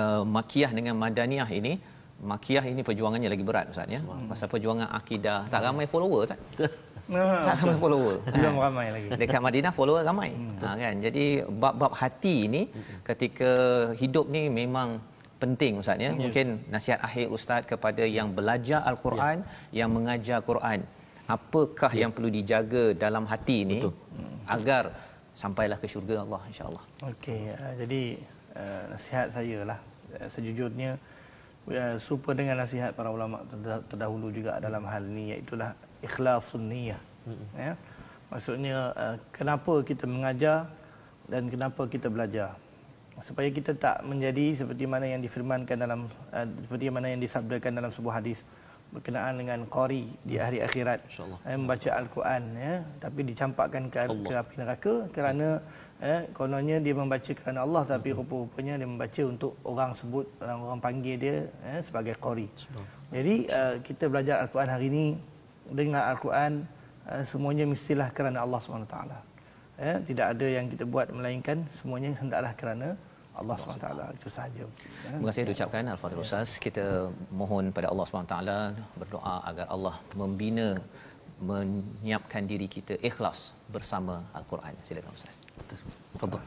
uh, 0.00 0.22
makiyah 0.36 0.72
dengan 0.78 0.96
madaniyah 1.04 1.48
ini 1.60 1.74
makiyah 2.22 2.64
ini 2.70 2.80
perjuangannya 2.86 3.28
lagi 3.34 3.44
berat 3.44 3.66
ustaz 3.72 3.90
ya. 3.90 4.00
Pasal 4.30 4.46
perjuangan 4.52 4.88
akidah. 4.98 5.50
Tak 5.52 5.60
ramai 5.66 5.86
follower 5.90 6.22
tak 6.30 6.38
tak 7.46 7.54
ramai 7.60 7.76
follower. 7.82 8.16
belum 8.36 8.54
ramai 8.64 8.86
lagi. 8.94 9.08
Dekat 9.22 9.40
Madinah 9.46 9.72
follower 9.78 10.02
ramai. 10.10 10.30
Hmm. 10.32 10.56
ha, 10.64 10.76
kan? 10.82 10.94
Jadi 11.06 11.24
bab-bab 11.62 11.92
hati 11.92 12.36
ini 12.48 12.62
ketika 13.08 13.52
hidup 14.00 14.28
ni 14.32 14.48
memang 14.48 15.00
penting 15.42 15.82
ustaz 15.82 16.00
ya. 16.00 16.08
ya 16.08 16.10
mungkin 16.16 16.46
nasihat 16.72 17.00
akhir 17.04 17.26
ustaz 17.36 17.62
kepada 17.68 18.04
yang 18.18 18.32
belajar 18.32 18.80
al-Quran 18.90 19.44
ya. 19.44 19.84
yang 19.84 19.90
mengajar 19.96 20.38
Quran. 20.50 20.80
Apakah 21.24 21.92
ya. 21.92 22.04
yang 22.04 22.10
perlu 22.16 22.28
dijaga 22.28 22.84
dalam 23.04 23.24
hati 23.32 23.56
ini 23.64 23.78
Betul. 23.80 23.94
agar 24.56 24.92
sampailah 25.36 25.76
ke 25.82 25.86
syurga 25.88 26.16
Allah 26.24 26.42
insyaallah? 26.48 26.84
Okey 27.12 27.40
uh, 27.52 27.72
jadi 27.80 28.02
uh, 28.56 28.82
nasihat 28.92 29.28
saya 29.36 29.58
lah. 29.70 29.78
Uh, 30.14 30.28
sejujurnya 30.30 30.90
uh, 30.94 31.13
serupa 31.96 32.36
dengan 32.36 32.60
nasihat 32.60 32.92
para 32.92 33.08
ulama 33.08 33.40
terdahulu 33.88 34.28
juga 34.28 34.60
dalam 34.60 34.84
hal 34.84 35.08
ini 35.08 35.36
iaitu 35.36 35.56
ikhlasun 36.04 36.68
niyah. 36.68 37.00
Hmm. 37.24 37.48
ya 37.56 37.72
maksudnya 38.28 38.92
uh, 38.92 39.16
kenapa 39.32 39.80
kita 39.80 40.04
mengajar 40.04 40.68
dan 41.24 41.48
kenapa 41.48 41.88
kita 41.88 42.12
belajar? 42.12 42.52
Supaya 43.22 43.48
kita 43.48 43.78
tak 43.78 44.02
menjadi 44.04 44.52
seperti 44.58 44.84
mana 44.84 45.06
yang 45.08 45.22
difirmankan 45.22 45.78
dalam 45.78 46.10
uh, 46.34 46.46
seperti 46.68 46.92
mana 46.92 47.08
yang 47.14 47.22
disabdakan 47.22 47.80
dalam 47.80 47.88
sebuah 47.88 48.20
hadis 48.20 48.44
berkenaan 48.92 49.40
dengan 49.40 49.66
qari 49.66 50.06
di 50.22 50.38
hari 50.38 50.62
akhirat. 50.62 51.08
Insyaallah. 51.10 51.38
Eh, 51.48 51.56
membaca 51.58 51.90
al-Quran 51.98 52.42
ya 52.54 52.74
tapi 53.02 53.20
dicampakkan 53.26 53.82
ke, 53.90 53.98
ke 54.06 54.34
api 54.34 54.54
neraka 54.60 54.94
kerana 55.10 55.48
eh 56.02 56.26
kononnya 56.34 56.82
dia 56.82 56.94
membaca 56.94 57.32
kerana 57.32 57.62
Allah 57.62 57.82
tapi 57.86 58.10
hmm. 58.10 58.18
rupa-rupanya 58.18 58.74
dia 58.80 58.88
membaca 58.88 59.22
untuk 59.22 59.52
orang 59.62 59.90
sebut 59.94 60.26
orang 60.42 60.58
orang 60.66 60.80
panggil 60.82 61.14
dia 61.16 61.36
eh, 61.70 61.80
sebagai 61.86 62.18
qari 62.18 62.50
jadi 63.14 63.34
uh, 63.46 63.74
kita 63.78 64.10
belajar 64.10 64.42
al-Quran 64.42 64.70
hari 64.74 64.86
ini 64.90 65.06
dengan 65.70 66.02
al-Quran 66.10 66.66
uh, 67.06 67.22
semuanya 67.22 67.64
mestilah 67.64 68.10
kerana 68.10 68.42
Allah 68.42 68.58
SWT 68.58 68.96
eh, 69.78 69.96
tidak 70.02 70.26
ada 70.34 70.46
yang 70.46 70.66
kita 70.66 70.84
buat 70.84 71.08
melainkan 71.14 71.62
semuanya 71.78 72.10
hendaklah 72.18 72.52
kerana 72.58 72.88
Allah 73.34 73.58
SWT 73.58 73.86
itu 74.14 74.28
sahaja. 74.30 74.62
Terima 75.02 75.26
kasih 75.26 75.42
diucapkan 75.50 75.82
Al-Fatihah 75.90 76.22
Ustaz. 76.22 76.50
Kita 76.62 77.10
mohon 77.34 77.74
pada 77.74 77.90
Allah 77.90 78.06
SWT 78.06 78.36
berdoa 78.94 79.42
agar 79.50 79.66
Allah 79.74 79.94
membina 80.14 80.78
menyiapkan 81.39 82.43
diri 82.43 82.67
kita 82.67 82.99
ikhlas 82.99 83.55
bersama 83.71 84.23
Al-Quran. 84.35 84.75
Silakan 84.83 85.11
Ustaz. 85.15 85.39
Tafadhal. 86.15 86.43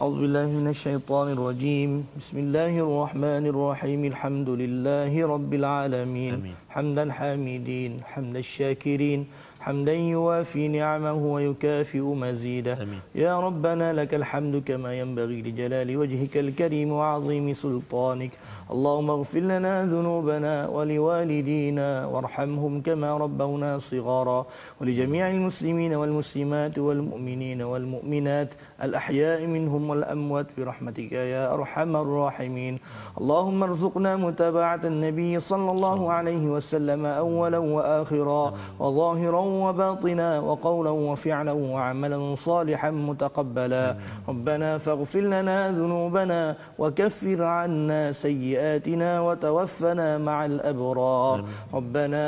أعوذ 0.00 0.16
بالله 0.16 0.46
من 0.64 0.68
الشيطان 0.72 1.36
الرجيم 1.36 1.90
بسم 2.16 2.36
الله 2.38 2.72
الرحمن 2.72 3.44
الرحيم 3.52 4.00
الحمد 4.04 4.48
لله 4.48 5.12
رب 5.12 5.52
العالمين 5.60 6.34
حمدا 6.72 7.04
حامدين 7.12 7.92
حمد 8.08 8.36
الشاكرين 8.36 9.20
حمدا 9.65 9.93
يوافي 9.93 10.67
نعمه 10.67 11.13
ويكافئ 11.35 12.01
مزيده. 12.01 12.77
يا 13.15 13.39
ربنا 13.39 13.93
لك 13.93 14.13
الحمد 14.13 14.63
كما 14.67 14.93
ينبغي 14.93 15.41
لجلال 15.41 15.97
وجهك 15.97 16.37
الكريم 16.37 16.91
وعظيم 16.91 17.53
سلطانك. 17.53 18.31
اللهم 18.71 19.09
اغفر 19.09 19.39
لنا 19.39 19.85
ذنوبنا 19.85 20.67
ولوالدينا 20.67 22.05
وارحمهم 22.05 22.81
كما 22.81 23.17
ربونا 23.17 23.77
صغارا. 23.77 24.45
ولجميع 24.81 25.29
المسلمين 25.29 25.93
والمسلمات 25.93 26.79
والمؤمنين 26.79 27.61
والمؤمنات 27.61 28.53
الأحياء 28.83 29.45
منهم 29.47 29.89
والأموات 29.89 30.47
برحمتك 30.57 31.11
يا 31.11 31.53
أرحم 31.53 31.95
الراحمين. 31.95 32.79
اللهم 33.17 33.63
ارزقنا 33.63 34.15
متابعة 34.15 34.81
النبي 34.85 35.39
صلى 35.39 35.71
الله 35.71 36.11
عليه 36.11 36.45
وسلم 36.55 37.05
أولا 37.05 37.57
وآخرا 37.57 38.53
وظاهرا 38.79 39.54
وباطنا 39.63 40.39
وقولا 40.39 40.93
وفعلا 41.09 41.51
وعملا 41.51 42.19
صالحا 42.35 42.91
متقبلا. 42.91 43.85
ربنا 44.29 44.69
فاغفر 44.77 45.25
لنا 45.35 45.57
ذنوبنا 45.71 46.41
وكفر 46.79 47.39
عنا 47.43 48.01
سيئاتنا 48.11 49.21
وتوفنا 49.21 50.17
مع 50.17 50.45
الأبرار. 50.45 51.37
ربنا 51.73 52.25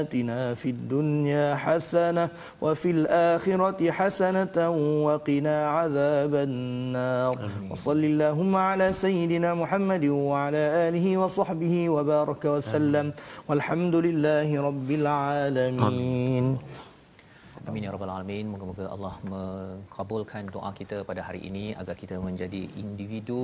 آتنا 0.00 0.54
في 0.54 0.68
الدنيا 0.70 1.54
حسنة 1.54 2.28
وفي 2.62 2.90
الآخرة 2.90 3.80
حسنة 3.90 4.56
وقنا 5.06 5.56
عذاب 5.68 6.34
النار. 6.34 7.34
وصل 7.70 8.00
اللهم 8.04 8.56
على 8.56 8.92
سيدنا 8.92 9.54
محمد 9.54 10.04
وعلى 10.04 10.62
آله 10.88 11.06
وصحبه 11.16 11.74
وبارك 11.88 12.44
وسلم. 12.44 13.06
والحمد 13.48 13.94
لله 13.94 14.48
رب 14.68 14.90
العالمين. 14.90 16.44
Amin 17.68 17.84
ya 17.84 17.90
rabbal 17.94 18.10
alamin. 18.12 18.46
Moga-moga 18.50 18.84
Allah 18.94 19.14
mengabulkan 19.32 20.44
doa 20.54 20.70
kita 20.78 20.98
pada 21.08 21.22
hari 21.26 21.40
ini 21.48 21.64
agar 21.80 21.94
kita 22.02 22.16
menjadi 22.26 22.60
individu, 22.82 23.42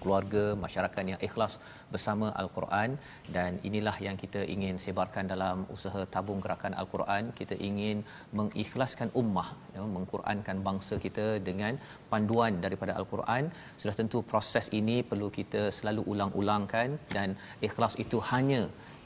keluarga, 0.00 0.44
masyarakat 0.64 1.04
yang 1.10 1.20
ikhlas 1.26 1.52
bersama 1.92 2.26
Al-Quran 2.40 2.98
dan 3.36 3.60
inilah 3.68 3.94
yang 4.06 4.16
kita 4.22 4.40
ingin 4.54 4.74
sebarkan 4.84 5.30
dalam 5.32 5.56
usaha 5.76 6.02
tabung 6.14 6.40
gerakan 6.44 6.74
Al-Quran. 6.82 7.30
Kita 7.40 7.54
ingin 7.68 8.02
mengikhlaskan 8.40 9.14
ummah, 9.22 9.48
ya, 9.76 9.86
mengqurankan 9.96 10.58
bangsa 10.68 10.98
kita 11.06 11.28
dengan 11.48 11.78
panduan 12.10 12.58
daripada 12.66 12.98
Al-Quran. 12.98 13.54
Sudah 13.82 13.94
tentu 14.00 14.20
proses 14.32 14.66
ini 14.80 14.98
perlu 15.12 15.30
kita 15.38 15.62
selalu 15.78 16.04
ulang-ulangkan 16.14 16.98
dan 17.16 17.38
ikhlas 17.68 17.94
itu 18.06 18.18
hanya 18.32 18.62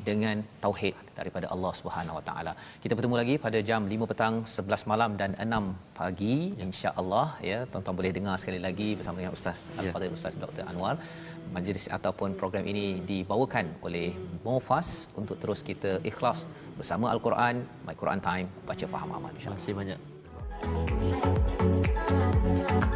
dengan 0.08 0.36
tauhid 0.64 0.94
daripada 1.18 1.46
Allah 1.54 1.72
Subhanahu 1.80 2.18
Wa 2.18 2.24
Taala. 2.28 2.52
Kita 2.82 2.92
bertemu 2.96 3.16
lagi 3.20 3.34
pada 3.44 3.58
jam 3.68 3.82
5 3.92 4.10
petang, 4.10 4.34
11 4.54 4.90
malam 4.92 5.10
dan 5.20 5.30
6 5.46 5.70
pagi 5.98 6.36
insya-Allah 6.66 7.26
ya. 7.50 7.58
Tuan-tuan 7.70 7.96
boleh 8.00 8.12
dengar 8.18 8.36
sekali 8.42 8.60
lagi 8.66 8.88
bersama 8.98 9.16
dengan 9.22 9.34
Ustaz 9.38 9.60
Al-Fadhil 9.80 10.16
Ustaz 10.18 10.36
Dr. 10.44 10.64
Anwar. 10.72 10.94
Majlis 11.54 11.86
ataupun 11.96 12.30
program 12.40 12.64
ini 12.72 12.86
dibawakan 13.10 13.66
oleh 13.86 14.08
Mofas 14.46 14.88
untuk 15.20 15.36
terus 15.42 15.60
kita 15.70 15.92
ikhlas 16.10 16.40
bersama 16.78 17.06
Al-Quran, 17.14 17.54
My 17.86 17.94
Quran 18.02 18.20
Time, 18.28 18.48
baca 18.70 18.86
faham 18.94 19.10
amal 19.18 19.30
Terima 19.38 19.56
kasih 19.60 19.74
banyak. 19.80 20.00
Thank 20.64 22.72
you 22.72 22.93